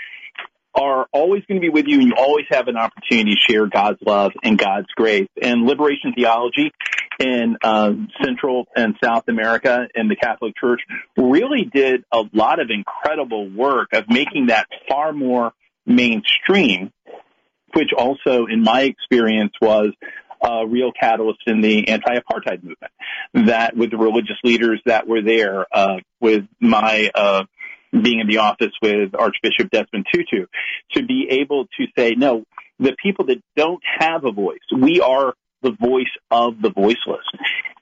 are 0.74 1.08
always 1.12 1.44
going 1.46 1.60
to 1.60 1.66
be 1.66 1.70
with 1.70 1.86
you 1.88 2.00
and 2.00 2.08
you 2.08 2.14
always 2.18 2.46
have 2.50 2.68
an 2.70 2.78
opportunity 2.78 3.36
to 3.36 3.52
share 3.52 3.68
God's 3.68 4.00
love 4.06 4.32
and 4.42 4.58
God's 4.58 4.88
grace. 4.96 5.28
And 5.42 5.66
liberation 5.66 6.14
theology 6.16 6.72
in 7.20 7.58
uh, 7.62 7.92
Central 8.24 8.68
and 8.76 8.96
South 9.04 9.28
America 9.28 9.88
and 9.94 10.10
the 10.10 10.16
Catholic 10.16 10.56
Church 10.56 10.82
really 11.18 11.70
did 11.72 12.04
a 12.12 12.24
lot 12.34 12.60
of 12.60 12.70
incredible 12.70 13.50
work 13.50 13.90
of 13.94 14.06
making 14.10 14.48
that 14.48 14.68
far 14.88 15.12
more 15.12 15.52
mainstream, 15.86 16.92
which 17.74 17.90
also, 17.98 18.46
in 18.46 18.64
my 18.64 18.82
experience, 18.82 19.54
was 19.62 19.94
a 20.44 20.66
real 20.68 20.92
catalyst 20.92 21.42
in 21.46 21.62
the 21.62 21.88
anti-apartheid 21.88 22.64
movement. 22.64 22.92
That 23.34 23.76
with 23.76 23.92
the 23.92 23.98
religious 23.98 24.38
leaders 24.44 24.82
that 24.86 25.08
were 25.08 25.22
there, 25.22 25.66
uh, 25.72 25.98
with 26.20 26.46
my 26.60 27.10
uh, 27.14 27.44
being 27.92 28.20
in 28.20 28.28
the 28.28 28.38
office 28.38 28.72
with 28.82 29.14
Archbishop 29.14 29.70
Desmond 29.72 30.06
Tutu, 30.14 30.46
to 30.94 31.06
be 31.06 31.28
able 31.30 31.66
to 31.78 31.86
say, 31.98 32.16
no, 32.16 32.44
the 32.80 32.96
people 33.02 33.26
that 33.26 33.42
don't 33.56 33.82
have 34.00 34.26
a 34.26 34.32
voice, 34.32 34.60
we 34.76 35.02
are 35.02 35.34
the 35.62 35.72
voice 35.72 36.06
of 36.32 36.62
the 36.62 36.72
voiceless. 36.72 37.26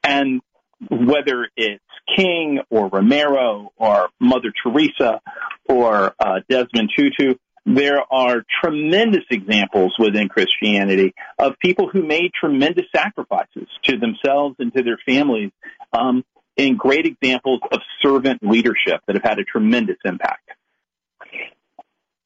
And 0.03 0.41
whether 0.89 1.47
it's 1.55 1.83
King 2.15 2.59
or 2.69 2.89
Romero 2.89 3.71
or 3.77 4.09
Mother 4.19 4.51
Teresa 4.63 5.21
or 5.67 6.13
uh, 6.19 6.39
Desmond 6.49 6.89
Tutu, 6.95 7.35
there 7.65 8.01
are 8.11 8.43
tremendous 8.63 9.23
examples 9.29 9.93
within 9.99 10.29
Christianity 10.29 11.13
of 11.37 11.53
people 11.59 11.89
who 11.89 12.03
made 12.03 12.31
tremendous 12.33 12.85
sacrifices 12.95 13.67
to 13.83 13.97
themselves 13.97 14.55
and 14.59 14.73
to 14.73 14.83
their 14.83 14.99
families 15.05 15.51
um, 15.93 16.23
and 16.57 16.77
great 16.77 17.05
examples 17.05 17.61
of 17.71 17.79
servant 18.01 18.41
leadership 18.43 19.01
that 19.07 19.15
have 19.15 19.23
had 19.23 19.39
a 19.39 19.43
tremendous 19.43 19.97
impact. 20.05 20.49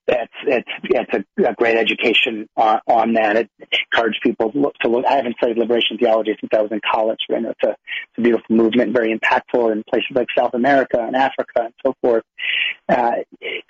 That's 0.05 0.31
yeah, 0.45 0.59
it's 0.83 1.25
a, 1.37 1.51
a 1.51 1.53
great 1.53 1.77
education 1.77 2.49
on, 2.57 2.79
on 2.87 3.13
that. 3.13 3.37
It 3.37 3.49
encourages 3.71 4.19
people 4.21 4.51
to 4.51 4.59
look, 4.59 4.73
to 4.81 4.89
look. 4.89 5.05
I 5.05 5.13
haven't 5.13 5.37
studied 5.37 5.57
liberation 5.57 5.97
theology 5.97 6.35
since 6.41 6.49
I 6.53 6.61
was 6.61 6.71
in 6.73 6.81
college, 6.91 7.19
but 7.29 7.37
I 7.37 7.39
know 7.39 7.51
it's 7.51 7.63
a, 7.63 7.69
it's 7.69 8.17
a 8.17 8.21
beautiful 8.21 8.53
movement, 8.53 8.91
very 8.91 9.17
impactful 9.17 9.71
in 9.71 9.81
places 9.89 10.09
like 10.13 10.27
South 10.37 10.55
America 10.55 10.99
and 10.99 11.15
Africa 11.15 11.61
and 11.63 11.73
so 11.85 11.95
forth. 12.01 12.23
Uh, 12.89 13.11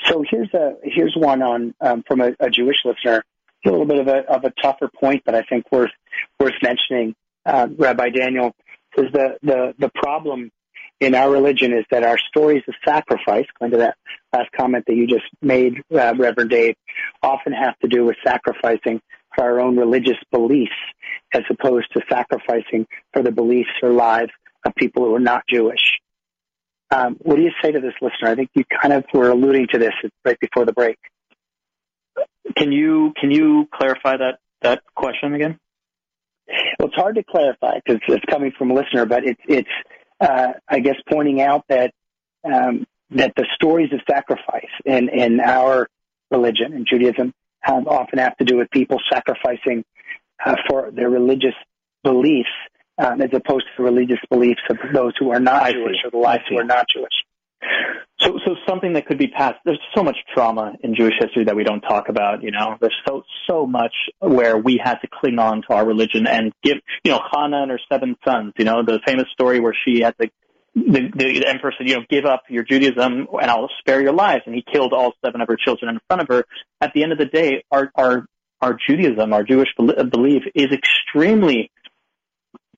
so 0.06 0.24
here's 0.30 0.54
a 0.54 0.76
here's 0.84 1.16
one 1.16 1.42
on 1.42 1.74
um, 1.82 2.04
from 2.08 2.22
a, 2.22 2.32
a 2.40 2.50
Jewish 2.50 2.78
listener. 2.86 3.24
A 3.66 3.70
little 3.70 3.86
bit 3.86 4.00
of 4.00 4.08
a 4.08 4.26
of 4.30 4.44
a 4.44 4.52
tougher 4.62 4.90
point, 5.00 5.24
but 5.26 5.36
I 5.36 5.44
think 5.44 5.72
worth 5.72 5.92
worth 6.40 6.54
mentioning. 6.62 7.16
Uh, 7.46 7.68
Rabbi 7.78 8.10
Daniel 8.10 8.54
is 8.98 9.12
the 9.14 9.38
the 9.42 9.74
the 9.78 9.90
problem 9.96 10.52
in 11.00 11.16
our 11.16 11.30
religion 11.30 11.74
is 11.74 11.86
that 11.92 12.04
our 12.04 12.18
stories 12.18 12.64
of 12.68 12.76
sacrifice, 12.86 13.46
going 13.60 13.72
to 13.72 13.78
that 13.78 13.98
last 14.32 14.50
comment 14.58 14.86
that 14.88 14.96
you 14.96 15.06
just 15.06 15.26
made, 15.42 15.82
uh, 15.94 16.14
Reverend 16.18 16.50
Dave, 16.50 16.76
often 17.22 17.52
have 17.54 17.78
to 17.80 17.88
do 17.88 18.06
with 18.06 18.16
sacrificing 18.26 19.02
for 19.36 19.44
our 19.44 19.60
own 19.60 19.78
religious 19.78 20.18
beliefs 20.32 20.72
as 21.34 21.42
opposed 21.50 21.92
to 21.94 22.02
sacrificing 22.10 22.88
for 23.12 23.22
the 23.22 23.32
beliefs 23.32 23.70
or 23.82 23.90
lives 23.90 24.32
of 24.66 24.74
people 24.76 25.04
who 25.04 25.16
are 25.16 25.20
not 25.20 25.44
Jewish. 25.50 26.00
Um, 26.94 27.18
what 27.22 27.38
do 27.38 27.42
you 27.42 27.52
say 27.62 27.72
to 27.72 27.80
this 27.80 27.94
listener? 28.02 28.30
I 28.30 28.36
think 28.36 28.52
you 28.54 28.64
kind 28.66 28.94
of 28.94 29.06
were 29.14 29.30
alluding 29.30 29.68
to 29.72 29.80
this 29.80 29.94
right 30.24 30.40
before 30.40 30.66
the 30.66 30.74
break. 30.74 31.00
Can 32.56 32.72
you 32.72 33.14
can 33.20 33.32
you 33.32 33.68
clarify 33.74 34.18
that 34.18 34.40
that 34.62 34.84
question 34.96 35.34
again? 35.34 35.58
Well, 36.78 36.90
it's 36.90 36.96
hard 36.96 37.16
to 37.16 37.24
clarify 37.24 37.80
because 37.84 38.02
it's 38.08 38.26
coming 38.30 38.52
from 38.58 38.70
a 38.70 38.76
listener, 38.76 39.06
but 39.06 39.26
it's 39.26 39.42
it's 39.48 39.70
uh, 40.20 40.54
I 40.68 40.80
guess 40.80 40.96
pointing 41.10 41.42
out 41.42 41.64
that 41.70 41.94
um, 42.44 42.86
that 43.12 43.34
the 43.36 43.48
stories 43.56 43.92
of 43.92 44.02
sacrifice 44.08 44.70
in 44.86 45.10
in 45.10 45.40
our 45.40 45.88
religion 46.30 46.74
and 46.74 46.86
Judaism 46.88 47.34
have, 47.62 47.88
often 47.88 48.20
have 48.20 48.38
to 48.38 48.46
do 48.46 48.58
with 48.58 48.70
people 48.70 49.00
sacrificing 49.12 49.84
uh, 50.46 50.56
for 50.70 50.92
their 50.92 51.10
religious 51.10 51.56
beliefs 52.04 52.50
um, 52.98 53.22
as 53.22 53.30
opposed 53.34 53.66
to 53.66 53.72
the 53.78 53.84
religious 53.84 54.20
beliefs 54.30 54.62
of 54.70 54.78
those 54.94 55.14
who 55.20 55.32
are 55.32 55.40
not 55.40 55.64
I 55.64 55.74
Jewish 55.74 55.98
see. 56.02 56.08
or 56.08 56.12
the 56.12 56.18
lives 56.18 56.44
who 56.50 56.60
are 56.60 56.64
not 56.64 56.88
Jewish. 56.90 57.14
So, 58.20 58.40
so 58.46 58.56
something 58.68 58.94
that 58.94 59.06
could 59.06 59.18
be 59.18 59.28
passed. 59.28 59.60
There's 59.66 59.80
so 59.96 60.04
much 60.04 60.18
trauma 60.34 60.74
in 60.82 60.96
Jewish 60.96 61.14
history 61.20 61.46
that 61.46 61.56
we 61.56 61.64
don't 61.64 61.82
talk 61.82 62.08
about. 62.10 62.44
You 62.44 62.52
know, 62.52 62.78
there's 62.80 62.96
so 63.08 63.24
so 63.50 63.66
much 63.66 63.94
where 64.20 64.58
we 64.58 64.80
had 64.82 64.96
to 64.96 65.08
cling 65.08 65.40
on 65.40 65.62
to 65.64 65.74
our 65.74 65.86
religion 65.86 66.28
and 66.28 66.54
give. 66.64 66.78
You 67.04 67.14
know, 67.14 67.20
Hannah 67.32 67.64
and 67.64 67.72
her 67.72 67.80
seven 67.92 68.16
sons. 68.26 68.54
You 68.58 68.66
know, 68.66 68.84
the 68.84 69.00
famous 69.06 69.26
story 69.34 69.60
where 69.60 69.76
she 69.86 70.02
had 70.02 70.16
to. 70.22 70.30
The, 70.76 71.12
the 71.14 71.46
emperor 71.48 71.72
said, 71.78 71.88
you 71.88 71.98
know, 71.98 72.04
give 72.10 72.26
up 72.26 72.46
your 72.50 72.64
Judaism 72.64 73.28
and 73.40 73.52
I'll 73.52 73.70
spare 73.80 74.02
your 74.02 74.14
lives. 74.14 74.42
And 74.48 74.56
he 74.56 74.64
killed 74.64 74.92
all 74.92 75.14
seven 75.24 75.40
of 75.40 75.48
her 75.48 75.56
children 75.56 75.94
in 75.94 76.00
front 76.08 76.24
of 76.24 76.28
her. 76.30 76.46
At 76.82 76.94
the 76.96 77.04
end 77.04 77.12
of 77.12 77.20
the 77.20 77.26
day, 77.28 77.64
our, 77.72 77.92
our, 77.94 78.26
our 78.60 78.76
Judaism, 78.88 79.34
our 79.34 79.44
Jewish 79.44 79.68
belief 79.78 80.42
is 80.56 80.70
extremely 80.72 81.70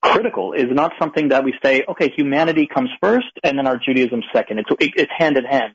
critical 0.02 0.54
is 0.54 0.68
not 0.70 0.93
something 1.00 1.30
that 1.30 1.43
we 1.43 1.54
say, 1.64 1.84
okay, 1.88 2.10
humanity 2.16 2.68
comes 2.68 2.89
first 3.02 3.28
and 3.43 3.58
then 3.58 3.68
our 3.68 3.78
Judaism 3.78 4.22
second. 4.34 4.60
It's, 4.60 4.70
it's 4.80 5.12
hand 5.18 5.38
in 5.38 5.46
hand. 5.46 5.74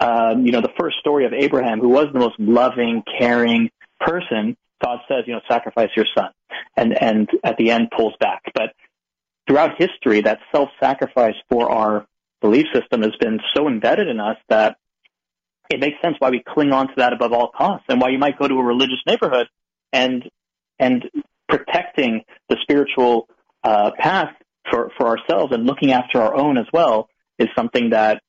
Um, 0.00 0.46
you 0.46 0.52
know, 0.52 0.60
the 0.60 0.72
first 0.78 0.98
story 0.98 1.26
of 1.26 1.32
Abraham, 1.32 1.80
who 1.80 1.88
was 1.88 2.06
the 2.12 2.18
most 2.18 2.38
loving, 2.38 3.02
caring 3.18 3.70
person, 4.00 4.56
God 4.82 4.98
says, 5.08 5.24
you 5.26 5.32
know, 5.32 5.40
sacrifice 5.48 5.88
your 5.96 6.06
son, 6.16 6.30
and 6.76 6.92
and 6.92 7.28
at 7.42 7.56
the 7.56 7.70
end 7.70 7.90
pulls 7.96 8.14
back. 8.20 8.42
But 8.54 8.74
throughout 9.48 9.78
history, 9.78 10.20
that 10.20 10.38
self-sacrifice 10.52 11.34
for 11.48 11.70
our 11.70 12.06
belief 12.42 12.66
system 12.74 13.02
has 13.02 13.12
been 13.18 13.40
so 13.54 13.68
embedded 13.68 14.08
in 14.08 14.20
us 14.20 14.36
that 14.48 14.76
it 15.70 15.80
makes 15.80 15.96
sense 16.02 16.16
why 16.18 16.30
we 16.30 16.42
cling 16.46 16.72
on 16.72 16.88
to 16.88 16.94
that 16.98 17.12
above 17.14 17.32
all 17.32 17.50
costs, 17.56 17.86
and 17.88 18.00
why 18.00 18.10
you 18.10 18.18
might 18.18 18.38
go 18.38 18.46
to 18.46 18.54
a 18.54 18.62
religious 18.62 19.00
neighborhood 19.06 19.48
and 19.92 20.28
and 20.78 21.08
protecting 21.48 22.22
the 22.48 22.56
spiritual 22.62 23.28
uh, 23.66 23.90
path 23.98 24.30
for, 24.70 24.90
for 24.96 25.08
ourselves 25.08 25.52
and 25.52 25.66
looking 25.66 25.92
after 25.92 26.22
our 26.22 26.34
own 26.34 26.56
as 26.56 26.66
well 26.72 27.08
is 27.38 27.48
something 27.56 27.90
that 27.90 28.22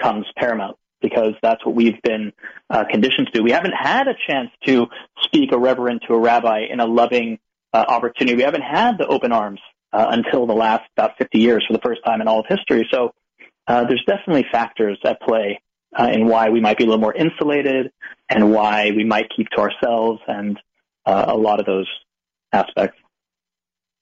comes 0.00 0.26
paramount 0.36 0.76
because 1.00 1.32
that's 1.42 1.64
what 1.64 1.74
we've 1.74 2.00
been 2.02 2.32
uh, 2.68 2.84
conditioned 2.90 3.28
to 3.28 3.38
do. 3.38 3.42
We 3.42 3.50
haven't 3.52 3.72
had 3.72 4.08
a 4.08 4.14
chance 4.26 4.50
to 4.66 4.86
speak 5.22 5.52
a 5.52 5.58
reverend 5.58 6.02
to 6.06 6.14
a 6.14 6.18
rabbi 6.18 6.66
in 6.70 6.80
a 6.80 6.86
loving 6.86 7.38
uh, 7.72 7.84
opportunity. 7.88 8.36
We 8.36 8.42
haven't 8.42 8.62
had 8.62 8.98
the 8.98 9.06
open 9.06 9.32
arms 9.32 9.60
uh, 9.92 10.06
until 10.10 10.46
the 10.46 10.54
last 10.54 10.84
about 10.96 11.16
50 11.16 11.38
years 11.38 11.64
for 11.66 11.72
the 11.72 11.82
first 11.82 12.00
time 12.04 12.20
in 12.20 12.28
all 12.28 12.40
of 12.40 12.46
history. 12.48 12.86
So 12.90 13.14
uh, 13.66 13.84
there's 13.84 14.04
definitely 14.06 14.46
factors 14.52 14.98
at 15.04 15.20
play 15.22 15.60
uh, 15.98 16.10
in 16.12 16.26
why 16.26 16.50
we 16.50 16.60
might 16.60 16.76
be 16.76 16.84
a 16.84 16.86
little 16.86 17.00
more 17.00 17.14
insulated 17.14 17.90
and 18.28 18.52
why 18.52 18.90
we 18.94 19.04
might 19.04 19.26
keep 19.34 19.48
to 19.50 19.60
ourselves 19.60 20.20
and 20.28 20.58
uh, 21.06 21.24
a 21.28 21.36
lot 21.36 21.60
of 21.60 21.66
those 21.66 21.88
aspects. 22.52 22.98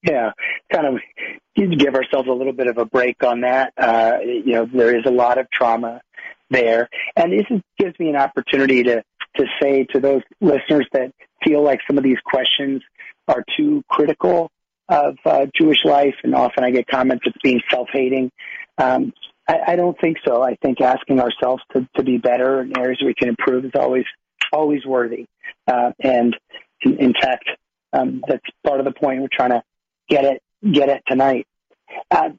Yeah, 0.03 0.33
kind 0.73 0.87
of 0.87 1.01
give 1.57 1.95
ourselves 1.95 2.29
a 2.29 2.33
little 2.33 2.53
bit 2.53 2.67
of 2.67 2.79
a 2.79 2.85
break 2.85 3.23
on 3.23 3.43
that. 3.43 3.73
Uh, 3.77 4.19
you 4.23 4.53
know, 4.53 4.67
there 4.73 4.97
is 4.97 5.05
a 5.07 5.11
lot 5.11 5.39
of 5.39 5.47
trauma 5.51 6.01
there, 6.51 6.89
and 7.15 7.33
this 7.33 7.47
is, 7.51 7.61
gives 7.79 7.99
me 7.99 8.09
an 8.09 8.17
opportunity 8.17 8.83
to 8.85 9.05
to 9.37 9.47
say 9.61 9.85
to 9.85 10.01
those 10.01 10.23
listeners 10.41 10.87
that 10.93 11.13
feel 11.45 11.63
like 11.63 11.81
some 11.87 11.97
of 11.97 12.05
these 12.05 12.19
questions 12.25 12.83
are 13.29 13.45
too 13.57 13.83
critical 13.89 14.51
of 14.89 15.17
uh, 15.25 15.47
Jewish 15.59 15.85
life, 15.85 16.17
and 16.23 16.35
often 16.35 16.65
I 16.65 16.71
get 16.71 16.87
comments 16.87 17.25
it's 17.27 17.37
being 17.43 17.61
self-hating. 17.71 18.31
Um, 18.79 19.13
I, 19.49 19.59
I 19.69 19.77
don't 19.77 19.99
think 20.01 20.19
so. 20.27 20.43
I 20.43 20.57
think 20.57 20.81
asking 20.81 21.21
ourselves 21.21 21.63
to, 21.73 21.89
to 21.97 22.03
be 22.03 22.19
better 22.19 22.61
in 22.61 22.77
areas 22.77 23.01
we 23.05 23.15
can 23.15 23.29
improve 23.29 23.65
is 23.65 23.73
always 23.75 24.05
always 24.53 24.85
worthy. 24.85 25.27
Uh, 25.67 25.93
and 26.01 26.37
in, 26.83 26.99
in 26.99 27.13
fact, 27.15 27.49
um, 27.93 28.23
that's 28.29 28.45
part 28.67 28.81
of 28.81 28.85
the 28.85 28.93
point 28.93 29.23
we're 29.23 29.29
trying 29.33 29.51
to 29.51 29.63
get 30.13 30.25
it 30.25 30.43
get 30.71 30.89
it 30.89 31.03
tonight. 31.07 31.47
Uh, 32.11 32.31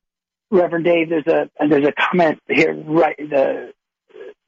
Reverend 0.52 0.86
Dave, 0.86 1.10
there's 1.10 1.28
a 1.28 1.50
there's 1.68 1.88
a 1.88 1.92
comment 1.92 2.40
here, 2.48 2.74
right? 2.74 3.18
The, 3.18 3.74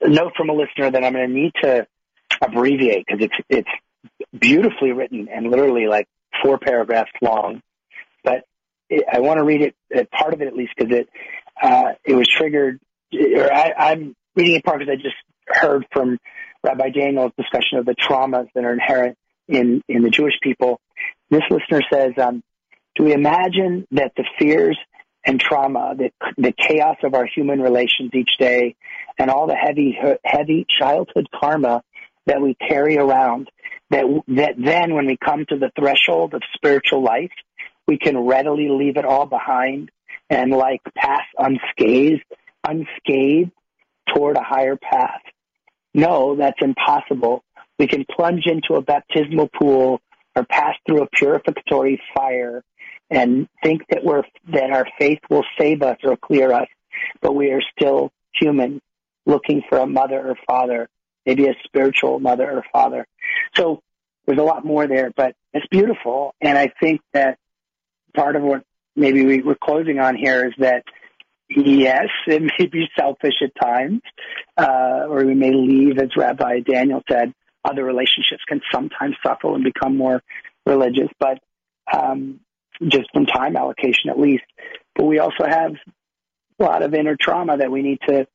note 0.07 0.33
from 0.37 0.49
a 0.49 0.53
listener 0.53 0.91
that 0.91 1.03
I'm 1.03 1.13
going 1.13 1.27
to 1.27 1.33
need 1.33 1.53
to 1.63 1.87
abbreviate 2.41 3.05
because 3.07 3.25
it's 3.25 3.35
it's 3.49 3.69
beautifully 4.37 4.91
written 4.91 5.27
and 5.33 5.49
literally 5.49 5.87
like 5.87 6.07
four 6.43 6.59
paragraphs 6.59 7.11
long. 7.21 7.61
But 8.23 8.43
it, 8.89 9.05
I 9.11 9.19
want 9.21 9.39
to 9.39 9.43
read 9.43 9.61
it, 9.61 9.75
uh, 9.95 10.03
part 10.15 10.33
of 10.33 10.41
it 10.41 10.47
at 10.47 10.55
least, 10.55 10.73
because 10.77 10.95
it 10.95 11.09
uh, 11.61 11.93
it 12.03 12.13
was 12.13 12.27
triggered. 12.27 12.79
Or 13.13 13.51
I, 13.51 13.73
I'm 13.77 14.15
reading 14.35 14.55
it 14.55 14.63
part 14.63 14.79
because 14.79 14.91
I 14.91 15.01
just 15.01 15.15
heard 15.47 15.85
from 15.91 16.19
Rabbi 16.63 16.89
Daniel's 16.89 17.31
discussion 17.37 17.79
of 17.79 17.85
the 17.85 17.95
traumas 17.95 18.47
that 18.53 18.63
are 18.63 18.73
inherent 18.73 19.17
in 19.47 19.81
in 19.87 20.03
the 20.03 20.11
Jewish 20.11 20.35
people. 20.41 20.79
This 21.31 21.43
listener 21.49 21.81
says, 21.91 22.13
um, 22.21 22.43
do 22.95 23.03
we 23.03 23.13
imagine 23.13 23.85
that 23.91 24.13
the 24.15 24.25
fears 24.39 24.77
and 25.25 25.39
trauma, 25.39 25.95
the, 25.97 26.11
the 26.37 26.53
chaos 26.53 26.97
of 27.03 27.13
our 27.13 27.25
human 27.25 27.61
relations 27.61 28.11
each 28.13 28.37
day, 28.37 28.75
and 29.17 29.29
all 29.29 29.47
the 29.47 29.55
heavy, 29.55 29.97
heavy 30.23 30.65
childhood 30.69 31.27
karma 31.33 31.81
that 32.25 32.41
we 32.41 32.55
carry 32.55 32.97
around 32.97 33.49
that, 33.89 34.05
that 34.27 34.55
then 34.57 34.93
when 34.93 35.05
we 35.05 35.17
come 35.17 35.45
to 35.49 35.57
the 35.57 35.71
threshold 35.77 36.33
of 36.33 36.41
spiritual 36.55 37.03
life, 37.03 37.31
we 37.87 37.97
can 37.97 38.17
readily 38.17 38.69
leave 38.69 38.97
it 38.97 39.05
all 39.05 39.25
behind 39.25 39.91
and 40.29 40.51
like 40.51 40.81
pass 40.95 41.21
unscathed, 41.37 42.23
unscathed 42.67 43.51
toward 44.13 44.37
a 44.37 44.43
higher 44.43 44.75
path. 44.75 45.21
No, 45.93 46.35
that's 46.35 46.61
impossible. 46.61 47.43
We 47.77 47.87
can 47.87 48.05
plunge 48.09 48.45
into 48.45 48.75
a 48.75 48.81
baptismal 48.81 49.49
pool 49.49 50.01
or 50.35 50.45
pass 50.45 50.75
through 50.85 51.03
a 51.03 51.07
purificatory 51.07 52.01
fire 52.13 52.63
and 53.09 53.47
think 53.63 53.83
that 53.89 54.03
we're 54.03 54.23
that 54.51 54.71
our 54.71 54.87
faith 54.97 55.19
will 55.29 55.45
save 55.59 55.81
us 55.81 55.97
or 56.03 56.17
clear 56.17 56.51
us, 56.51 56.67
but 57.21 57.33
we 57.33 57.51
are 57.51 57.61
still 57.77 58.11
human, 58.33 58.81
looking 59.25 59.61
for 59.69 59.77
a 59.77 59.85
mother 59.85 60.29
or 60.29 60.35
father, 60.47 60.89
maybe 61.25 61.47
a 61.47 61.55
spiritual 61.63 62.19
mother 62.19 62.49
or 62.49 62.63
father. 62.73 63.05
So 63.55 63.81
there's 64.25 64.39
a 64.39 64.43
lot 64.43 64.65
more 64.65 64.87
there, 64.87 65.11
but 65.15 65.35
it's 65.53 65.67
beautiful, 65.67 66.33
and 66.41 66.57
I 66.57 66.71
think 66.79 67.01
that 67.13 67.37
part 68.15 68.35
of 68.35 68.43
what 68.43 68.63
maybe 68.95 69.25
we, 69.25 69.41
we're 69.41 69.55
closing 69.55 69.99
on 69.99 70.15
here 70.15 70.47
is 70.47 70.53
that 70.59 70.83
yes, 71.49 72.07
it 72.27 72.41
may 72.41 72.65
be 72.65 72.87
selfish 72.97 73.35
at 73.41 73.51
times, 73.61 74.01
uh, 74.57 75.05
or 75.07 75.25
we 75.25 75.35
may 75.35 75.51
leave, 75.51 75.99
as 75.99 76.15
Rabbi 76.15 76.61
Daniel 76.61 77.03
said, 77.09 77.33
other 77.63 77.83
relationships 77.83 78.43
can 78.47 78.61
sometimes 78.71 79.15
suffer 79.25 79.53
and 79.53 79.63
become 79.63 79.97
more 79.97 80.21
religious, 80.65 81.09
but 81.19 81.39
um, 81.91 82.39
just 82.87 83.11
from 83.13 83.25
time 83.25 83.55
allocation 83.55 84.09
at 84.09 84.19
least. 84.19 84.43
But 84.95 85.05
we 85.05 85.19
also 85.19 85.45
have 85.47 85.71
a 86.59 86.63
lot 86.63 86.83
of 86.83 86.93
inner 86.93 87.17
trauma 87.19 87.57
that 87.57 87.71
we 87.71 87.81
need 87.81 87.99
to 88.07 88.27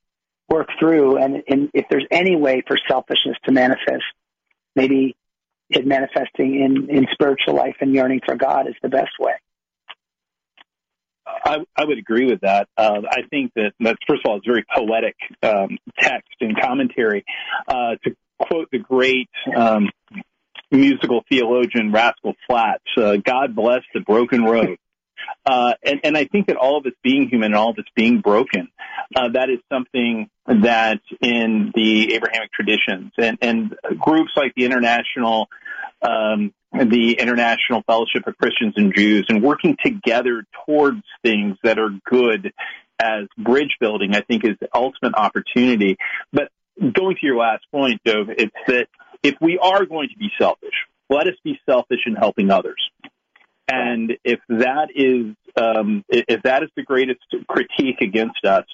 work 0.48 0.68
through. 0.78 1.16
And, 1.16 1.42
and 1.48 1.70
if 1.74 1.86
there's 1.90 2.06
any 2.10 2.36
way 2.36 2.62
for 2.66 2.76
selfishness 2.88 3.36
to 3.44 3.52
manifest, 3.52 4.04
maybe 4.74 5.16
it 5.70 5.86
manifesting 5.86 6.60
in, 6.60 6.90
in 6.90 7.06
spiritual 7.12 7.54
life 7.54 7.76
and 7.80 7.94
yearning 7.94 8.20
for 8.26 8.34
God 8.34 8.68
is 8.68 8.74
the 8.82 8.88
best 8.88 9.12
way. 9.18 9.32
I, 11.26 11.58
I 11.76 11.84
would 11.84 11.98
agree 11.98 12.26
with 12.26 12.40
that. 12.40 12.68
Uh, 12.76 13.02
I 13.08 13.22
think 13.30 13.52
that, 13.54 13.72
that, 13.80 13.96
first 14.08 14.22
of 14.24 14.30
all, 14.30 14.36
it's 14.38 14.46
very 14.46 14.64
poetic 14.74 15.14
um, 15.42 15.78
text 15.98 16.34
and 16.40 16.60
commentary. 16.60 17.24
Uh, 17.68 17.94
to 18.02 18.16
quote 18.38 18.68
the 18.72 18.78
great 18.78 19.28
um, 19.56 19.90
musical 20.70 21.24
theologian 21.28 21.92
Rascal 21.92 22.34
Flatts, 22.46 22.84
uh, 22.96 23.16
God 23.16 23.54
bless 23.54 23.82
the 23.94 24.00
broken 24.00 24.44
road. 24.44 24.78
Uh, 25.44 25.72
and, 25.82 26.00
and 26.04 26.16
I 26.16 26.24
think 26.24 26.46
that 26.46 26.56
all 26.56 26.78
of 26.78 26.86
us 26.86 26.92
being 27.02 27.28
human 27.28 27.46
and 27.46 27.54
all 27.54 27.70
of 27.70 27.78
us 27.78 27.84
being 27.94 28.20
broken, 28.20 28.68
uh, 29.14 29.28
that 29.34 29.50
is 29.50 29.58
something 29.72 30.28
that 30.46 31.00
in 31.20 31.72
the 31.74 32.14
Abrahamic 32.14 32.52
traditions 32.52 33.12
and, 33.18 33.38
and 33.40 33.76
groups 33.98 34.32
like 34.36 34.54
the 34.56 34.64
International, 34.64 35.48
um, 36.02 36.52
the 36.72 37.16
International 37.18 37.82
Fellowship 37.86 38.26
of 38.26 38.36
Christians 38.38 38.74
and 38.76 38.94
Jews 38.94 39.26
and 39.28 39.42
working 39.42 39.76
together 39.84 40.44
towards 40.66 41.02
things 41.22 41.56
that 41.62 41.78
are 41.78 41.90
good 42.04 42.52
as 43.00 43.26
bridge 43.38 43.76
building, 43.80 44.14
I 44.14 44.20
think 44.20 44.44
is 44.44 44.56
the 44.60 44.68
ultimate 44.74 45.14
opportunity. 45.14 45.96
But 46.32 46.50
going 46.80 47.16
to 47.16 47.26
your 47.26 47.36
last 47.36 47.64
point, 47.72 48.00
Dove, 48.04 48.28
it's 48.30 48.54
that 48.66 48.86
if 49.22 49.34
we 49.40 49.58
are 49.58 49.84
going 49.84 50.08
to 50.08 50.18
be 50.18 50.30
selfish, 50.38 50.74
let 51.08 51.26
us 51.26 51.34
be 51.44 51.58
selfish 51.68 52.00
in 52.06 52.14
helping 52.14 52.50
others. 52.50 52.80
And 53.70 54.12
if 54.24 54.40
that 54.48 54.88
is 54.94 55.36
um, 55.56 56.04
if 56.08 56.42
that 56.42 56.62
is 56.62 56.70
the 56.76 56.82
greatest 56.82 57.20
critique 57.48 58.00
against 58.00 58.44
us, 58.44 58.64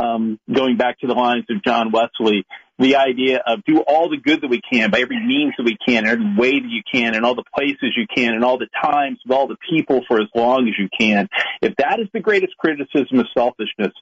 um, 0.00 0.38
going 0.52 0.76
back 0.76 1.00
to 1.00 1.06
the 1.06 1.14
lines 1.14 1.44
of 1.50 1.62
John 1.64 1.90
Wesley, 1.90 2.44
the 2.78 2.96
idea 2.96 3.42
of 3.44 3.64
do 3.64 3.80
all 3.80 4.08
the 4.08 4.18
good 4.18 4.42
that 4.42 4.48
we 4.48 4.60
can 4.60 4.90
by 4.90 5.00
every 5.00 5.24
means 5.24 5.54
that 5.56 5.64
we 5.64 5.76
can, 5.76 6.04
in 6.04 6.10
every 6.10 6.36
way 6.36 6.60
that 6.60 6.68
you 6.68 6.82
can, 6.90 7.14
and 7.14 7.24
all 7.24 7.34
the 7.34 7.44
places 7.54 7.96
you 7.96 8.06
can, 8.14 8.34
and 8.34 8.44
all 8.44 8.58
the 8.58 8.68
times 8.82 9.18
with 9.24 9.36
all 9.36 9.48
the 9.48 9.56
people 9.68 10.02
for 10.06 10.20
as 10.20 10.28
long 10.34 10.68
as 10.68 10.74
you 10.78 10.88
can. 10.96 11.28
If 11.62 11.74
that 11.76 11.98
is 12.00 12.08
the 12.12 12.20
greatest 12.20 12.56
criticism 12.56 13.18
of 13.18 13.26
selfishness, 13.36 13.92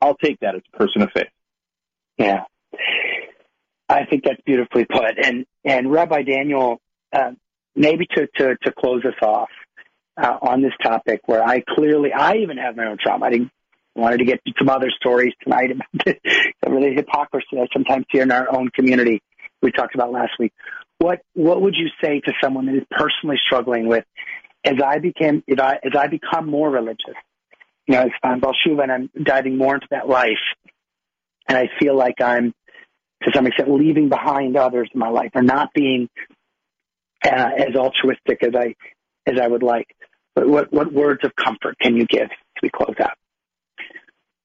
I'll 0.00 0.16
take 0.16 0.40
that 0.40 0.54
as 0.54 0.62
a 0.72 0.76
person 0.76 1.02
of 1.02 1.10
faith. 1.12 1.28
Yeah. 2.18 2.44
I 3.88 4.04
think 4.06 4.24
that's 4.24 4.40
beautifully 4.44 4.84
put. 4.84 5.18
And 5.22 5.46
and 5.64 5.90
Rabbi 5.90 6.22
Daniel, 6.22 6.80
uh, 7.12 7.32
maybe 7.74 8.06
to, 8.14 8.26
to 8.38 8.56
to 8.62 8.72
close 8.72 9.04
us 9.04 9.14
off 9.22 9.50
uh, 10.16 10.38
on 10.42 10.62
this 10.62 10.72
topic, 10.82 11.20
where 11.26 11.42
I 11.42 11.60
clearly 11.60 12.12
I 12.12 12.36
even 12.36 12.56
have 12.58 12.76
my 12.76 12.86
own 12.86 12.98
trauma. 13.00 13.26
I 13.26 13.30
didn't, 13.30 13.50
wanted 13.94 14.18
to 14.18 14.24
get 14.24 14.44
to 14.44 14.52
some 14.58 14.68
other 14.68 14.90
stories 14.90 15.32
tonight 15.42 15.70
about 15.70 15.86
the 16.04 16.92
hypocrisy 16.94 17.58
I 17.58 17.66
sometimes 17.72 18.06
see 18.12 18.20
in 18.20 18.30
our 18.32 18.54
own 18.54 18.70
community. 18.70 19.22
We 19.62 19.70
talked 19.70 19.94
about 19.94 20.12
last 20.12 20.32
week. 20.38 20.52
What 20.98 21.20
what 21.34 21.62
would 21.62 21.74
you 21.76 21.88
say 22.02 22.20
to 22.20 22.32
someone 22.42 22.66
that 22.66 22.76
is 22.76 22.84
personally 22.90 23.36
struggling 23.44 23.86
with 23.86 24.04
as 24.64 24.74
I 24.84 24.98
became 24.98 25.42
as 25.48 25.58
I 25.58 25.74
as 25.84 25.92
I 25.96 26.08
become 26.08 26.48
more 26.48 26.70
religious? 26.70 27.14
You 27.86 27.94
know, 27.94 28.02
as 28.02 28.10
I'm 28.22 28.40
Baal 28.40 28.52
Teshuva 28.52 28.84
and 28.84 28.92
I'm 28.92 29.10
diving 29.22 29.58
more 29.58 29.74
into 29.74 29.86
that 29.90 30.08
life, 30.08 30.42
and 31.48 31.58
I 31.58 31.68
feel 31.80 31.96
like 31.96 32.20
I'm 32.20 32.54
to 33.24 33.30
some 33.34 33.46
extent 33.46 33.70
leaving 33.70 34.08
behind 34.08 34.56
others 34.56 34.88
in 34.92 34.98
my 34.98 35.08
life 35.08 35.30
or 35.34 35.42
not 35.42 35.72
being 35.74 36.08
uh, 37.24 37.28
as 37.28 37.74
altruistic 37.74 38.42
as 38.42 38.54
I 38.54 38.74
as 39.26 39.38
I 39.40 39.46
would 39.46 39.62
like. 39.62 39.88
But 40.34 40.48
what 40.48 40.72
what 40.72 40.92
words 40.92 41.20
of 41.24 41.34
comfort 41.34 41.78
can 41.80 41.96
you 41.96 42.06
give 42.06 42.28
as 42.30 42.62
we 42.62 42.70
close 42.70 42.96
out? 43.00 43.16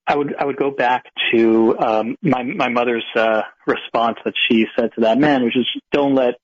I 0.07 0.15
would 0.15 0.35
I 0.35 0.45
would 0.45 0.57
go 0.57 0.71
back 0.71 1.05
to 1.31 1.77
um, 1.77 2.15
my 2.21 2.43
my 2.43 2.69
mother's 2.69 3.05
uh, 3.15 3.43
response 3.67 4.17
that 4.25 4.33
she 4.49 4.65
said 4.75 4.91
to 4.95 5.01
that 5.01 5.17
man, 5.19 5.43
which 5.43 5.57
is 5.57 5.67
don't 5.91 6.15
let 6.15 6.35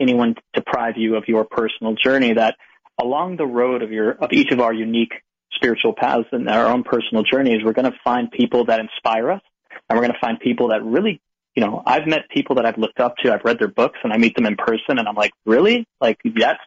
anyone 0.00 0.34
deprive 0.54 0.96
you 0.96 1.16
of 1.16 1.24
your 1.26 1.44
personal 1.44 1.94
journey. 1.94 2.34
That 2.34 2.56
along 3.00 3.36
the 3.36 3.46
road 3.46 3.82
of 3.82 3.90
your 3.90 4.12
of 4.12 4.32
each 4.32 4.52
of 4.52 4.60
our 4.60 4.72
unique 4.72 5.12
spiritual 5.52 5.94
paths 5.94 6.28
and 6.32 6.48
our 6.48 6.66
own 6.66 6.84
personal 6.84 7.24
journeys, 7.24 7.64
we're 7.64 7.72
going 7.72 7.90
to 7.90 7.98
find 8.04 8.30
people 8.30 8.66
that 8.66 8.78
inspire 8.78 9.32
us, 9.32 9.42
and 9.88 9.98
we're 9.98 10.04
going 10.04 10.14
to 10.14 10.20
find 10.20 10.38
people 10.38 10.68
that 10.68 10.84
really 10.84 11.20
you 11.58 11.64
know, 11.66 11.82
I've 11.84 12.06
met 12.06 12.28
people 12.30 12.54
that 12.54 12.66
I've 12.66 12.78
looked 12.78 13.00
up 13.00 13.16
to, 13.16 13.34
I've 13.34 13.44
read 13.44 13.58
their 13.58 13.66
books 13.66 13.98
and 14.04 14.12
I 14.12 14.16
meet 14.16 14.36
them 14.36 14.46
in 14.46 14.54
person 14.54 14.96
and 14.96 15.08
I'm 15.08 15.16
like, 15.16 15.32
really? 15.44 15.88
Like 16.00 16.20
that's, 16.22 16.60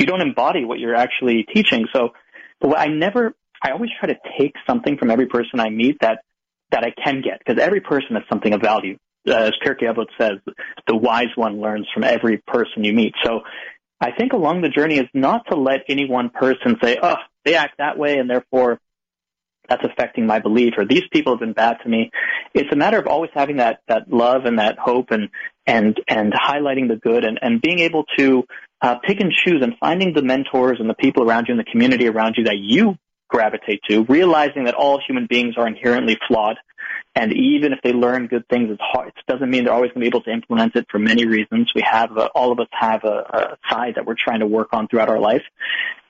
you 0.00 0.06
don't 0.06 0.20
embody 0.20 0.64
what 0.64 0.80
you're 0.80 0.96
actually 0.96 1.44
teaching. 1.54 1.86
So, 1.92 2.08
but 2.60 2.76
I 2.76 2.88
never, 2.88 3.36
I 3.62 3.70
always 3.70 3.90
try 4.00 4.08
to 4.08 4.18
take 4.40 4.54
something 4.66 4.98
from 4.98 5.12
every 5.12 5.26
person 5.26 5.60
I 5.60 5.70
meet 5.70 5.98
that, 6.00 6.24
that 6.72 6.82
I 6.82 6.90
can 6.90 7.22
get 7.22 7.38
because 7.38 7.62
every 7.62 7.80
person 7.80 8.16
has 8.16 8.24
something 8.28 8.52
of 8.52 8.60
value. 8.60 8.98
Uh, 9.28 9.34
as 9.34 9.52
Pirkei 9.64 9.84
Avot 9.84 10.06
says, 10.18 10.40
the 10.88 10.96
wise 10.96 11.30
one 11.36 11.60
learns 11.60 11.86
from 11.94 12.02
every 12.02 12.38
person 12.38 12.82
you 12.82 12.92
meet. 12.92 13.14
So 13.22 13.42
I 14.00 14.10
think 14.10 14.32
along 14.32 14.62
the 14.62 14.70
journey 14.70 14.98
is 14.98 15.06
not 15.14 15.46
to 15.52 15.56
let 15.56 15.82
any 15.88 16.08
one 16.10 16.30
person 16.30 16.78
say, 16.82 16.98
oh, 17.00 17.14
they 17.44 17.54
act 17.54 17.78
that 17.78 17.96
way 17.96 18.18
and 18.18 18.28
therefore 18.28 18.80
that's 19.68 19.84
affecting 19.84 20.26
my 20.26 20.38
belief 20.38 20.74
or 20.76 20.84
these 20.84 21.04
people 21.12 21.32
have 21.32 21.40
been 21.40 21.52
bad 21.52 21.78
to 21.82 21.88
me. 21.88 22.10
It's 22.54 22.72
a 22.72 22.76
matter 22.76 22.98
of 22.98 23.06
always 23.06 23.30
having 23.34 23.56
that, 23.56 23.80
that 23.88 24.12
love 24.12 24.44
and 24.44 24.58
that 24.58 24.78
hope 24.78 25.10
and, 25.10 25.28
and, 25.66 25.96
and 26.08 26.32
highlighting 26.32 26.88
the 26.88 26.96
good 26.96 27.24
and, 27.24 27.38
and 27.40 27.62
being 27.62 27.78
able 27.78 28.04
to 28.18 28.44
uh, 28.80 28.96
pick 28.96 29.20
and 29.20 29.32
choose 29.32 29.62
and 29.62 29.74
finding 29.78 30.12
the 30.12 30.22
mentors 30.22 30.78
and 30.80 30.90
the 30.90 30.94
people 30.94 31.22
around 31.22 31.46
you 31.48 31.52
and 31.52 31.60
the 31.60 31.70
community 31.70 32.08
around 32.08 32.34
you 32.36 32.44
that 32.44 32.58
you 32.58 32.96
gravitate 33.28 33.80
to, 33.88 34.04
realizing 34.04 34.64
that 34.64 34.74
all 34.74 35.00
human 35.06 35.26
beings 35.26 35.54
are 35.56 35.66
inherently 35.66 36.18
flawed. 36.28 36.56
And 37.14 37.32
even 37.32 37.72
if 37.72 37.80
they 37.82 37.92
learn 37.92 38.26
good 38.26 38.48
things, 38.48 38.70
it's 38.70 38.80
hard. 38.82 39.08
It 39.08 39.30
doesn't 39.30 39.50
mean 39.50 39.64
they're 39.64 39.72
always 39.72 39.90
going 39.90 40.00
to 40.04 40.10
be 40.10 40.16
able 40.16 40.22
to 40.22 40.32
implement 40.32 40.76
it 40.76 40.86
for 40.90 40.98
many 40.98 41.26
reasons. 41.26 41.70
We 41.74 41.82
have, 41.90 42.16
a, 42.16 42.26
all 42.28 42.52
of 42.52 42.58
us 42.58 42.68
have 42.72 43.04
a, 43.04 43.08
a 43.08 43.56
side 43.70 43.94
that 43.96 44.06
we're 44.06 44.16
trying 44.18 44.40
to 44.40 44.46
work 44.46 44.68
on 44.72 44.88
throughout 44.88 45.08
our 45.08 45.20
life. 45.20 45.42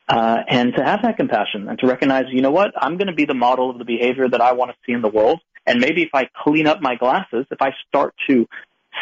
Uh, 0.08 0.38
and 0.48 0.74
to 0.74 0.84
have 0.84 1.02
that 1.02 1.16
compassion 1.16 1.68
and 1.68 1.78
to 1.78 1.86
recognize, 1.86 2.24
you 2.30 2.42
know 2.42 2.50
what, 2.50 2.72
I'm 2.76 2.96
going 2.96 3.06
to 3.06 3.14
be 3.14 3.24
the 3.24 3.34
model 3.34 3.70
of 3.70 3.78
the 3.78 3.84
behavior 3.84 4.28
that 4.28 4.40
I 4.40 4.52
want 4.52 4.72
to 4.72 4.76
see 4.84 4.92
in 4.92 5.00
the 5.00 5.08
world. 5.08 5.40
And 5.64 5.80
maybe 5.80 6.02
if 6.02 6.10
I 6.12 6.28
clean 6.42 6.66
up 6.66 6.82
my 6.82 6.96
glasses, 6.96 7.46
if 7.50 7.62
I 7.62 7.70
start 7.88 8.14
to 8.28 8.46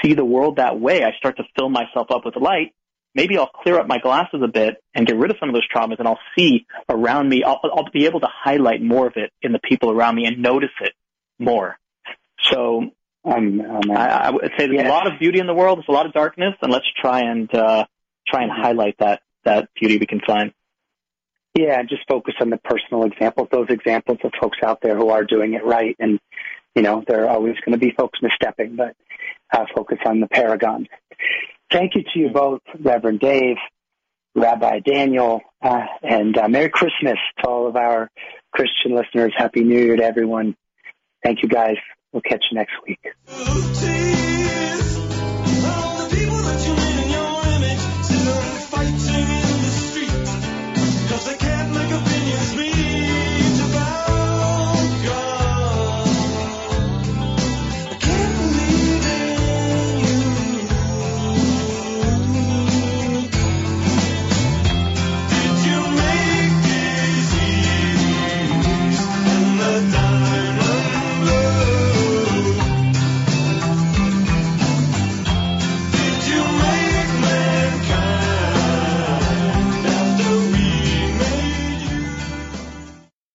see 0.02 0.14
the 0.14 0.24
world 0.24 0.56
that 0.56 0.78
way, 0.78 1.02
I 1.02 1.12
start 1.18 1.38
to 1.38 1.44
fill 1.56 1.70
myself 1.70 2.08
up 2.10 2.24
with 2.24 2.36
light, 2.36 2.74
maybe 3.14 3.38
I'll 3.38 3.48
clear 3.48 3.80
up 3.80 3.86
my 3.86 3.98
glasses 3.98 4.40
a 4.44 4.48
bit 4.48 4.82
and 4.94 5.06
get 5.06 5.16
rid 5.16 5.30
of 5.30 5.38
some 5.40 5.48
of 5.48 5.54
those 5.54 5.66
traumas 5.74 5.98
and 5.98 6.06
I'll 6.06 6.20
see 6.36 6.66
around 6.88 7.28
me, 7.28 7.42
I'll, 7.44 7.60
I'll 7.64 7.90
be 7.90 8.06
able 8.06 8.20
to 8.20 8.28
highlight 8.30 8.82
more 8.82 9.06
of 9.06 9.14
it 9.16 9.32
in 9.42 9.52
the 9.52 9.58
people 9.58 9.90
around 9.90 10.14
me 10.16 10.26
and 10.26 10.42
notice 10.42 10.70
it 10.80 10.92
more. 11.38 11.78
So 12.42 12.90
um, 13.24 13.60
um, 13.60 13.90
I, 13.90 14.08
I, 14.08 14.30
would 14.30 14.50
say 14.58 14.66
there's 14.66 14.82
yeah. 14.82 14.88
a 14.88 14.90
lot 14.90 15.12
of 15.12 15.18
beauty 15.18 15.40
in 15.40 15.46
the 15.46 15.54
world. 15.54 15.78
There's 15.78 15.88
a 15.88 15.92
lot 15.92 16.06
of 16.06 16.12
darkness, 16.12 16.54
and 16.62 16.72
let's 16.72 16.86
try 17.00 17.20
and 17.20 17.52
uh, 17.54 17.84
try 18.26 18.42
and 18.42 18.50
mm-hmm. 18.50 18.62
highlight 18.62 18.96
that 18.98 19.20
that 19.44 19.68
beauty 19.78 19.98
we 19.98 20.06
can 20.06 20.20
find. 20.26 20.52
Yeah, 21.54 21.82
just 21.82 22.02
focus 22.08 22.34
on 22.40 22.50
the 22.50 22.58
personal 22.58 23.04
examples, 23.04 23.48
those 23.50 23.70
examples 23.70 24.18
of 24.22 24.32
folks 24.40 24.58
out 24.64 24.80
there 24.82 24.96
who 24.96 25.08
are 25.10 25.24
doing 25.24 25.54
it 25.54 25.64
right. 25.64 25.96
And, 25.98 26.20
you 26.74 26.82
know, 26.82 27.02
there 27.06 27.24
are 27.24 27.30
always 27.30 27.56
going 27.64 27.72
to 27.72 27.84
be 27.84 27.92
folks 27.92 28.20
misstepping, 28.20 28.76
but 28.76 28.94
uh, 29.52 29.64
focus 29.74 29.98
on 30.06 30.20
the 30.20 30.28
paragons. 30.28 30.86
Thank 31.72 31.96
you 31.96 32.02
to 32.02 32.18
you 32.18 32.28
both, 32.30 32.60
Reverend 32.78 33.20
Dave, 33.20 33.56
Rabbi 34.34 34.80
Daniel, 34.80 35.40
uh, 35.60 35.86
and 36.02 36.36
uh, 36.36 36.48
Merry 36.48 36.70
Christmas 36.70 37.18
to 37.40 37.48
all 37.48 37.66
of 37.66 37.76
our 37.76 38.10
Christian 38.52 38.94
listeners. 38.94 39.32
Happy 39.36 39.64
New 39.64 39.78
Year 39.78 39.96
to 39.96 40.04
everyone. 40.04 40.56
Thank 41.22 41.42
you 41.42 41.48
guys. 41.48 41.76
We'll 42.12 42.22
catch 42.22 42.44
you 42.50 42.58
next 42.58 42.74
week. 42.86 43.00